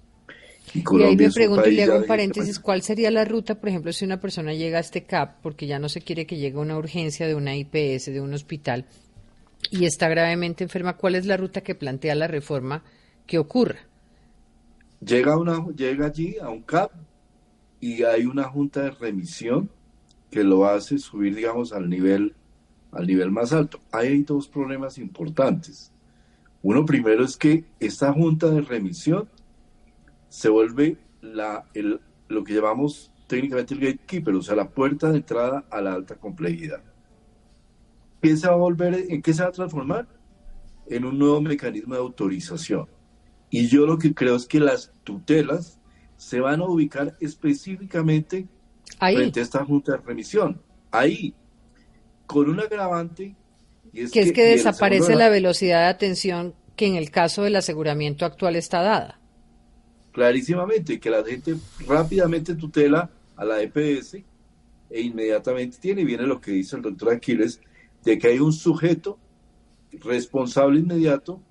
Y, 0.75 0.83
Colombia 0.83 1.29
ahí 1.29 1.31
me 1.31 1.35
pregunto 1.35 1.69
y 1.69 1.77
le 1.77 1.85
hago 1.85 1.97
un 1.97 2.07
paréntesis, 2.07 2.59
¿cuál 2.59 2.83
sería 2.83 3.11
la 3.11 3.25
ruta, 3.25 3.59
por 3.59 3.71
ejemplo, 3.71 3.91
si 3.93 4.05
una 4.05 4.21
persona 4.21 4.53
llega 4.53 4.77
a 4.77 4.83
este 4.83 5.05
CAP 5.05 5.41
porque 5.41 5.67
ya 5.67 5.79
no 5.79 5.89
se 5.89 6.03
quiere 6.03 6.27
que 6.27 6.37
llegue 6.37 6.59
una 6.59 6.77
urgencia 6.77 7.27
de 7.27 7.35
una 7.35 7.57
IPS, 7.57 8.07
de 8.07 8.21
un 8.21 8.35
hospital, 8.35 8.85
y 9.71 9.85
está 9.85 10.09
gravemente 10.09 10.65
enferma, 10.65 10.97
¿cuál 10.97 11.15
es 11.15 11.27
la 11.27 11.37
ruta 11.37 11.63
que 11.63 11.75
plantea 11.75 12.15
la 12.15 12.27
reforma 12.27 12.83
que 13.27 13.39
ocurra? 13.39 13.79
Llega, 15.01 15.37
una, 15.37 15.67
llega 15.77 16.07
allí 16.07 16.37
a 16.39 16.49
un 16.49 16.63
CAP 16.63 16.91
y 17.81 18.03
hay 18.03 18.27
una 18.27 18.45
junta 18.45 18.83
de 18.83 18.91
remisión 18.91 19.71
que 20.31 20.43
lo 20.45 20.67
hace 20.67 20.99
subir, 20.99 21.35
digamos, 21.35 21.73
al 21.73 21.89
nivel, 21.89 22.35
al 22.93 23.07
nivel 23.07 23.31
más 23.31 23.53
alto. 23.53 23.81
Hay 23.93 24.23
dos 24.23 24.49
problemas 24.49 24.99
importantes. 24.99 25.93
Uno 26.63 26.85
primero 26.85 27.25
es 27.25 27.37
que 27.37 27.65
esta 27.79 28.13
junta 28.13 28.51
de 28.51 28.63
remisión 28.63 29.29
se 30.29 30.49
vuelve 30.49 30.99
la, 31.21 31.65
el, 31.75 32.01
lo 32.29 32.45
que 32.45 32.55
llamamos 32.55 33.13
técnicamente 33.27 33.75
el 33.75 33.81
gatekeeper, 33.81 34.35
o 34.35 34.43
sea, 34.43 34.57
la 34.57 34.69
puerta 34.69 35.11
de 35.11 35.19
entrada 35.19 35.65
a 35.71 35.81
la 35.81 35.93
alta 35.93 36.17
complejidad. 36.17 36.83
¿Qué 38.23 38.37
se 38.37 38.47
va 38.47 38.55
a 38.55 38.57
volver, 38.57 39.07
en 39.09 39.23
qué 39.23 39.33
se 39.33 39.43
va 39.43 39.49
a 39.49 39.53
transformar? 39.53 40.09
En 40.89 41.05
un 41.05 41.19
nuevo 41.19 41.41
mecanismo 41.41 41.95
de 41.95 42.01
autorización. 42.01 42.87
Y 43.51 43.69
yo 43.69 43.87
lo 43.87 43.99
que 43.99 44.15
creo 44.15 44.37
es 44.37 44.47
que 44.47 44.61
las 44.61 44.93
tutelas 45.05 45.79
se 46.17 46.41
van 46.41 46.61
a 46.61 46.65
ubicar 46.65 47.17
específicamente 47.21 48.47
frente 48.99 49.41
a 49.41 49.43
esta 49.43 49.65
junta 49.65 49.93
de 49.93 49.99
remisión. 49.99 50.61
Ahí, 50.91 51.35
con 52.27 52.49
un 52.49 52.61
agravante. 52.61 53.35
Y 53.93 54.03
es 54.03 54.11
que, 54.11 54.21
es 54.21 54.33
que 54.33 54.45
desaparece 54.45 55.15
la 55.15 55.29
velocidad 55.29 55.81
de 55.81 55.87
atención 55.87 56.55
que 56.77 56.87
en 56.87 56.97
el 56.97 57.11
caso 57.11 57.43
del 57.43 57.57
aseguramiento 57.57 58.25
actual 58.25 58.57
está 58.57 58.83
dada. 58.83 59.21
Clarísimamente, 60.13 61.01
que 61.01 61.11
la 61.11 61.25
gente 61.25 61.57
rápidamente 61.87 62.55
tutela 62.55 63.11
a 63.37 63.45
la 63.45 63.63
EPS 63.63 64.15
e 64.91 65.01
inmediatamente 65.01 65.79
tiene, 65.81 66.05
viene 66.05 66.25
lo 66.25 66.41
que 66.41 66.53
dice 66.53 66.77
el 66.77 66.83
doctor 66.83 67.13
Aquiles, 67.13 67.61
de 68.09 68.19
que 68.19 68.29
hay 68.29 68.39
un 68.39 68.55
sujeto 68.55 69.19
responsable 70.01 70.81
inmediato 70.81 71.43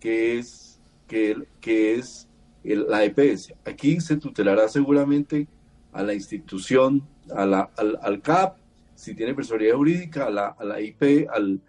que 0.00 0.36
es, 0.36 0.80
que, 1.06 1.36
que 1.60 1.94
es 1.94 2.28
la 2.64 3.04
EPS. 3.04 3.54
Aquí 3.64 4.00
se 4.00 4.16
tutelará 4.16 4.66
seguramente 4.66 5.46
a 5.92 6.02
la 6.02 6.12
institución, 6.12 7.06
a 7.32 7.46
la, 7.46 7.70
al, 8.02 8.20
CAP, 8.20 8.56
si 8.96 9.14
tiene 9.14 9.32
personalidad 9.32 9.76
jurídica, 9.76 10.26
a 10.26 10.30
la, 10.30 10.46
a 10.48 10.64
la 10.64 10.80
IP, 10.80 11.28
al, 11.32 11.60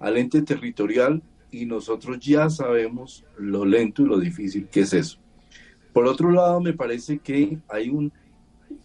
al 0.00 0.16
ente 0.16 0.40
territorial, 0.40 1.22
y 1.50 1.66
nosotros 1.66 2.18
ya 2.18 2.48
sabemos 2.48 3.26
lo 3.36 3.66
lento 3.66 4.00
y 4.00 4.06
lo 4.06 4.18
difícil 4.18 4.68
que 4.68 4.80
es 4.80 4.94
eso. 4.94 5.18
Por 5.92 6.06
otro 6.06 6.30
lado, 6.30 6.62
me 6.62 6.72
parece 6.72 7.18
que 7.18 7.58
hay 7.68 7.90
un, 7.90 8.10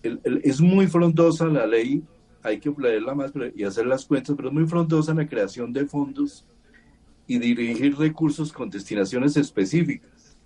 es 0.03 0.59
muy 0.59 0.87
frondosa 0.87 1.45
la 1.45 1.65
ley, 1.65 2.03
hay 2.47 2.59
que 2.59 2.73
leerla 2.77 3.13
más 3.13 3.33
y 3.55 3.63
hacer 3.63 3.85
las 3.85 4.05
cuentas, 4.05 4.35
pero 4.35 4.49
es 4.49 4.53
muy 4.53 4.65
frondosa 4.65 5.11
en 5.11 5.17
la 5.17 5.27
creación 5.27 5.73
de 5.73 5.85
fondos 5.85 6.45
y 7.27 7.39
dirigir 7.39 7.97
recursos 7.97 8.53
con 8.53 8.69
destinaciones 8.69 9.35
específicas. 9.35 10.37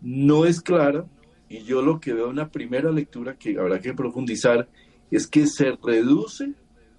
No 0.00 0.46
es 0.46 0.60
clara, 0.60 1.06
y 1.48 1.62
yo 1.64 1.82
lo 1.82 2.00
que 2.00 2.14
veo 2.14 2.30
en 2.30 2.36
la 2.36 2.48
primera 2.48 2.90
lectura 2.90 3.36
que 3.36 3.58
habrá 3.58 3.80
que 3.80 3.92
profundizar, 3.92 4.68
es 5.10 5.26
que 5.26 5.46
se 5.46 5.76
reduce 5.82 6.54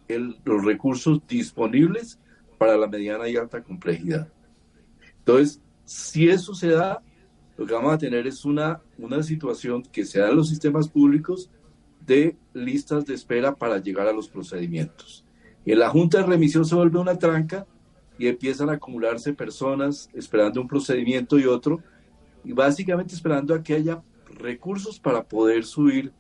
los 0.08 0.64
recursos 0.64 1.26
disponibles 1.28 2.20
para 2.60 2.78
la 2.78 2.88
mediana 2.88 3.28
y 3.28 3.36
alta 3.36 3.64
complejidad. 3.64 4.32
Entonces, 5.20 5.60
si 5.86 6.30
eso 6.30 6.54
se 6.54 6.70
da, 6.70 7.02
lo 7.58 7.66
que 7.66 7.74
vamos 7.74 7.94
a 7.94 7.98
tener 7.98 8.28
es 8.28 8.46
una, 8.46 8.80
una 9.00 9.24
situación 9.24 9.82
que 9.82 10.06
se 10.06 10.20
da 10.20 10.30
en 10.30 10.36
los 10.36 10.50
sistemas 10.50 10.88
públicos 10.88 11.50
de 12.06 12.36
listas 12.54 13.06
de 13.06 13.14
espera 13.14 13.56
para 13.56 13.80
llegar 13.80 14.08
a 14.08 14.14
los 14.14 14.30
procedimientos. 14.30 15.24
En 15.66 15.80
la 15.80 15.90
junta 15.90 16.20
de 16.20 16.26
remisión 16.26 16.66
se 16.66 16.76
vuelve 16.76 17.00
una 17.00 17.18
tranca 17.18 17.66
y 18.18 18.28
empiezan 18.28 18.70
a 18.70 18.74
acumularse 18.74 19.34
personas 19.34 20.10
esperando 20.14 20.62
un 20.62 20.68
procedimiento 20.68 21.38
y 21.40 21.46
otro, 21.46 21.82
y 22.44 22.54
básicamente 22.54 23.16
esperando 23.16 23.54
a 23.54 23.64
que 23.64 23.74
haya 23.74 24.02
recursos 24.38 25.00
para 25.00 25.24
poder 25.24 25.66
subir 25.66 26.12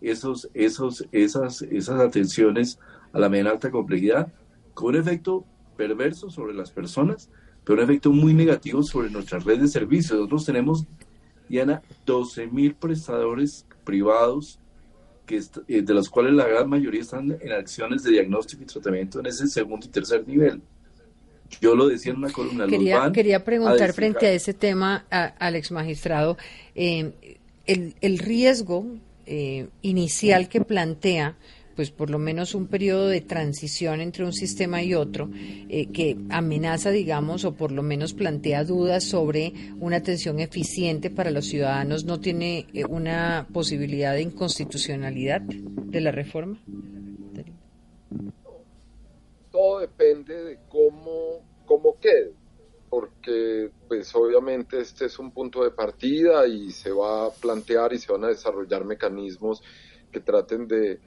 esos, 0.00 0.48
esos, 0.54 1.06
esas, 1.12 1.62
esas 1.62 2.00
atenciones 2.00 2.78
a 3.12 3.18
la 3.18 3.28
media 3.28 3.50
alta 3.50 3.70
complejidad, 3.70 4.32
con 4.74 4.94
un 4.94 5.00
efecto 5.00 5.44
perverso 5.76 6.30
sobre 6.30 6.54
las 6.54 6.70
personas, 6.70 7.28
pero 7.64 7.78
un 7.78 7.84
efecto 7.84 8.12
muy 8.12 8.34
negativo 8.34 8.82
sobre 8.82 9.10
nuestra 9.10 9.38
red 9.38 9.60
de 9.60 9.68
servicios. 9.68 10.18
Nosotros 10.18 10.46
tenemos, 10.46 10.86
Diana, 11.48 11.82
12 12.06 12.46
mil 12.48 12.74
prestadores 12.74 13.66
privados, 13.84 14.58
que 15.32 15.76
eh, 15.78 15.82
de 15.82 15.94
los 15.94 16.10
cuales 16.10 16.34
la 16.34 16.46
gran 16.46 16.68
mayoría 16.68 17.00
están 17.00 17.38
en 17.40 17.52
acciones 17.52 18.02
de 18.02 18.10
diagnóstico 18.10 18.62
y 18.62 18.66
tratamiento 18.66 19.20
en 19.20 19.26
ese 19.26 19.46
segundo 19.46 19.86
y 19.86 19.88
tercer 19.88 20.26
nivel. 20.28 20.60
Yo 21.60 21.74
lo 21.74 21.88
decía 21.88 22.12
en 22.12 22.18
una 22.18 22.30
columna. 22.30 22.66
Quería, 22.66 23.10
quería 23.12 23.44
preguntar 23.44 23.92
frente 23.92 24.26
a 24.26 24.32
ese 24.32 24.52
tema, 24.54 25.06
al 25.10 25.56
ex 25.56 25.70
magistrado, 25.70 26.36
eh, 26.74 27.38
el, 27.66 27.94
el, 28.00 28.18
riesgo 28.18 28.86
eh, 29.26 29.68
inicial 29.82 30.48
que 30.48 30.60
plantea 30.62 31.36
pues 31.74 31.90
por 31.90 32.10
lo 32.10 32.18
menos 32.18 32.54
un 32.54 32.66
periodo 32.66 33.08
de 33.08 33.20
transición 33.20 34.00
entre 34.00 34.24
un 34.24 34.32
sistema 34.32 34.82
y 34.82 34.94
otro 34.94 35.30
eh, 35.34 35.90
que 35.92 36.16
amenaza, 36.30 36.90
digamos, 36.90 37.44
o 37.44 37.52
por 37.52 37.72
lo 37.72 37.82
menos 37.82 38.14
plantea 38.14 38.64
dudas 38.64 39.04
sobre 39.04 39.52
una 39.80 39.96
atención 39.96 40.38
eficiente 40.40 41.10
para 41.10 41.30
los 41.30 41.46
ciudadanos, 41.46 42.04
¿no 42.04 42.20
tiene 42.20 42.66
eh, 42.72 42.84
una 42.84 43.46
posibilidad 43.52 44.14
de 44.14 44.22
inconstitucionalidad 44.22 45.40
de 45.40 46.00
la 46.00 46.10
reforma? 46.10 46.58
Todo 49.50 49.80
depende 49.80 50.42
de 50.44 50.58
cómo, 50.68 51.40
cómo 51.66 51.98
quede, 52.00 52.32
porque 52.88 53.70
pues 53.88 54.14
obviamente 54.14 54.80
este 54.80 55.06
es 55.06 55.18
un 55.18 55.30
punto 55.30 55.62
de 55.62 55.70
partida 55.70 56.46
y 56.46 56.70
se 56.70 56.90
va 56.90 57.26
a 57.26 57.30
plantear 57.30 57.92
y 57.92 57.98
se 57.98 58.12
van 58.12 58.24
a 58.24 58.28
desarrollar 58.28 58.84
mecanismos 58.84 59.62
que 60.10 60.20
traten 60.20 60.68
de 60.68 61.00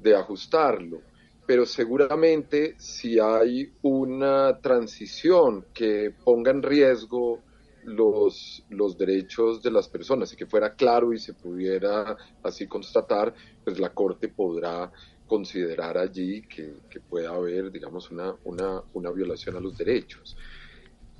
de 0.00 0.16
ajustarlo. 0.16 1.00
Pero 1.46 1.64
seguramente 1.64 2.74
si 2.78 3.18
hay 3.18 3.72
una 3.82 4.58
transición 4.60 5.66
que 5.72 6.12
ponga 6.24 6.50
en 6.50 6.62
riesgo 6.62 7.40
los, 7.84 8.64
los 8.68 8.98
derechos 8.98 9.62
de 9.62 9.70
las 9.70 9.88
personas 9.88 10.32
y 10.32 10.36
que 10.36 10.46
fuera 10.46 10.74
claro 10.74 11.12
y 11.12 11.18
se 11.18 11.32
pudiera 11.32 12.16
así 12.42 12.66
constatar, 12.66 13.34
pues 13.64 13.78
la 13.78 13.90
Corte 13.94 14.28
podrá 14.28 14.92
considerar 15.26 15.96
allí 15.96 16.42
que, 16.42 16.74
que 16.90 17.00
pueda 17.00 17.30
haber, 17.30 17.70
digamos, 17.70 18.10
una, 18.10 18.34
una, 18.44 18.82
una 18.92 19.10
violación 19.10 19.56
a 19.56 19.60
los 19.60 19.76
derechos. 19.78 20.36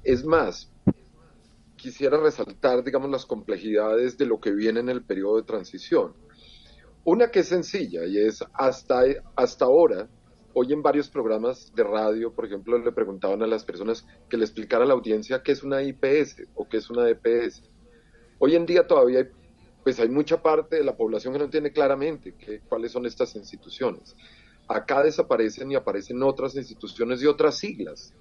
Es 0.05 0.25
más, 0.25 0.71
quisiera 1.77 2.19
resaltar, 2.19 2.85
digamos, 2.85 3.11
las 3.11 3.25
complejidades 3.25 4.19
de 4.19 4.27
lo 4.27 4.41
que 4.41 4.51
viene 4.51 4.81
en 4.81 4.89
el 4.91 5.03
periodo 5.03 5.37
de 5.37 5.43
transición 5.45 6.28
una 7.09 7.31
que 7.31 7.41
es 7.41 7.49
sencilla 7.49 8.05
y 8.05 8.19
es 8.19 8.45
hasta, 8.53 9.03
hasta 9.35 9.65
ahora, 9.65 10.11
hoy 10.53 10.75
en 10.75 10.83
varios 10.83 11.09
programas 11.09 11.73
de 11.75 11.83
radio, 11.83 12.35
por 12.35 12.45
ejemplo, 12.45 12.77
le 12.77 12.93
preguntaban 12.93 13.43
a 13.43 13.47
las 13.47 13.65
personas 13.65 14.07
que 14.29 14.37
le 14.37 14.45
explicara 14.45 14.85
a 14.85 14.87
la 14.87 14.93
audiencia 14.93 15.43
qué 15.43 15.53
es 15.53 15.63
una 15.63 15.83
IPS 15.83 16.43
o 16.55 16.69
qué 16.69 16.77
es 16.77 16.91
una 16.91 17.07
DPS. 17.07 17.63
Hoy 18.39 18.57
en 18.57 18.67
día 18.67 18.87
todavía 18.87 19.21
hay, 19.21 19.29
pues 19.83 19.99
hay 20.01 20.11
mucha 20.11 20.43
parte 20.43 20.77
de 20.77 20.85
la 20.85 20.99
población 20.99 21.33
que 21.33 21.39
no 21.39 21.47
entiende 21.47 21.73
claramente 21.73 22.35
cuáles 22.69 22.93
son 22.93 23.07
estas 23.07 23.35
instituciones. 23.37 24.15
Acá 24.69 25.03
desaparecen 25.03 25.73
y 25.73 25.77
aparecen 25.77 26.23
otras 26.23 26.57
instituciones 26.57 27.23
y 27.23 27.27
otras 27.27 27.57
siglas. 27.57 28.13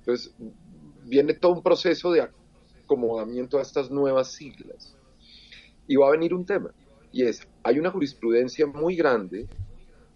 Entonces, 0.00 0.34
viene 1.04 1.32
todo 1.32 1.52
un 1.52 1.62
proceso 1.62 2.12
de 2.12 2.28
acomodamiento 2.84 3.58
a 3.58 3.62
estas 3.62 3.90
nuevas 3.90 4.32
siglas. 4.32 4.94
Y 5.86 5.96
va 5.96 6.08
a 6.08 6.10
venir 6.10 6.34
un 6.34 6.44
tema 6.44 6.74
y 7.12 7.24
es, 7.24 7.46
hay 7.62 7.78
una 7.78 7.90
jurisprudencia 7.90 8.66
muy 8.66 8.96
grande, 8.96 9.48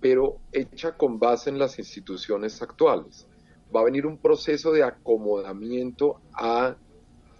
pero 0.01 0.39
hecha 0.53 0.97
con 0.97 1.19
base 1.19 1.51
en 1.51 1.59
las 1.59 1.79
instituciones 1.79 2.61
actuales. 2.61 3.27
Va 3.75 3.81
a 3.81 3.85
venir 3.85 4.07
un 4.07 4.19
proceso 4.19 4.73
de 4.73 4.83
acomodamiento 4.83 6.21
a, 6.35 6.77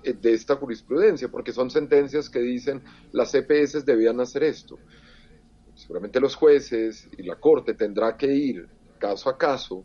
eh, 0.03 0.13
de 0.15 0.33
esta 0.33 0.57
jurisprudencia, 0.57 1.29
porque 1.29 1.53
son 1.53 1.71
sentencias 1.71 2.31
que 2.31 2.41
dicen 2.41 2.83
las 3.13 3.35
EPS 3.35 3.85
debían 3.85 4.21
hacer 4.21 4.45
esto. 4.45 4.79
Seguramente 5.75 6.21
los 6.21 6.37
jueces 6.37 7.09
y 7.19 7.23
la 7.25 7.37
Corte 7.37 7.75
tendrá 7.75 8.17
que 8.17 8.33
ir 8.33 8.69
caso 8.99 9.29
a 9.29 9.37
caso 9.37 9.85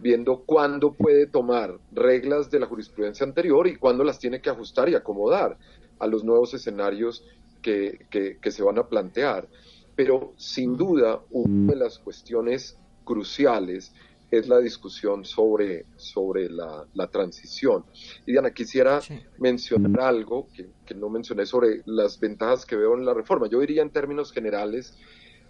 viendo 0.00 0.44
cuándo 0.44 0.92
puede 0.94 1.26
tomar 1.26 1.78
reglas 1.90 2.50
de 2.50 2.60
la 2.60 2.66
jurisprudencia 2.66 3.26
anterior 3.26 3.66
y 3.66 3.76
cuándo 3.76 4.04
las 4.04 4.18
tiene 4.18 4.40
que 4.40 4.50
ajustar 4.50 4.88
y 4.88 4.94
acomodar 4.94 5.58
a 5.98 6.06
los 6.06 6.24
nuevos 6.24 6.54
escenarios 6.54 7.24
que, 7.62 8.38
se 8.50 8.62
van 8.62 8.78
a 8.78 8.88
plantear. 8.88 9.48
Pero 9.94 10.34
sin 10.36 10.76
duda, 10.76 11.20
una 11.30 11.72
de 11.72 11.78
las 11.78 11.98
cuestiones 11.98 12.78
cruciales 13.04 13.92
es 14.30 14.46
la 14.46 14.58
discusión 14.58 15.24
sobre, 15.24 15.86
sobre 15.96 16.48
la, 16.50 16.86
transición. 17.10 17.84
Y 18.26 18.32
Diana, 18.32 18.52
quisiera 18.52 19.00
mencionar 19.38 20.00
algo 20.00 20.48
que, 20.52 20.68
que, 20.84 20.94
no 20.94 21.08
mencioné 21.08 21.46
sobre 21.46 21.82
las 21.86 22.20
ventajas 22.20 22.66
que 22.66 22.76
veo 22.76 22.94
en 22.94 23.04
la 23.04 23.14
reforma. 23.14 23.48
Yo 23.48 23.60
diría 23.60 23.82
en 23.82 23.90
términos 23.90 24.32
generales, 24.32 24.96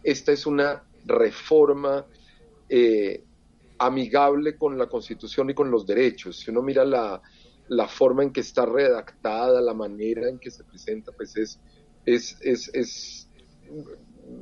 esta 0.03 0.33
es 0.33 0.47
una 0.47 0.85
reforma 1.05 2.07
eh, 2.69 3.25
amigable 3.79 4.57
con 4.57 4.77
la 4.77 4.89
Constitución 4.89 5.51
y 5.51 5.55
con 5.55 5.71
los 5.71 5.87
derechos. 5.87 6.39
Si 6.39 6.51
uno 6.51 6.63
mira 6.63 6.85
la, 6.85 7.21
la 7.69 7.89
forma 7.89 8.23
en 8.23 8.33
que 8.33 8.41
está 8.41 8.67
redactada, 8.67 9.61
la 9.61 9.75
manera 9.75 10.29
en 10.29 10.39
que 10.39 10.51
se 10.51 10.65
presenta, 10.65 11.13
pues 11.13 11.37
es 11.37 11.61
es, 12.15 12.37
es, 12.43 12.71
es 12.75 13.29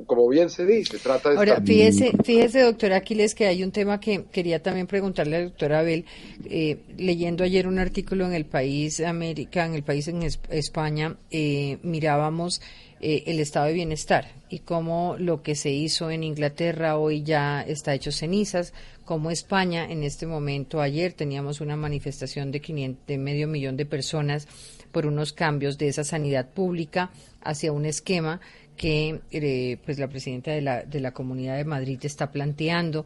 como 0.07 0.29
bien 0.29 0.51
se 0.51 0.67
dice, 0.67 0.99
trata 0.99 1.31
de... 1.31 1.37
Ahora, 1.37 1.61
fíjese, 1.61 2.12
fíjese, 2.25 2.61
doctora 2.61 2.97
Aquiles, 2.97 3.35
que 3.35 3.47
hay 3.47 3.62
un 3.62 3.73
tema 3.73 4.01
que 4.01 4.25
quería 4.25 4.62
también 4.62 4.87
preguntarle 4.87 5.37
a 5.37 5.39
la 5.41 5.45
doctora 5.47 5.81
Abel, 5.81 6.05
eh, 6.45 6.79
leyendo 6.97 7.45
ayer 7.45 7.67
un 7.67 7.79
artículo 7.79 8.27
en 8.27 8.33
el 8.33 8.47
país 8.47 9.01
América, 9.01 9.64
en 9.64 9.75
el 9.75 9.83
país 9.83 10.09
en 10.09 10.23
España, 10.23 11.17
eh, 11.31 11.79
mirábamos 11.83 12.61
eh, 13.01 13.25
el 13.27 13.41
estado 13.41 13.67
de 13.67 13.75
bienestar 13.75 14.33
y 14.49 14.61
cómo 14.61 15.17
lo 15.19 15.43
que 15.43 15.55
se 15.55 15.71
hizo 15.71 16.11
en 16.11 16.23
Inglaterra 16.23 16.97
hoy 16.97 17.23
ya 17.23 17.62
está 17.62 17.95
hecho 17.95 18.12
cenizas, 18.12 18.73
como 19.05 19.31
España 19.31 19.87
en 19.89 20.03
este 20.03 20.27
momento, 20.27 20.81
ayer 20.81 21.12
teníamos 21.12 21.61
una 21.61 21.77
manifestación 21.77 22.51
de, 22.51 22.61
500, 22.61 23.07
de 23.07 23.19
medio 23.19 23.49
millón 23.49 23.77
de 23.77 23.87
personas 23.87 24.49
por 24.97 25.05
unos 25.05 25.34
cambios 25.34 25.76
de 25.76 25.88
esa 25.88 26.05
sanidad 26.05 26.49
pública 26.49 27.11
hacia 27.42 27.70
un 27.70 27.84
esquema 27.84 28.40
que 28.78 29.20
eh, 29.30 29.76
pues 29.84 29.99
la 29.99 30.09
presidenta 30.09 30.53
de 30.53 30.62
la, 30.62 30.84
de 30.84 31.01
la 31.01 31.12
Comunidad 31.12 31.59
de 31.59 31.66
Madrid 31.66 31.99
está 32.03 32.32
planteando. 32.32 33.05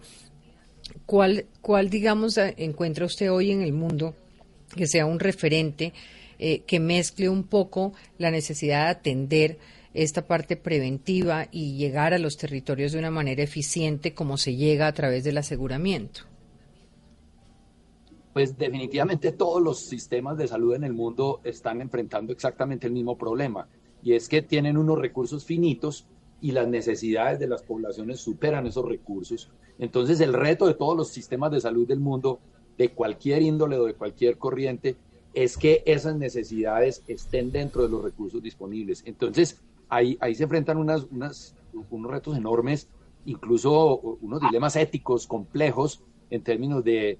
¿Cuál, 1.05 1.47
¿Cuál, 1.61 1.91
digamos, 1.91 2.38
encuentra 2.38 3.07
usted 3.07 3.32
hoy 3.32 3.51
en 3.51 3.62
el 3.62 3.72
mundo 3.72 4.14
que 4.76 4.86
sea 4.86 5.05
un 5.05 5.18
referente 5.18 5.93
eh, 6.38 6.61
que 6.61 6.78
mezcle 6.78 7.28
un 7.28 7.43
poco 7.43 7.93
la 8.18 8.30
necesidad 8.30 8.84
de 8.84 8.91
atender 8.91 9.59
esta 9.93 10.28
parte 10.28 10.55
preventiva 10.57 11.49
y 11.51 11.76
llegar 11.76 12.14
a 12.14 12.20
los 12.20 12.36
territorios 12.36 12.93
de 12.93 13.01
una 13.01 13.11
manera 13.11 13.43
eficiente 13.43 14.14
como 14.14 14.36
se 14.36 14.55
llega 14.55 14.86
a 14.86 14.95
través 14.95 15.24
del 15.24 15.38
aseguramiento? 15.38 16.30
Pues 18.33 18.57
definitivamente 18.57 19.33
todos 19.33 19.61
los 19.61 19.81
sistemas 19.81 20.39
de 20.39 20.47
salud 20.47 20.74
en 20.74 20.85
el 20.85 20.93
mundo 20.93 21.41
están 21.43 21.81
enfrentando 21.81 22.33
exactamente 22.33 22.87
el 22.87 22.93
mismo 22.93 23.18
problema 23.18 23.68
y 24.03 24.14
es 24.14 24.28
que 24.28 24.43
tienen 24.43 24.76
unos 24.76 24.99
recursos 24.99 25.45
finitos 25.45 26.07
y 26.41 26.53
las 26.53 26.68
necesidades 26.68 27.39
de 27.39 27.49
las 27.49 27.62
poblaciones 27.62 28.20
superan 28.20 28.66
esos 28.66 28.87
recursos 28.87 29.51
Entonces 29.78 30.20
el 30.20 30.33
reto 30.33 30.66
de 30.66 30.74
todos 30.74 30.97
los 30.97 31.09
sistemas 31.09 31.51
de 31.51 31.61
salud 31.61 31.87
del 31.87 32.01
mundo, 32.01 32.41
de 32.78 32.91
cualquier 32.91 33.43
índole 33.43 33.76
o 33.76 33.85
de 33.85 33.95
cualquier 33.95 34.39
corriente, 34.39 34.97
es 35.35 35.57
que 35.57 35.83
esas 35.87 36.16
necesidades 36.16 37.03
estén 37.09 37.53
dentro 37.53 37.83
de 37.83 37.89
los 37.89 38.03
recursos 38.03 38.43
disponibles. 38.43 39.03
Entonces 39.07 39.61
ahí, 39.89 40.16
ahí 40.20 40.35
se 40.35 40.45
enfrentan 40.45 40.78
unas, 40.78 41.07
unos 41.11 41.55
retos 42.11 42.37
enormes, 42.37 42.89
incluso 43.26 43.99
unos 44.20 44.41
dilemas 44.41 44.76
éticos 44.76 45.26
complejos 45.26 46.03
en 46.31 46.43
términos 46.43 46.85
de 46.85 47.18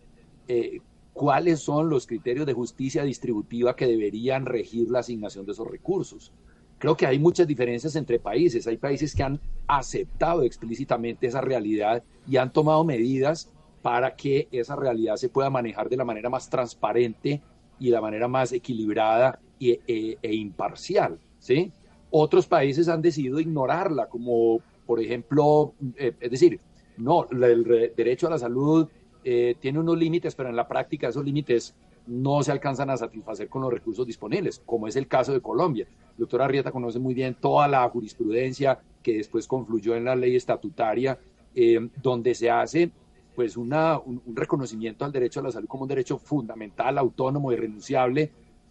eh, 0.49 0.81
cuáles 1.21 1.61
son 1.61 1.91
los 1.91 2.07
criterios 2.07 2.47
de 2.47 2.55
justicia 2.55 3.05
distributiva 3.05 3.77
que 3.77 3.87
deberían 3.87 4.47
regir 4.47 4.91
la 4.91 5.01
asignación 5.01 5.45
de 5.45 5.53
esos 5.53 5.71
recursos. 5.71 6.33
Creo 6.79 6.97
que 6.97 7.05
hay 7.05 7.19
muchas 7.19 7.47
diferencias 7.47 7.95
entre 7.95 8.19
países. 8.19 8.67
Hay 8.67 8.79
países 8.79 9.15
que 9.15 9.23
han 9.23 9.39
aceptado 9.67 10.45
explícitamente 10.45 11.27
esa 11.27 11.43
realidad 11.43 12.03
y 12.27 12.39
han 12.39 12.51
tomado 12.51 12.85
medidas 12.85 13.53
para 13.83 14.17
que 14.17 14.49
esa 14.51 14.77
realidad 14.77 15.17
se 15.17 15.29
pueda 15.29 15.51
manejar 15.51 15.91
de 15.91 15.99
la 15.99 16.07
manera 16.07 16.31
más 16.31 16.49
transparente 16.49 17.43
y 17.79 17.85
de 17.89 17.93
la 17.93 18.01
manera 18.01 18.27
más 18.27 18.53
equilibrada 18.53 19.39
e, 19.61 19.79
e, 20.23 20.35
imparcial. 20.35 21.19
¿sí? 21.39 21.71
Otros 22.11 22.47
países 22.47 22.89
han 22.89 23.03
decidido 23.03 23.41
ignorarla, 23.41 24.07
como 24.07 24.63
por 24.87 25.01
ejemplo, 25.01 25.75
eh, 25.99 26.15
es 26.19 26.31
decir, 26.31 26.61
no, 26.97 27.27
el 27.31 27.93
derecho 27.95 28.27
a 28.27 28.31
la 28.31 28.39
salud 28.39 28.89
eh, 29.25 29.57
tiene 29.61 29.79
unos 29.79 29.99
límites, 29.99 30.35
pero 30.35 30.49
en 30.49 30.57
la 30.57 30.69
práctica 30.69 31.09
esos 31.09 31.25
límites 31.25 31.75
no 32.07 32.43
se 32.43 32.53
alcanzan 32.53 32.91
a 32.91 32.97
satisfacer 32.97 33.49
con 33.49 33.63
los 33.63 33.73
recursos 33.73 34.07
disponibles, 34.07 34.63
como 34.65 34.89
es 34.89 34.97
el 34.97 35.07
caso 35.07 35.33
de 35.33 35.41
Colombia. 35.41 35.87
El 36.13 36.19
doctor 36.19 36.43
Arrieta 36.43 36.73
conoce 36.73 36.99
muy 36.99 37.15
bien 37.15 37.37
toda 37.41 37.69
la 37.69 37.89
jurisprudencia 37.89 38.81
que 39.03 39.17
después 39.17 39.47
confluyó 39.47 39.95
en 39.95 40.05
la 40.05 40.17
ley 40.17 40.37
estatutaria, 40.37 41.19
eh, 41.55 41.89
donde 42.03 42.35
se 42.35 42.51
hace 42.51 42.91
pues 43.35 43.57
una, 43.57 43.99
un, 43.99 44.21
reconocimiento 44.35 45.05
al 45.05 45.13
derecho 45.13 45.41
a 45.41 45.45
la 45.45 45.53
salud 45.53 45.69
como 45.69 45.85
un 45.85 45.89
derecho 45.89 46.19
fundamental, 46.19 46.99
autónomo 46.99 47.53
y 47.53 47.57
renunciable, 47.57 48.31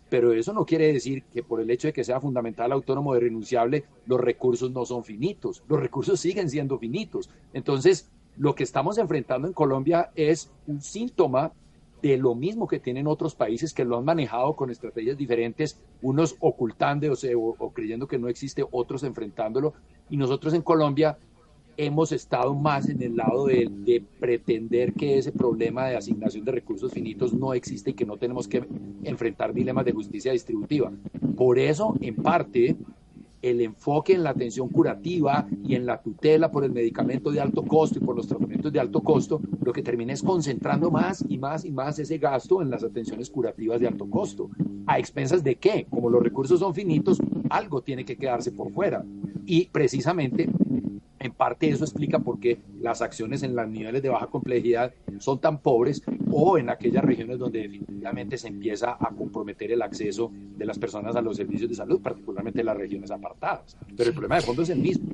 pero 0.10 0.34
eso 0.34 0.54
no 0.54 0.66
quiere 0.66 0.91
decir 0.91 1.24
que 1.24 1.43
por 1.43 1.62
el 1.62 1.70
hecho 1.70 1.88
de 1.88 1.93
que 1.93 2.04
sea 2.04 2.20
fundamental, 2.20 2.72
autónomo 2.72 3.16
y 3.16 3.20
renunciable, 3.20 3.86
los 4.06 4.20
recursos 4.20 4.72
no 4.72 4.86
son 4.86 5.04
finitos, 5.04 5.64
los 5.68 5.80
recursos 5.80 6.20
siguen 6.20 6.50
siendo 6.50 6.78
finitos. 6.78 7.30
Entonces, 7.54 8.10
lo 8.40 8.56
que 8.56 8.64
estamos 8.64 8.98
enfrentando 8.98 9.48
en 9.48 9.54
Colombia 9.54 10.12
es 10.16 10.50
un 10.66 10.82
síntoma 10.82 11.52
de 12.02 12.18
lo 12.18 12.36
mismo 12.36 12.68
que 12.68 12.80
tienen 12.80 13.06
otros 13.06 13.36
países 13.36 13.74
que 13.74 13.84
lo 13.84 13.98
han 13.98 14.06
manejado 14.06 14.56
con 14.56 14.72
estrategias 14.72 15.18
diferentes, 15.18 15.78
unos 16.02 16.38
ocultando 16.40 17.12
o, 17.12 17.72
creyendo 17.74 18.08
que 18.08 18.18
no 18.18 18.30
existe, 18.30 18.66
otros 18.72 19.04
enfrentándolo. 19.04 19.74
Y 20.10 20.16
nosotros 20.16 20.54
en 20.54 20.62
Colombia 20.62 21.18
hemos 21.76 22.14
estado 22.14 22.56
más 22.56 22.88
en 22.88 23.02
el 23.04 23.18
lado 23.18 23.46
de, 23.48 23.70
de, 23.70 24.02
pretender 24.20 24.94
que 24.94 25.18
ese 25.18 25.34
problema 25.34 25.88
de 25.88 25.98
asignación 25.98 26.46
de 26.46 26.54
recursos 26.54 26.94
finitos 26.94 27.34
no 27.34 27.54
existe 27.54 27.92
y 27.92 27.94
que 27.94 28.06
no 28.06 28.16
tenemos 28.16 28.48
que 28.48 28.66
enfrentar 29.04 29.54
dilemas 29.54 29.84
de 29.84 29.92
justicia 29.92 30.32
distributiva. 30.32 30.92
Por 31.36 31.60
eso, 31.60 31.94
en 32.00 32.16
parte, 32.16 32.78
el 33.42 33.62
enfoque 33.62 34.14
en 34.14 34.24
la 34.24 34.32
atención 34.32 34.70
curativa 34.70 35.48
y 35.64 35.76
en 35.76 35.86
la 35.86 36.02
tutela 36.02 36.52
por 36.52 36.64
el 36.64 36.72
medicamento 36.72 37.32
de 37.32 37.40
alto 37.40 37.64
costo 37.64 38.00
y 38.00 38.02
por 38.02 38.16
los 38.16 38.28
tratamientos 38.28 38.72
de 38.72 38.80
alto 38.80 39.02
costo, 39.02 39.42
lo 39.64 39.72
que 39.72 39.82
termina 39.82 40.14
es 40.14 40.24
concentrando 40.24 40.92
más 40.92 41.24
y 41.28 41.38
más 41.38 41.66
y 41.66 41.72
más 41.72 42.00
ese 42.00 42.18
gasto 42.18 42.62
en 42.62 42.70
las 42.70 42.84
atenciones 42.84 43.30
curativas 43.30 43.80
de 43.80 43.88
alto 43.88 44.10
costo. 44.10 44.50
¿A 44.86 45.00
expensas 45.00 45.44
de 45.44 45.56
qué? 45.56 45.88
Como 45.90 46.10
los 46.10 46.24
recursos 46.24 46.60
son 46.60 46.74
finitos, 46.74 47.20
algo 47.50 47.82
tiene 47.82 48.06
que 48.06 48.18
quedarse 48.18 48.52
por 48.52 48.72
fuera. 48.72 49.06
Y 49.46 49.66
precisamente 49.68 50.50
en 51.20 51.32
parte 51.34 51.70
eso 51.70 51.84
explica 51.84 52.20
por 52.20 52.40
qué 52.40 52.60
las 52.80 53.02
acciones 53.02 53.44
en 53.44 53.56
los 53.56 53.68
niveles 53.68 54.02
de 54.02 54.10
baja 54.10 54.28
complejidad 54.28 54.94
son 55.20 55.40
tan 55.40 55.60
pobres 55.60 56.02
o 56.32 56.58
en 56.58 56.70
aquellas 56.70 57.04
regiones 57.04 57.38
donde 57.38 57.62
definitivamente 57.62 58.38
se 58.38 58.48
empieza 58.48 58.98
a 59.00 59.10
comprometer 59.16 59.72
el 59.72 59.82
acceso 59.82 60.32
de 60.34 60.66
las 60.66 60.80
personas 60.80 61.16
a 61.16 61.22
los 61.22 61.38
servicios 61.38 61.70
de 61.70 61.76
salud, 61.76 62.02
particularmente 62.02 62.60
en 62.62 62.66
las 62.66 62.78
regiones 62.78 63.12
apartadas. 63.12 63.78
Pero 63.96 64.10
el 64.10 64.14
problema 64.14 64.36
de 64.36 64.42
fondo 64.42 64.62
es 64.64 64.70
el 64.70 64.80
mismo. 64.80 65.08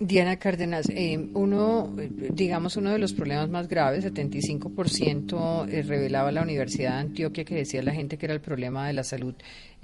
Diana 0.00 0.36
Cárdenas, 0.36 0.88
eh, 0.90 1.30
uno, 1.34 1.94
digamos, 1.96 2.76
uno 2.76 2.90
de 2.90 2.98
los 2.98 3.12
problemas 3.12 3.48
más 3.48 3.68
graves, 3.68 4.04
75% 4.04 5.68
eh, 5.68 5.82
revelaba 5.82 6.32
la 6.32 6.42
Universidad 6.42 6.94
de 6.94 7.00
Antioquia 7.00 7.44
que 7.44 7.54
decía 7.54 7.82
la 7.82 7.94
gente 7.94 8.18
que 8.18 8.26
era 8.26 8.34
el 8.34 8.40
problema 8.40 8.86
de 8.86 8.92
la 8.92 9.04
salud 9.04 9.34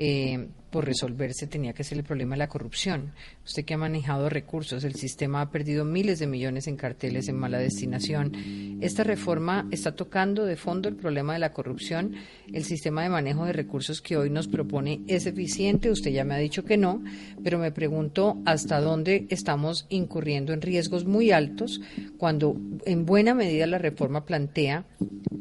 eh, 0.02 0.48
por 0.70 0.86
resolverse 0.86 1.46
tenía 1.46 1.74
que 1.74 1.84
ser 1.84 1.98
el 1.98 2.04
problema 2.04 2.34
de 2.34 2.38
la 2.38 2.48
corrupción. 2.48 3.12
Usted 3.44 3.66
que 3.66 3.74
ha 3.74 3.76
manejado 3.76 4.30
recursos, 4.30 4.82
el 4.84 4.94
sistema 4.94 5.42
ha 5.42 5.50
perdido 5.50 5.84
miles 5.84 6.18
de 6.18 6.26
millones 6.26 6.68
en 6.68 6.76
carteles 6.76 7.28
en 7.28 7.36
mala 7.36 7.58
destinación. 7.58 8.78
Esta 8.80 9.04
reforma 9.04 9.68
está 9.70 9.94
tocando 9.94 10.46
de 10.46 10.56
fondo 10.56 10.88
el 10.88 10.96
problema 10.96 11.34
de 11.34 11.40
la 11.40 11.52
corrupción. 11.52 12.14
El 12.50 12.64
sistema 12.64 13.02
de 13.02 13.10
manejo 13.10 13.44
de 13.44 13.52
recursos 13.52 14.00
que 14.00 14.16
hoy 14.16 14.30
nos 14.30 14.48
propone 14.48 15.02
es 15.06 15.26
eficiente. 15.26 15.90
Usted 15.90 16.12
ya 16.12 16.24
me 16.24 16.32
ha 16.32 16.38
dicho 16.38 16.64
que 16.64 16.78
no, 16.78 17.02
pero 17.44 17.58
me 17.58 17.70
pregunto 17.70 18.38
hasta 18.46 18.80
dónde 18.80 19.26
estamos 19.28 19.84
incurriendo 19.90 20.54
en 20.54 20.62
riesgos 20.62 21.04
muy 21.04 21.30
altos 21.30 21.82
cuando 22.16 22.56
en 22.86 23.04
buena 23.04 23.34
medida 23.34 23.66
la 23.66 23.76
reforma 23.76 24.24
plantea 24.24 24.86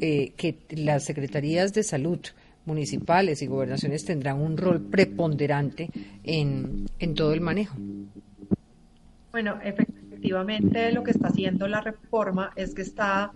eh, 0.01 0.33
que 0.35 0.57
las 0.71 1.05
secretarías 1.05 1.73
de 1.73 1.83
salud 1.83 2.19
municipales 2.69 3.41
y 3.41 3.47
gobernaciones 3.47 4.05
tendrán 4.05 4.39
un 4.39 4.55
rol 4.55 4.79
preponderante 4.79 5.89
en, 6.23 6.85
en 6.99 7.13
todo 7.15 7.33
el 7.33 7.41
manejo. 7.41 7.75
Bueno, 9.31 9.59
efectivamente 9.63 10.91
lo 10.91 11.03
que 11.03 11.11
está 11.11 11.27
haciendo 11.27 11.67
la 11.67 11.81
reforma 11.81 12.51
es 12.55 12.73
que 12.73 12.83
está 12.83 13.31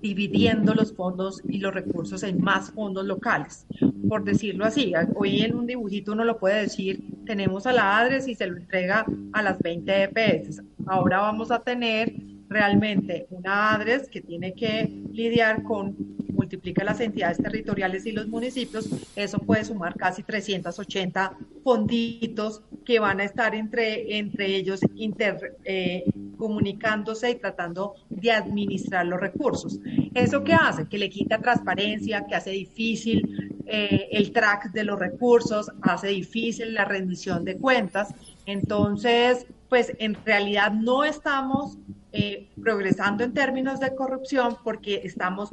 dividiendo 0.00 0.74
los 0.74 0.94
fondos 0.94 1.42
y 1.46 1.58
los 1.58 1.74
recursos 1.74 2.22
en 2.22 2.40
más 2.40 2.70
fondos 2.70 3.04
locales, 3.04 3.66
por 4.08 4.24
decirlo 4.24 4.64
así. 4.64 4.92
Hoy 5.14 5.42
en 5.42 5.54
un 5.54 5.66
dibujito 5.66 6.12
uno 6.12 6.24
lo 6.24 6.38
puede 6.38 6.62
decir, 6.62 7.02
tenemos 7.26 7.66
a 7.66 7.72
la 7.72 7.98
ADRES 7.98 8.28
y 8.28 8.34
se 8.34 8.46
lo 8.46 8.56
entrega 8.56 9.04
a 9.32 9.42
las 9.42 9.58
20 9.58 10.04
EPS. 10.04 10.62
Ahora 10.86 11.20
vamos 11.20 11.50
a 11.50 11.62
tener 11.62 12.14
realmente 12.48 13.26
una 13.30 13.74
ADRES 13.74 14.08
que 14.08 14.22
tiene 14.22 14.54
que 14.54 14.88
lidiar 15.12 15.62
con 15.62 15.94
multiplica 16.50 16.82
las 16.82 17.00
entidades 17.00 17.38
territoriales 17.38 18.04
y 18.06 18.12
los 18.12 18.26
municipios, 18.26 18.88
eso 19.14 19.38
puede 19.38 19.64
sumar 19.64 19.94
casi 19.94 20.24
380 20.24 21.38
fonditos 21.62 22.62
que 22.84 22.98
van 22.98 23.20
a 23.20 23.24
estar 23.24 23.54
entre, 23.54 24.18
entre 24.18 24.56
ellos 24.56 24.80
inter, 24.96 25.58
eh, 25.64 26.02
comunicándose 26.36 27.30
y 27.30 27.34
tratando 27.36 27.94
de 28.08 28.32
administrar 28.32 29.06
los 29.06 29.20
recursos. 29.20 29.78
¿Eso 30.12 30.42
qué 30.42 30.54
hace? 30.54 30.88
Que 30.88 30.98
le 30.98 31.08
quita 31.08 31.38
transparencia, 31.38 32.24
que 32.26 32.34
hace 32.34 32.50
difícil 32.50 33.54
eh, 33.66 34.08
el 34.10 34.32
track 34.32 34.72
de 34.72 34.82
los 34.82 34.98
recursos, 34.98 35.70
hace 35.82 36.08
difícil 36.08 36.74
la 36.74 36.84
rendición 36.84 37.44
de 37.44 37.58
cuentas. 37.58 38.12
Entonces, 38.50 39.46
pues 39.68 39.92
en 39.98 40.16
realidad 40.24 40.72
no 40.72 41.04
estamos 41.04 41.78
eh, 42.10 42.48
progresando 42.60 43.22
en 43.22 43.32
términos 43.32 43.78
de 43.78 43.94
corrupción 43.94 44.56
porque 44.64 45.02
estamos 45.04 45.50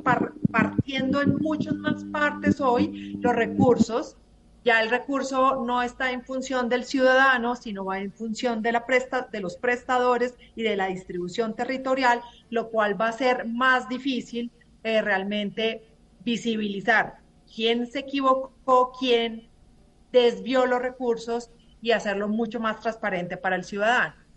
partiendo 0.52 1.22
en 1.22 1.36
muchas 1.36 1.76
más 1.76 2.04
partes 2.06 2.60
hoy 2.60 3.16
los 3.22 3.36
recursos. 3.36 4.18
Ya 4.66 4.82
el 4.82 4.89
recurso 4.89 5.64
no 5.64 5.84
está 5.84 6.12
en 6.12 6.24
función 6.24 6.70
del 6.70 6.86
ciudadano, 6.86 7.56
sino 7.56 7.86
va 7.86 8.00
en 8.00 8.12
función 8.12 8.64
de, 8.64 8.72
la 8.72 8.88
presta, 8.88 9.30
de 9.32 9.41
los 9.41 9.58
prestadores 9.58 10.34
y 10.56 10.64
de 10.64 10.76
la 10.76 10.88
distribución 10.88 11.56
territorial, 11.56 12.22
lo 12.50 12.70
cual 12.70 13.00
va 13.00 13.10
a 13.10 13.14
ser 13.14 13.45
más 13.45 13.88
difícil 13.88 14.50
eh, 14.84 15.04
realmente 15.04 15.84
visibilizar 16.26 17.20
quién 17.54 17.86
se 17.86 18.00
equivocó, 18.00 18.91
quién 19.00 19.48
desvió 20.12 20.66
los 20.66 20.82
recursos 20.82 21.52
y 21.82 21.91
hacerlo 21.91 22.28
mucho 22.28 22.59
más 22.59 22.80
transparente 22.80 23.38
para 23.38 23.55
el 23.55 23.63
ciudadano 23.63 24.28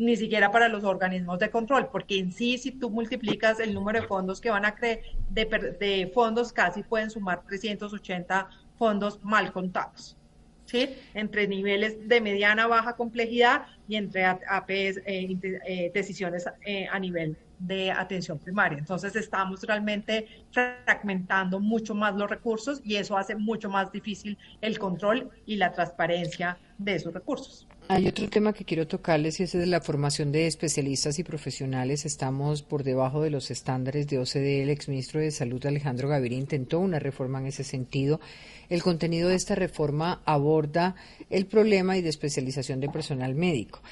ni 0.00 0.16
siquiera 0.16 0.50
para 0.50 0.68
los 0.68 0.82
organismos 0.84 1.38
de 1.38 1.50
control, 1.50 1.88
porque 1.92 2.18
en 2.18 2.32
sí, 2.32 2.56
si 2.56 2.70
tú 2.70 2.88
multiplicas 2.88 3.60
el 3.60 3.74
número 3.74 4.00
de 4.00 4.06
fondos 4.06 4.40
que 4.40 4.48
van 4.48 4.64
a 4.64 4.74
creer, 4.74 5.02
de, 5.28 5.44
de 5.78 6.10
fondos 6.14 6.54
casi 6.54 6.82
pueden 6.82 7.10
sumar 7.10 7.42
380 7.46 8.48
fondos 8.78 9.22
mal 9.22 9.52
contados. 9.52 10.16
¿Sí? 10.64 10.88
entre 11.14 11.48
niveles 11.48 12.08
de 12.08 12.20
mediana 12.20 12.68
baja 12.68 12.94
complejidad 12.94 13.66
y 13.88 13.96
entre 13.96 14.24
APS, 14.24 14.98
eh, 15.04 15.36
eh, 15.66 15.90
decisiones 15.92 16.46
eh, 16.64 16.86
a 16.86 16.96
nivel 17.00 17.36
de 17.60 17.92
atención 17.92 18.38
primaria. 18.38 18.78
Entonces 18.78 19.14
estamos 19.14 19.62
realmente 19.62 20.26
fragmentando 20.50 21.60
mucho 21.60 21.94
más 21.94 22.14
los 22.16 22.28
recursos 22.28 22.80
y 22.82 22.96
eso 22.96 23.16
hace 23.16 23.36
mucho 23.36 23.68
más 23.68 23.92
difícil 23.92 24.36
el 24.60 24.78
control 24.78 25.30
y 25.46 25.56
la 25.56 25.72
transparencia 25.72 26.58
de 26.78 26.94
esos 26.96 27.12
recursos. 27.12 27.68
Hay 27.88 28.06
otro 28.06 28.28
tema 28.28 28.52
que 28.52 28.64
quiero 28.64 28.86
tocarles 28.86 29.40
y 29.40 29.42
ese 29.42 29.60
es 29.60 29.66
la 29.66 29.80
formación 29.80 30.30
de 30.30 30.46
especialistas 30.46 31.18
y 31.18 31.24
profesionales. 31.24 32.06
Estamos 32.06 32.62
por 32.62 32.84
debajo 32.84 33.20
de 33.20 33.30
los 33.30 33.50
estándares 33.50 34.06
de 34.06 34.18
OCDE. 34.18 34.62
El 34.62 34.70
exministro 34.70 35.18
de 35.20 35.32
Salud, 35.32 35.66
Alejandro 35.66 36.08
Gaviria, 36.08 36.38
intentó 36.38 36.78
una 36.78 37.00
reforma 37.00 37.40
en 37.40 37.46
ese 37.46 37.64
sentido. 37.64 38.20
El 38.68 38.84
contenido 38.84 39.28
de 39.28 39.34
esta 39.34 39.56
reforma 39.56 40.22
aborda 40.24 40.94
el 41.30 41.46
problema 41.46 41.96
y 41.96 42.02
de 42.02 42.10
especialización 42.10 42.78
de 42.78 42.90
personal 42.90 43.34
médico. 43.34 43.82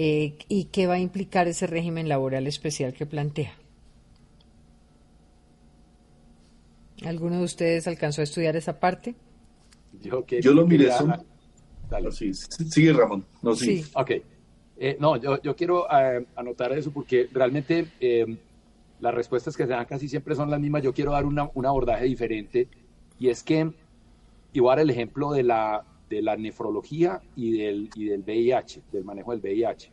Eh, 0.00 0.36
¿Y 0.46 0.66
qué 0.66 0.86
va 0.86 0.94
a 0.94 1.00
implicar 1.00 1.48
ese 1.48 1.66
régimen 1.66 2.08
laboral 2.08 2.46
especial 2.46 2.92
que 2.92 3.04
plantea? 3.04 3.52
¿Alguno 7.04 7.38
de 7.38 7.42
ustedes 7.42 7.88
alcanzó 7.88 8.20
a 8.20 8.24
estudiar 8.24 8.54
esa 8.54 8.78
parte? 8.78 9.16
Yo, 10.00 10.24
yo 10.24 10.54
lo 10.54 10.68
miré. 10.68 10.88
Dale. 11.90 12.12
Sí, 12.12 12.32
sigue 12.32 12.92
Ramón. 12.92 13.24
No, 13.42 13.56
sí. 13.56 13.84
Ok. 13.94 14.12
Eh, 14.76 14.96
no, 15.00 15.16
yo, 15.16 15.42
yo 15.42 15.56
quiero 15.56 15.88
eh, 15.90 16.24
anotar 16.36 16.70
eso 16.74 16.92
porque 16.92 17.28
realmente 17.32 17.88
eh, 17.98 18.38
las 19.00 19.12
respuestas 19.12 19.56
que 19.56 19.64
se 19.64 19.70
dan 19.70 19.84
casi 19.84 20.06
siempre 20.08 20.36
son 20.36 20.48
las 20.48 20.60
mismas. 20.60 20.84
Yo 20.84 20.94
quiero 20.94 21.10
dar 21.10 21.26
una, 21.26 21.50
un 21.54 21.66
abordaje 21.66 22.04
diferente 22.04 22.68
y 23.18 23.30
es 23.30 23.42
que, 23.42 23.72
y 24.52 24.60
voy 24.60 24.68
a 24.68 24.76
dar 24.76 24.80
el 24.84 24.90
ejemplo 24.90 25.32
de 25.32 25.42
la, 25.42 25.84
de 26.08 26.22
la 26.22 26.36
nefrología 26.36 27.20
y 27.36 27.58
del, 27.58 27.90
y 27.94 28.04
del 28.06 28.22
VIH, 28.22 28.82
del 28.92 29.04
manejo 29.04 29.32
del 29.32 29.40
VIH. 29.40 29.92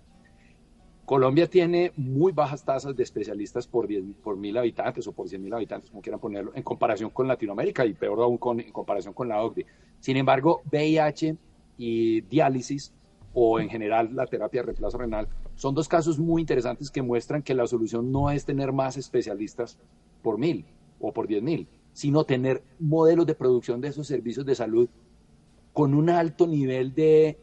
Colombia 1.05 1.47
tiene 1.47 1.91
muy 1.95 2.31
bajas 2.31 2.65
tasas 2.65 2.95
de 2.95 3.03
especialistas 3.03 3.67
por, 3.67 3.87
por 4.23 4.37
mil 4.37 4.57
habitantes 4.57 5.05
o 5.07 5.11
por 5.11 5.29
cien 5.29 5.43
mil 5.43 5.53
habitantes, 5.53 5.91
como 5.91 6.01
quieran 6.01 6.19
ponerlo, 6.19 6.51
en 6.55 6.63
comparación 6.63 7.11
con 7.11 7.27
Latinoamérica 7.27 7.85
y 7.85 7.93
peor 7.93 8.21
aún 8.21 8.37
con, 8.39 8.59
en 8.59 8.71
comparación 8.71 9.13
con 9.13 9.27
la 9.27 9.43
OCDE. 9.43 9.67
Sin 9.99 10.17
embargo, 10.17 10.63
VIH 10.71 11.37
y 11.77 12.21
diálisis 12.21 12.91
o 13.35 13.59
en 13.59 13.69
general 13.69 14.15
la 14.15 14.25
terapia 14.25 14.61
de 14.61 14.67
reemplazo 14.67 14.97
renal 14.97 15.27
son 15.55 15.75
dos 15.75 15.87
casos 15.87 16.17
muy 16.17 16.41
interesantes 16.41 16.89
que 16.89 17.01
muestran 17.01 17.43
que 17.43 17.53
la 17.53 17.67
solución 17.67 18.11
no 18.11 18.31
es 18.31 18.45
tener 18.45 18.71
más 18.71 18.97
especialistas 18.97 19.77
por 20.23 20.39
mil 20.39 20.65
o 20.99 21.13
por 21.13 21.27
diez 21.27 21.43
mil, 21.43 21.67
sino 21.93 22.23
tener 22.23 22.63
modelos 22.79 23.27
de 23.27 23.35
producción 23.35 23.79
de 23.79 23.89
esos 23.89 24.07
servicios 24.07 24.45
de 24.45 24.55
salud 24.55 24.89
con 25.75 25.93
un 25.93 26.09
alto 26.09 26.47
nivel 26.47 26.95
de 26.95 27.37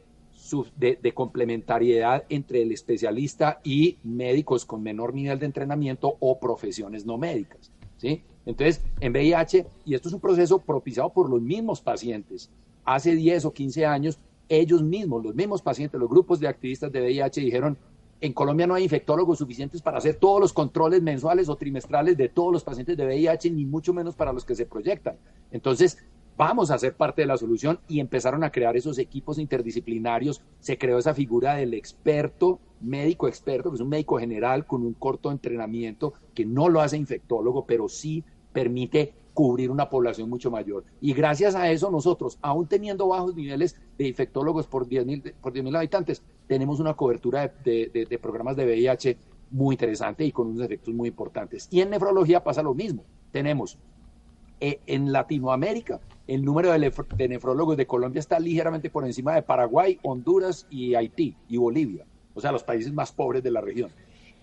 de, 0.76 1.12
complementariedad 1.14 2.24
entre 2.28 2.62
el 2.62 2.72
especialista 2.72 3.60
y 3.64 3.98
médicos 4.02 4.64
con 4.64 4.82
menor 4.82 5.14
nivel 5.14 5.38
de 5.38 5.46
entrenamiento 5.46 6.16
o 6.20 6.38
profesiones 6.38 7.06
no 7.06 7.16
médicas. 7.18 7.70
¿sí? 7.96 8.22
Entonces, 8.44 8.82
en 9.00 9.12
VIH, 9.12 9.66
y 9.84 9.94
esto 9.94 10.08
es 10.08 10.14
un 10.14 10.20
proceso 10.20 10.58
propiciado 10.58 11.10
por 11.10 11.30
los 11.30 11.40
mismos 11.40 11.80
pacientes, 11.80 12.50
hace 12.84 13.14
10 13.14 13.44
o 13.46 13.52
15 13.52 13.86
años, 13.86 14.18
ellos 14.48 14.82
mismos, 14.82 15.24
los 15.24 15.34
mismos 15.34 15.62
pacientes, 15.62 15.98
los 15.98 16.10
grupos 16.10 16.40
de 16.40 16.48
activistas 16.48 16.92
de 16.92 17.00
VIH 17.00 17.40
dijeron, 17.40 17.78
en 18.20 18.32
Colombia 18.32 18.66
no 18.66 18.74
hay 18.74 18.84
infectólogos 18.84 19.38
suficientes 19.38 19.82
para 19.82 19.98
hacer 19.98 20.16
todos 20.16 20.40
los 20.40 20.52
controles 20.52 21.02
mensuales 21.02 21.48
o 21.48 21.56
trimestrales 21.56 22.16
de 22.16 22.28
todos 22.28 22.52
los 22.52 22.62
pacientes 22.62 22.96
de 22.96 23.04
VIH, 23.04 23.50
ni 23.50 23.64
mucho 23.64 23.92
menos 23.92 24.14
para 24.14 24.32
los 24.32 24.44
que 24.44 24.54
se 24.54 24.66
proyectan. 24.66 25.16
Entonces, 25.50 25.98
vamos 26.36 26.70
a 26.70 26.78
ser 26.78 26.94
parte 26.94 27.22
de 27.22 27.26
la 27.26 27.36
solución 27.36 27.78
y 27.88 28.00
empezaron 28.00 28.44
a 28.44 28.50
crear 28.50 28.76
esos 28.76 28.98
equipos 28.98 29.38
interdisciplinarios. 29.38 30.42
Se 30.60 30.78
creó 30.78 30.98
esa 30.98 31.14
figura 31.14 31.54
del 31.54 31.74
experto, 31.74 32.60
médico 32.80 33.28
experto, 33.28 33.70
que 33.70 33.76
es 33.76 33.80
un 33.80 33.88
médico 33.88 34.18
general 34.18 34.66
con 34.66 34.82
un 34.82 34.94
corto 34.94 35.30
entrenamiento 35.30 36.14
que 36.34 36.44
no 36.44 36.68
lo 36.68 36.80
hace 36.80 36.96
infectólogo, 36.96 37.66
pero 37.66 37.88
sí 37.88 38.24
permite 38.52 39.14
cubrir 39.34 39.70
una 39.70 39.88
población 39.88 40.28
mucho 40.28 40.50
mayor. 40.50 40.84
Y 41.00 41.14
gracias 41.14 41.54
a 41.54 41.70
eso 41.70 41.90
nosotros, 41.90 42.38
aún 42.42 42.66
teniendo 42.66 43.08
bajos 43.08 43.34
niveles 43.34 43.80
de 43.96 44.08
infectólogos 44.08 44.66
por 44.66 44.86
10.000 44.86 45.34
por 45.40 45.76
habitantes, 45.76 46.22
tenemos 46.46 46.80
una 46.80 46.94
cobertura 46.94 47.48
de, 47.64 48.06
de 48.08 48.18
programas 48.18 48.56
de 48.56 48.66
VIH 48.66 49.16
muy 49.50 49.74
interesante 49.74 50.24
y 50.24 50.32
con 50.32 50.48
unos 50.48 50.64
efectos 50.64 50.92
muy 50.92 51.08
importantes. 51.08 51.68
Y 51.70 51.80
en 51.80 51.90
nefrología 51.90 52.42
pasa 52.42 52.62
lo 52.62 52.74
mismo. 52.74 53.04
Tenemos 53.30 53.78
eh, 54.60 54.80
en 54.86 55.12
Latinoamérica, 55.12 56.00
el 56.26 56.44
número 56.44 56.72
de, 56.72 57.28
nefrólogos 57.28 57.76
de 57.76 57.86
Colombia 57.86 58.20
está 58.20 58.38
ligeramente 58.38 58.90
por 58.90 59.04
encima 59.04 59.34
de 59.34 59.42
Paraguay, 59.42 59.98
Honduras 60.02 60.66
y 60.70 60.94
Haití 60.94 61.36
y 61.48 61.56
Bolivia, 61.56 62.06
o 62.34 62.40
sea, 62.40 62.52
los 62.52 62.64
países 62.64 62.92
más 62.92 63.12
pobres 63.12 63.42
de 63.42 63.50
la 63.50 63.60
región. 63.60 63.90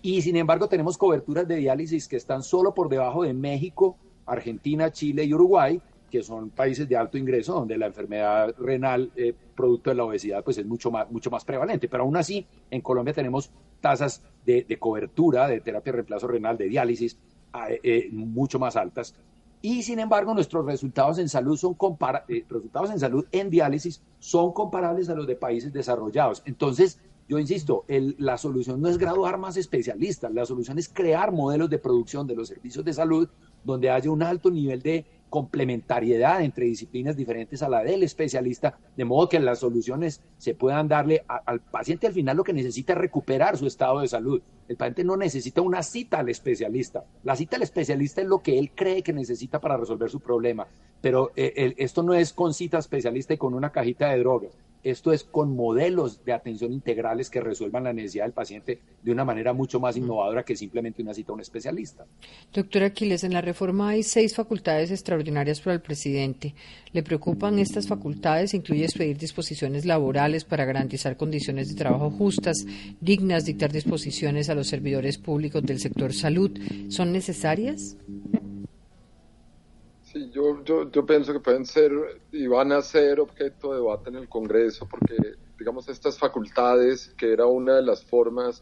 Y 0.02 0.22
sin 0.22 0.36
embargo, 0.36 0.68
tenemos 0.68 0.96
coberturas 0.96 1.46
de 1.46 1.56
diálisis 1.56 2.08
que 2.08 2.16
están 2.16 2.42
solo 2.42 2.74
por 2.74 2.88
debajo 2.88 3.22
de 3.22 3.34
México, 3.34 3.96
Argentina, 4.26 4.90
Chile 4.90 5.24
y 5.24 5.34
Uruguay, 5.34 5.80
que 6.10 6.22
son 6.22 6.50
países 6.50 6.88
de 6.88 6.96
alto 6.96 7.18
ingreso, 7.18 7.54
donde 7.54 7.78
la 7.78 7.86
enfermedad 7.86 8.54
renal 8.58 9.12
eh, 9.14 9.34
producto 9.54 9.90
de 9.90 9.96
la 9.96 10.04
obesidad 10.04 10.42
pues 10.42 10.58
es 10.58 10.66
mucho 10.66 10.90
más, 10.90 11.10
mucho 11.10 11.30
más 11.30 11.44
prevalente. 11.44 11.88
Pero 11.88 12.02
aún 12.02 12.16
así, 12.16 12.46
en 12.70 12.80
Colombia 12.80 13.14
tenemos 13.14 13.50
tasas 13.80 14.22
de, 14.44 14.64
cobertura 14.78 15.46
de 15.46 15.60
terapia 15.60 15.92
de 15.92 15.96
reemplazo 15.98 16.26
renal, 16.26 16.58
de 16.58 16.68
diálisis, 16.68 17.16
eh, 17.82 18.08
mucho 18.12 18.58
más 18.58 18.76
altas 18.76 19.14
y 19.62 19.82
sin 19.82 19.98
embargo, 19.98 20.34
nuestros 20.34 20.64
resultados 20.64 21.18
en 21.18 21.28
salud 21.28 21.56
son 21.56 21.76
eh, 22.28 22.44
resultados 22.48 22.90
en 22.90 22.98
salud 22.98 23.26
en 23.30 23.50
diálisis 23.50 24.02
son 24.18 24.52
comparables 24.52 25.08
a 25.10 25.14
los 25.14 25.26
de 25.26 25.36
países 25.36 25.72
desarrollados. 25.72 26.42
Entonces, 26.46 26.98
yo 27.28 27.38
insisto, 27.38 27.84
la 27.86 28.38
solución 28.38 28.80
no 28.80 28.88
es 28.88 28.98
graduar 28.98 29.38
más 29.38 29.56
especialistas, 29.56 30.32
la 30.32 30.46
solución 30.46 30.78
es 30.78 30.88
crear 30.88 31.30
modelos 31.30 31.70
de 31.70 31.78
producción 31.78 32.26
de 32.26 32.34
los 32.34 32.48
servicios 32.48 32.84
de 32.84 32.92
salud 32.92 33.28
donde 33.62 33.90
haya 33.90 34.10
un 34.10 34.22
alto 34.22 34.50
nivel 34.50 34.82
de 34.82 35.04
complementariedad 35.30 36.42
entre 36.42 36.66
disciplinas 36.66 37.16
diferentes 37.16 37.62
a 37.62 37.68
la 37.68 37.82
del 37.82 38.02
especialista, 38.02 38.78
de 38.96 39.04
modo 39.04 39.28
que 39.28 39.40
las 39.40 39.60
soluciones 39.60 40.20
se 40.36 40.54
puedan 40.54 40.88
darle 40.88 41.24
al 41.26 41.60
paciente 41.60 42.06
al 42.06 42.12
final 42.12 42.36
lo 42.36 42.44
que 42.44 42.52
necesita 42.52 42.92
es 42.92 42.98
recuperar 42.98 43.56
su 43.56 43.66
estado 43.66 44.00
de 44.00 44.08
salud. 44.08 44.42
El 44.68 44.76
paciente 44.76 45.04
no 45.04 45.16
necesita 45.16 45.62
una 45.62 45.82
cita 45.82 46.18
al 46.18 46.28
especialista. 46.28 47.04
La 47.22 47.36
cita 47.36 47.56
al 47.56 47.62
especialista 47.62 48.20
es 48.20 48.26
lo 48.26 48.40
que 48.40 48.58
él 48.58 48.72
cree 48.74 49.02
que 49.02 49.12
necesita 49.12 49.60
para 49.60 49.76
resolver 49.76 50.10
su 50.10 50.20
problema. 50.20 50.66
Pero 51.00 51.30
eh, 51.36 51.74
esto 51.78 52.02
no 52.02 52.12
es 52.12 52.32
con 52.32 52.52
cita 52.52 52.78
especialista 52.78 53.34
y 53.34 53.38
con 53.38 53.54
una 53.54 53.70
cajita 53.70 54.10
de 54.10 54.18
drogas. 54.18 54.52
Esto 54.82 55.12
es 55.12 55.24
con 55.24 55.54
modelos 55.54 56.24
de 56.24 56.32
atención 56.32 56.72
integrales 56.72 57.28
que 57.28 57.40
resuelvan 57.40 57.84
la 57.84 57.92
necesidad 57.92 58.24
del 58.24 58.32
paciente 58.32 58.80
de 59.02 59.12
una 59.12 59.24
manera 59.24 59.52
mucho 59.52 59.78
más 59.78 59.96
innovadora 59.96 60.44
que 60.44 60.56
simplemente 60.56 61.02
una 61.02 61.14
cita 61.14 61.32
a 61.32 61.34
un 61.34 61.40
especialista. 61.40 62.06
Doctor 62.52 62.84
Aquiles, 62.84 63.24
en 63.24 63.32
la 63.32 63.40
reforma 63.40 63.90
hay 63.90 64.02
seis 64.02 64.34
facultades 64.34 64.90
extraordinarias 64.90 65.60
para 65.60 65.74
el 65.74 65.82
presidente. 65.82 66.54
¿Le 66.92 67.02
preocupan 67.02 67.58
estas 67.58 67.86
facultades? 67.86 68.54
Incluye 68.54 68.84
expedir 68.84 69.18
disposiciones 69.18 69.84
laborales 69.84 70.44
para 70.44 70.64
garantizar 70.64 71.16
condiciones 71.16 71.68
de 71.68 71.74
trabajo 71.74 72.10
justas, 72.10 72.64
dignas, 73.00 73.44
dictar 73.44 73.72
disposiciones 73.72 74.48
a 74.48 74.54
los 74.54 74.68
servidores 74.68 75.18
públicos 75.18 75.62
del 75.62 75.78
sector 75.78 76.12
salud. 76.12 76.50
¿Son 76.88 77.12
necesarias? 77.12 77.96
Sí, 80.12 80.28
yo, 80.32 80.64
yo, 80.64 80.90
yo 80.90 81.06
pienso 81.06 81.32
que 81.32 81.38
pueden 81.38 81.64
ser 81.64 81.92
y 82.32 82.48
van 82.48 82.72
a 82.72 82.82
ser 82.82 83.20
objeto 83.20 83.70
de 83.70 83.76
debate 83.76 84.10
en 84.10 84.16
el 84.16 84.28
Congreso, 84.28 84.88
porque, 84.88 85.14
digamos, 85.56 85.88
estas 85.88 86.18
facultades, 86.18 87.14
que 87.16 87.32
era 87.32 87.46
una 87.46 87.76
de 87.76 87.82
las 87.82 88.04
formas 88.04 88.60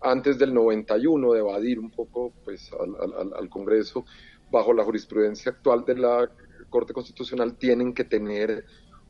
antes 0.00 0.38
del 0.38 0.54
91 0.54 1.32
de 1.34 1.40
evadir 1.40 1.78
un 1.78 1.90
poco 1.90 2.32
pues, 2.42 2.70
al, 2.72 3.34
al, 3.36 3.48
Congreso, 3.50 4.06
bajo 4.50 4.72
la 4.72 4.82
jurisprudencia 4.82 5.52
actual 5.52 5.84
de 5.84 5.96
la 5.96 6.30
Corte 6.70 6.94
Constitucional, 6.94 7.58
tienen 7.58 7.92
que 7.92 8.04
tener 8.04 8.64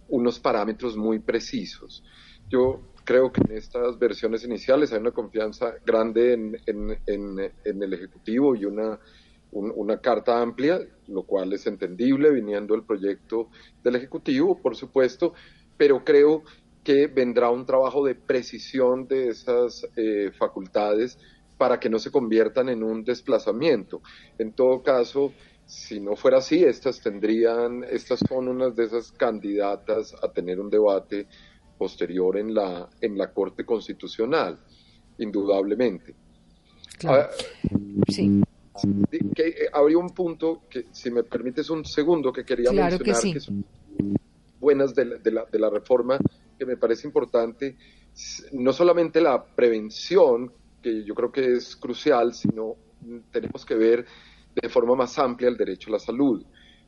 unos 0.09 0.41
parámetros 0.41 0.97
muy 0.97 1.20
precisos. 1.20 2.03
Yo 2.49 2.81
creo 3.05 3.31
que 3.31 3.41
en 3.43 3.57
estas 3.57 3.97
versiones 4.01 4.43
iniciales 4.43 4.93
hay 4.93 4.99
una 4.99 5.12
confianza 5.12 5.74
grande 5.87 6.33
en, 6.33 6.57
en, 6.66 6.99
en, 7.07 7.53
en 7.64 7.83
el 7.85 7.93
Ejecutivo 7.93 8.57
y 8.57 8.64
una 8.64 8.99
una 9.53 9.99
carta 10.01 10.40
amplia, 10.40 10.80
lo 11.07 11.22
cual 11.22 11.53
es 11.53 11.66
entendible 11.66 12.30
viniendo 12.30 12.74
el 12.74 12.84
proyecto 12.84 13.49
del 13.82 13.96
Ejecutivo, 13.96 14.61
por 14.61 14.76
supuesto, 14.76 15.32
pero 15.76 16.05
creo 16.05 16.42
que 16.84 17.07
vendrá 17.07 17.51
un 17.51 17.66
trabajo 17.66 18.05
de 18.05 18.14
precisión 18.14 19.07
de 19.07 19.28
esas 19.28 19.86
eh, 19.96 20.30
facultades 20.36 21.18
para 21.57 21.80
que 21.80 21.90
no 21.90 21.99
se 21.99 22.11
conviertan 22.11 22.68
en 22.68 22.82
un 22.82 23.05
desplazamiento. 23.05 24.01
En 24.38 24.53
todo 24.53 24.82
caso, 24.82 25.32
si 25.66 26.01
no 26.01 26.14
fuera 26.16 26.38
así, 26.38 26.62
estas 26.62 27.01
tendrían, 27.01 27.84
estas 27.84 28.20
son 28.26 28.49
unas 28.49 28.76
de 28.76 28.84
esas 28.84 29.12
candidatas 29.12 30.14
a 30.22 30.32
tener 30.32 30.61
un 30.61 30.70
debate 30.70 31.26
posterior 31.76 32.38
en 32.38 32.55
la, 32.55 32.88
en 33.01 33.18
la 33.18 33.32
Corte 33.32 33.64
Constitucional, 33.64 34.59
indudablemente. 35.18 36.14
Claro. 36.99 37.28
Ah, 37.30 37.70
sí 38.09 38.42
que, 39.35 39.49
eh, 39.49 39.55
habría 39.72 39.99
un 39.99 40.11
punto 40.11 40.62
que, 40.68 40.87
si 40.93 41.11
me 41.11 41.22
permites 41.22 41.70
un 41.70 41.85
segundo, 41.85 42.33
que 42.33 42.45
quería 42.45 42.70
mencionar, 42.72 43.03
que, 43.33 43.41
son 43.41 43.64
buenas 44.61 44.95
de 44.95 45.05
la, 45.05 45.45
de, 45.45 45.59
la, 45.59 45.70
reforma, 45.70 46.18
que 46.59 46.66
me 46.66 46.76
parece 46.76 47.07
importante, 47.07 47.76
no 48.53 48.72
solamente 48.72 49.20
la 49.20 49.45
prevención, 49.45 50.53
que 50.83 51.05
yo 51.05 51.14
creo 51.14 51.31
que 51.31 51.53
es 51.53 51.76
crucial, 51.76 52.35
sino 52.35 52.76
tenemos 53.31 53.64
que 53.64 53.74
ver 53.74 54.05
de 54.55 54.68
forma 54.68 54.95
más 54.95 55.18
amplia 55.18 55.49
el 55.49 55.57
derecho 55.57 55.91
a 55.91 55.93
la 55.93 55.99
salud. 55.99 56.45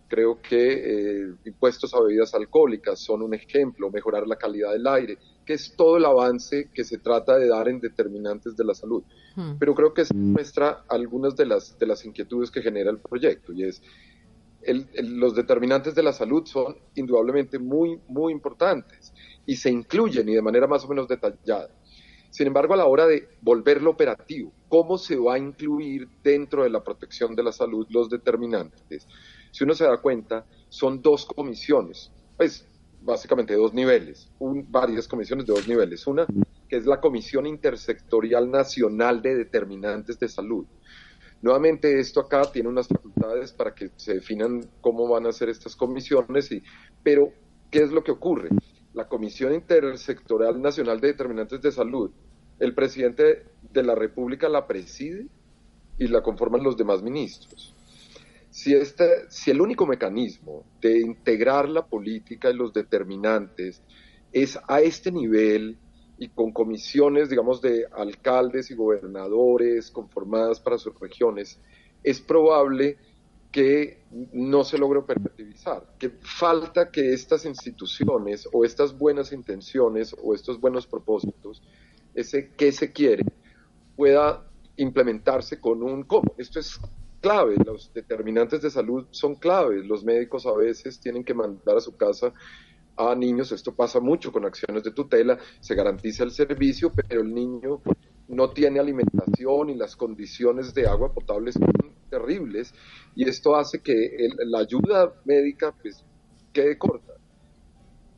Creo 0.09 0.41
que 0.43 0.73
eh, 0.73 1.35
impuestos 1.45 1.95
a 1.95 2.01
bebidas 2.01 2.35
alcohólicas 2.35 2.99
son 2.99 3.23
un 3.23 3.35
ejemplo, 3.35 3.91
mejorar 3.91 4.27
la 4.27 4.37
calidad 4.37 4.73
del 4.73 4.87
aire, 4.89 5.19
que 5.51 5.55
es 5.55 5.75
todo 5.75 5.97
el 5.97 6.05
avance 6.05 6.71
que 6.73 6.85
se 6.85 6.99
trata 6.99 7.37
de 7.37 7.49
dar 7.49 7.69
en 7.69 7.81
determinantes 7.81 8.57
de 8.57 8.65
la 8.65 8.73
salud. 8.73 9.03
Hmm. 9.35 9.59
Pero 9.59 9.75
creo 9.75 9.93
que 9.93 10.05
muestra 10.15 10.85
algunas 10.89 11.35
de 11.35 11.45
las, 11.45 11.77
de 11.77 11.87
las 11.89 12.05
inquietudes 12.05 12.53
que 12.53 12.63
genera 12.63 12.89
el 12.89 12.99
proyecto 12.99 13.53
y 13.53 13.65
es 13.65 13.83
los 15.03 15.35
determinantes 15.35 15.97
de 15.97 16.05
la 16.05 16.13
salud 16.13 16.47
son 16.47 16.77
indudablemente 16.95 17.59
muy, 17.59 17.99
muy 18.07 18.33
importantes 18.33 19.13
y 19.45 19.57
se 19.57 19.71
incluyen 19.73 20.29
y 20.29 20.35
de 20.35 20.43
manera 20.43 20.69
más 20.69 20.85
o 20.85 20.89
menos 20.89 21.09
detallada. 21.09 21.71
Sin 22.31 22.47
embargo, 22.47 22.75
a 22.75 22.77
la 22.77 22.87
hora 22.87 23.09
de 23.09 23.27
volverlo 23.41 23.91
operativo, 23.91 24.53
¿cómo 24.69 24.99
se 24.99 25.17
va 25.17 25.35
a 25.35 25.39
incluir 25.39 26.07
dentro 26.23 26.63
de 26.63 26.71
la 26.71 26.85
protección 26.85 27.35
de 27.35 27.43
la 27.43 27.51
salud 27.51 27.89
los 27.91 28.09
determinantes? 28.09 29.09
si 29.51 29.65
uno 29.65 29.75
se 29.75 29.83
da 29.83 29.97
cuenta, 29.97 30.47
son 30.69 31.03
dos 31.03 31.27
comisiones, 31.27 32.13
pues 32.37 32.70
básicamente 33.03 33.55
dos 33.55 33.73
niveles, 33.73 34.31
varias 34.69 35.09
comisiones 35.09 35.47
de 35.47 35.53
dos 35.53 35.67
niveles. 35.69 36.07
Una 36.07 36.27
que 36.69 36.77
es 36.77 36.87
la 36.87 37.01
Comisión 37.01 37.47
Intersectorial 37.47 38.51
Nacional 38.51 39.21
de 39.23 39.35
Determinantes 39.35 40.19
de 40.21 40.29
Salud. 40.29 40.67
Nuevamente 41.43 41.99
esto 41.99 42.21
acá 42.21 42.43
tiene 42.53 42.69
unas 42.69 42.87
facultades 42.87 43.53
para 43.53 43.75
que 43.75 43.91
se 43.97 44.15
definan 44.15 44.61
cómo 44.81 45.09
van 45.09 45.27
a 45.27 45.33
ser 45.33 45.49
estas 45.49 45.75
comisiones, 45.75 46.53
y, 46.53 46.63
pero 47.03 47.33
¿qué 47.71 47.81
es 47.81 47.91
lo 47.91 48.05
que 48.05 48.13
ocurre? 48.13 48.51
La 48.93 49.09
Comisión 49.09 49.55
Intersectorial 49.55 50.61
Nacional 50.61 51.01
de 51.01 51.09
Determinantes 51.09 51.61
de 51.61 51.73
Salud, 51.73 52.11
el 52.59 52.75
presidente 52.75 53.47
de 53.73 53.83
la 53.83 53.95
República 53.95 54.49
la 54.49 54.67
preside 54.67 55.27
y 55.99 56.09
la 56.09 56.23
conforman 56.23 56.63
los 56.63 56.77
demás 56.77 57.03
ministros. 57.03 57.75
Si, 58.51 58.75
si 59.29 59.51
el 59.51 59.61
único 59.61 59.87
mecanismo 59.87 60.65
de 60.81 61.01
integrar 61.01 61.69
la 61.69 61.87
política 61.87 62.51
y 62.51 62.55
los 62.55 62.73
determinantes 62.73 63.83
es 64.33 64.59
a 64.69 64.81
este 64.81 65.13
nivel 65.13 65.79
y 66.19 66.29
con 66.29 66.53
comisiones, 66.53 67.31
digamos, 67.31 67.63
de 67.63 67.87
alcaldes 67.93 68.71
y 68.71 68.75
gobernadores 68.75 69.91
conformadas 69.91 70.61
para 70.61 70.79
sus 70.79 70.99
regiones, 70.99 71.59
es 72.03 72.21
probable 72.21 72.99
que 73.51 74.03
no 74.33 74.63
se 74.65 74.79
logre 74.79 75.01
operativizar, 75.01 75.95
que 75.99 76.11
falta 76.11 76.91
que 76.91 77.13
estas 77.13 77.45
instituciones 77.47 78.49
o 78.53 78.65
estas 78.65 78.97
buenas 78.97 79.33
intenciones 79.33 80.15
o 80.23 80.35
estos 80.35 80.61
buenos 80.61 80.87
propósitos, 80.87 81.63
ese 82.15 82.51
que 82.51 82.71
se 82.71 82.93
quiere, 82.93 83.25
pueda 83.97 84.47
implementarse 84.77 85.61
con 85.61 85.83
un 85.83 86.05
cómo. 86.05 86.35
Esto 86.39 86.61
es 86.61 86.81
clave, 87.21 87.57
los 87.65 87.93
determinantes 87.93 88.63
de 88.63 88.71
salud 88.71 89.07
son 89.11 89.37
claves, 89.37 89.87
los 89.87 90.05
médicos 90.05 90.47
a 90.47 90.53
veces 90.53 91.01
tienen 91.01 91.25
que 91.25 91.35
mandar 91.35 91.77
a 91.77 91.81
su 91.81 91.97
casa 91.97 92.33
a 92.97 93.15
niños, 93.15 93.53
esto 93.53 93.75
pasa 93.75 94.01
mucho 94.01 94.33
con 94.33 94.45
acciones 94.45 94.83
de 94.83 94.91
tutela, 94.91 95.39
se 95.61 95.75
garantiza 95.75 96.25
el 96.25 96.31
servicio, 96.31 96.93
pero 96.93 97.23
el 97.23 97.33
niño 97.33 97.81
no 98.29 98.51
tiene 98.51 98.79
alimentación 98.79 99.71
y 99.71 99.75
las 99.75 99.97
condiciones 99.97 100.75
de 100.75 100.87
agua 100.87 101.13
potable 101.13 101.53
son 101.53 101.71
terribles. 102.11 102.75
Y 103.15 103.29
esto 103.29 103.57
hace 103.57 103.81
que 103.81 104.29
la 104.47 104.61
ayuda 104.61 105.15
médica 105.25 105.75
pues 105.81 106.05
quede 106.53 106.77
corta 106.77 107.10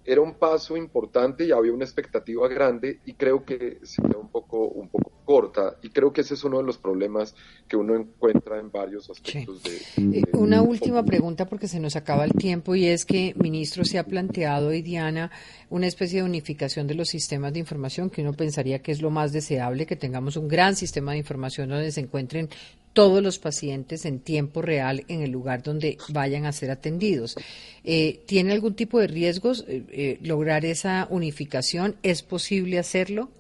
era 0.05 0.21
un 0.21 0.35
paso 0.35 0.77
importante 0.77 1.45
y 1.45 1.53
había 1.53 1.73
una 1.73 1.85
expectativa 1.85 2.49
grande 2.49 3.01
y 3.05 3.15
creo 3.15 3.45
que 3.45 3.79
se 3.83 4.03
quedó 4.03 4.21
un 4.21 4.31
poco, 4.31 4.69
un 4.69 4.89
poco 4.89 5.13
corta. 5.25 5.77
Y 5.83 5.91
creo 5.91 6.13
que 6.13 6.23
ese 6.23 6.35
es 6.35 6.45
uno 6.45 6.59
de 6.59 6.65
los 6.65 6.79
problemas 6.79 7.35
que 7.69 7.77
uno 7.77 7.95
encuentra 7.95 8.59
en 8.59 8.71
varios 8.71 9.09
aspectos 9.09 9.63
de, 9.63 10.19
eh, 10.19 10.23
Una 10.33 10.63
última 10.63 11.05
pregunta 11.05 11.47
porque 11.47 11.69
se 11.69 11.81
nos 11.81 11.97
acaba 11.97 12.25
el 12.25 12.33
tiempo 12.33 12.75
y 12.75 12.87
es 12.87 13.05
que, 13.05 13.35
ministro, 13.37 13.85
se 13.85 13.99
ha 13.99 14.05
planteado 14.05 14.73
y 14.73 14.83
Diana 14.83 15.31
una 15.71 15.87
especie 15.87 16.21
de 16.21 16.27
unificación 16.27 16.87
de 16.87 16.95
los 16.95 17.09
sistemas 17.09 17.53
de 17.53 17.61
información 17.61 18.11
que 18.11 18.23
uno 18.23 18.33
pensaría 18.33 18.81
que 18.81 18.93
es 18.93 19.01
lo 19.01 19.11
más 19.11 19.33
deseable, 19.33 19.87
que 19.87 19.97
tengamos 19.97 20.37
un 20.37 20.49
gran 20.49 20.77
sistema 20.77 21.13
de 21.13 21.19
información 21.19 21.69
donde 21.69 21.93
se 21.93 22.01
encuentren 22.01 22.49
todos 22.93 23.22
los 23.22 23.38
pacientes 23.38 24.05
en 24.05 24.20
tiempo 24.20 24.62
real 24.62 25.05
en 25.09 25.22
el 25.22 25.30
lugar 25.30 25.62
donde 25.62 25.99
vayan 26.09 26.45
a 26.45 26.53
ser 26.53 26.70
atendidos. 26.70 27.36
Eh, 27.84 28.22
¿Tiene 28.26 28.53
algún 28.53 28.74
tipo 28.74 28.99
de 28.99 29.07
riesgos 29.07 29.64
eh, 29.66 29.84
eh, 29.90 30.18
lograr 30.22 30.64
esa 30.64 31.07
unificación? 31.11 31.97
¿Es 32.03 32.22
posible 32.22 32.78
hacerlo? 32.78 33.30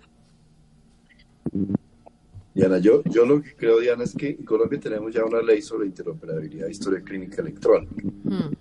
Diana, 2.54 2.78
yo, 2.78 3.02
yo 3.04 3.24
lo 3.24 3.42
que 3.42 3.54
creo, 3.54 3.80
Diana, 3.80 4.04
es 4.04 4.14
que 4.14 4.30
en 4.30 4.44
Colombia 4.44 4.78
tenemos 4.78 5.12
ya 5.12 5.24
una 5.24 5.42
ley 5.42 5.62
sobre 5.62 5.86
interoperabilidad 5.86 6.66
de 6.66 6.72
historia 6.72 7.00
clínica 7.02 7.40
electrónica. 7.40 7.94
Hmm. 8.24 8.52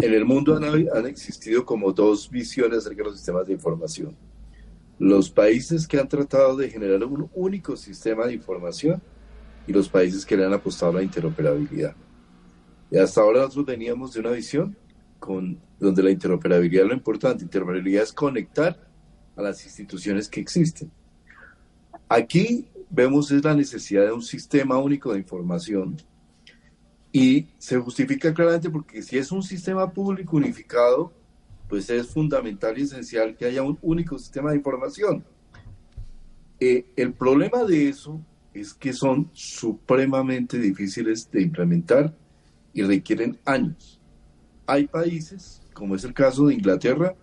En 0.00 0.14
el 0.14 0.24
mundo 0.24 0.56
han, 0.56 0.64
han 0.64 1.06
existido 1.06 1.64
como 1.64 1.92
dos 1.92 2.30
visiones 2.30 2.78
acerca 2.78 3.02
de 3.02 3.10
los 3.10 3.16
sistemas 3.16 3.46
de 3.46 3.52
información. 3.52 4.16
Los 4.98 5.30
países 5.30 5.86
que 5.86 5.98
han 5.98 6.08
tratado 6.08 6.56
de 6.56 6.68
generar 6.68 7.02
un 7.04 7.30
único 7.34 7.76
sistema 7.76 8.26
de 8.26 8.34
información 8.34 9.02
y 9.70 9.72
los 9.72 9.88
países 9.88 10.26
que 10.26 10.36
le 10.36 10.44
han 10.44 10.52
apostado 10.52 10.90
a 10.90 10.94
la 10.96 11.02
interoperabilidad. 11.04 11.94
Y 12.90 12.98
hasta 12.98 13.20
ahora 13.20 13.42
nosotros 13.42 13.66
veníamos 13.66 14.12
de 14.12 14.20
una 14.20 14.30
visión 14.30 14.76
con, 15.20 15.60
donde 15.78 16.02
la 16.02 16.10
interoperabilidad 16.10 16.84
es 16.84 16.88
lo 16.88 16.94
importante. 16.94 17.44
Interoperabilidad 17.44 18.02
es 18.02 18.12
conectar 18.12 18.76
a 19.36 19.42
las 19.42 19.64
instituciones 19.64 20.28
que 20.28 20.40
existen. 20.40 20.90
Aquí 22.08 22.68
vemos 22.90 23.30
es 23.30 23.44
la 23.44 23.54
necesidad 23.54 24.06
de 24.06 24.12
un 24.12 24.22
sistema 24.22 24.76
único 24.78 25.12
de 25.12 25.20
información 25.20 25.96
y 27.12 27.46
se 27.58 27.78
justifica 27.78 28.34
claramente 28.34 28.70
porque 28.70 29.02
si 29.02 29.18
es 29.18 29.30
un 29.30 29.44
sistema 29.44 29.88
público 29.92 30.36
unificado, 30.36 31.12
pues 31.68 31.88
es 31.90 32.08
fundamental 32.08 32.76
y 32.76 32.82
esencial 32.82 33.36
que 33.36 33.44
haya 33.44 33.62
un 33.62 33.78
único 33.82 34.18
sistema 34.18 34.50
de 34.50 34.56
información. 34.56 35.24
Eh, 36.58 36.86
el 36.96 37.12
problema 37.12 37.62
de 37.62 37.88
eso 37.88 38.20
es 38.60 38.74
que 38.74 38.92
son 38.92 39.30
supremamente 39.32 40.58
difíciles 40.58 41.30
de 41.30 41.42
implementar 41.42 42.14
y 42.74 42.82
requieren 42.82 43.38
años. 43.46 44.00
Hay 44.66 44.86
países, 44.86 45.62
como 45.72 45.96
es 45.96 46.04
el 46.04 46.12
caso 46.12 46.46
de 46.46 46.54
Inglaterra, 46.54 47.14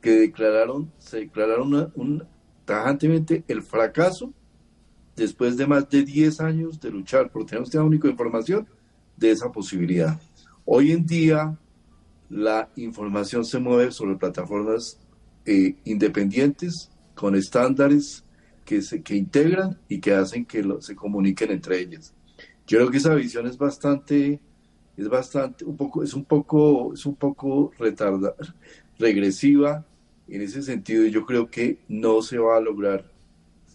que 0.00 0.10
declararon, 0.10 0.92
se 0.98 1.18
declararon 1.18 1.92
un, 1.94 2.24
tajantemente 2.64 3.44
el 3.48 3.62
fracaso 3.62 4.32
después 5.14 5.56
de 5.56 5.66
más 5.66 5.88
de 5.88 6.02
10 6.02 6.40
años 6.40 6.80
de 6.80 6.90
luchar 6.90 7.30
por 7.30 7.46
tener 7.46 7.60
un 7.60 7.66
sistema 7.66 7.88
de 7.88 8.10
información 8.10 8.68
de 9.16 9.30
esa 9.30 9.50
posibilidad. 9.50 10.20
Hoy 10.64 10.92
en 10.92 11.06
día 11.06 11.56
la 12.28 12.68
información 12.76 13.44
se 13.44 13.60
mueve 13.60 13.92
sobre 13.92 14.16
plataformas 14.16 14.98
eh, 15.46 15.76
independientes 15.84 16.90
con 17.14 17.36
estándares 17.36 18.25
que, 18.66 18.82
se, 18.82 19.02
que 19.02 19.14
integran 19.14 19.78
y 19.88 20.00
que 20.00 20.12
hacen 20.12 20.44
que 20.44 20.62
se 20.80 20.94
comuniquen 20.94 21.52
entre 21.52 21.80
ellas. 21.80 22.12
Yo 22.66 22.78
creo 22.78 22.90
que 22.90 22.98
esa 22.98 23.14
visión 23.14 23.46
es 23.46 23.56
bastante, 23.56 24.40
es 24.96 25.08
bastante, 25.08 25.64
un 25.64 25.76
poco, 25.76 26.02
es 26.02 26.12
un 26.12 26.24
poco, 26.24 26.92
es 26.92 27.06
un 27.06 27.14
poco 27.14 27.72
retardada, 27.78 28.34
regresiva 28.98 29.86
en 30.28 30.42
ese 30.42 30.62
sentido. 30.62 31.06
Yo 31.06 31.24
creo 31.24 31.48
que 31.48 31.78
no 31.88 32.20
se 32.20 32.38
va 32.38 32.56
a 32.56 32.60
lograr 32.60 33.10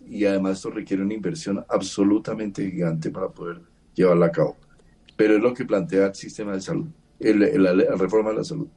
y 0.05 0.25
además 0.25 0.57
esto 0.57 0.71
requiere 0.71 1.03
una 1.03 1.13
inversión 1.13 1.65
absolutamente 1.69 2.69
gigante 2.69 3.09
para 3.09 3.29
poder 3.29 3.61
llevarla 3.95 4.27
a 4.27 4.31
cabo. 4.31 4.57
Pero 5.15 5.37
es 5.37 5.41
lo 5.41 5.53
que 5.53 5.65
plantea 5.65 6.07
el 6.07 6.15
sistema 6.15 6.53
de 6.53 6.61
salud, 6.61 6.87
la 7.19 7.95
reforma 7.95 8.31
de 8.31 8.35
la 8.35 8.43
salud. 8.43 8.67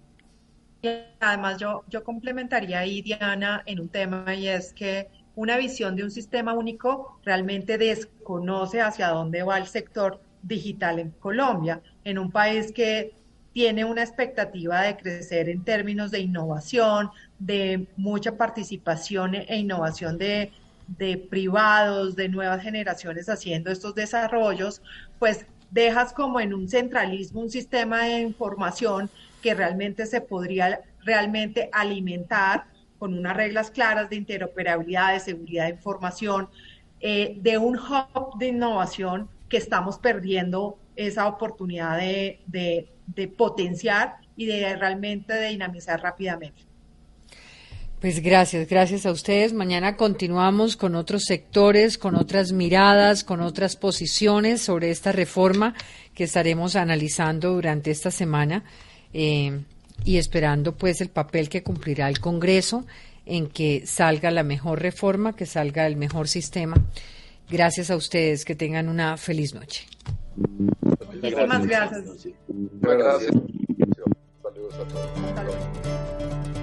Además, 1.19 1.59
yo, 1.59 1.83
yo 1.89 2.05
complementaría 2.05 2.79
ahí, 2.81 3.03
Diana, 3.03 3.63
en 3.67 3.81
un 3.81 3.89
tema 3.89 4.35
y 4.35 4.49
es 4.49 4.73
que 4.75 5.09
una 5.37 5.57
visión 5.57 5.97
de 5.97 6.05
un 6.05 6.11
sistema 6.11 6.55
único 6.55 7.19
realmente 7.25 7.79
desconoce 7.79 8.81
hacia 8.81 9.09
dónde 9.09 9.43
va 9.43 9.59
el 9.59 9.67
sector 9.67 10.21
digital 10.43 10.99
en 10.99 11.11
Colombia, 11.11 11.81
en 12.05 12.19
un 12.19 12.31
país 12.31 12.73
que 12.73 13.13
tiene 13.53 13.85
una 13.85 14.03
expectativa 14.03 14.83
de 14.83 14.97
crecer 14.97 15.49
en 15.49 15.65
términos 15.65 16.11
de 16.11 16.21
innovación, 16.21 17.11
de 17.39 17.87
mucha 17.97 18.37
participación 18.37 19.35
e 19.35 19.57
innovación 19.57 20.19
de, 20.19 20.53
de 20.89 21.17
privados, 21.17 22.17
de 22.17 22.29
nuevas 22.29 22.63
generaciones 22.63 23.29
haciendo 23.29 23.71
estos 23.71 23.95
desarrollos, 23.95 24.83
pues 25.19 25.47
dejas 25.71 26.13
como 26.13 26.41
en 26.41 26.53
un 26.53 26.69
centralismo 26.69 27.41
un 27.41 27.51
sistema 27.51 28.05
de 28.05 28.21
información 28.21 29.09
que 29.43 29.55
realmente 29.55 30.07
se 30.07 30.21
podría 30.21 30.81
realmente 31.05 31.69
alimentar 31.73 32.67
con 32.99 33.17
unas 33.17 33.37
reglas 33.37 33.71
claras 33.71 34.11
de 34.11 34.17
interoperabilidad, 34.17 35.13
de 35.13 35.21
seguridad 35.21 35.65
de 35.65 35.71
información, 35.71 36.49
eh, 37.01 37.37
de 37.41 37.59
un 37.59 37.77
hub 37.77 38.39
de 38.39 38.49
innovación 38.49 39.29
que 39.49 39.57
estamos 39.57 39.99
perdiendo 39.99 40.79
esa 40.97 41.27
oportunidad 41.27 41.99
de, 41.99 42.41
de 42.47 43.29
potenciar 43.29 44.17
y 44.37 44.47
de 44.47 44.77
realmente 44.77 45.33
de 45.33 45.49
dinamizar 45.49 46.01
rápidamente. 46.01 46.63
Pues 48.05 48.21
gracias, 48.21 48.69
gracias 48.69 49.07
a 49.07 49.13
ustedes. 49.13 49.55
Mañana 49.55 49.97
continuamos 49.97 50.77
con 50.77 50.95
otros 50.95 51.25
sectores, 51.25 51.97
con 51.97 52.17
otras 52.17 52.53
miradas, 52.53 53.25
con 53.25 53.41
otras 53.41 53.77
posiciones 53.77 54.61
sobre 54.61 54.91
esta 54.91 55.11
reforma 55.11 55.75
que 56.13 56.25
estaremos 56.25 56.77
analizando 56.77 57.55
durante 57.55 57.91
esta 57.91 58.11
semana. 58.11 58.63
Eh, 59.15 59.59
y 60.05 60.19
esperando 60.19 60.77
pues 60.77 61.01
el 61.01 61.09
papel 61.09 61.49
que 61.49 61.63
cumplirá 61.63 62.09
el 62.09 62.21
Congreso 62.21 62.85
en 63.27 63.49
que 63.49 63.87
salga 63.87 64.31
la 64.31 64.43
mejor 64.43 64.83
reforma, 64.83 65.35
que 65.35 65.47
salga 65.47 65.87
el 65.87 65.97
mejor 65.97 66.29
sistema. 66.29 66.77
Gracias 67.51 67.91
a 67.91 67.97
ustedes, 67.97 68.45
que 68.45 68.55
tengan 68.55 68.89
una 68.89 69.17
feliz 69.17 69.55
noche. 69.55 69.87
Muchísimas 70.37 71.67
gracias. 71.67 72.05
gracias. 72.81 73.33
Saludos 74.43 74.75
a 74.75 74.85
todos. 74.89 76.54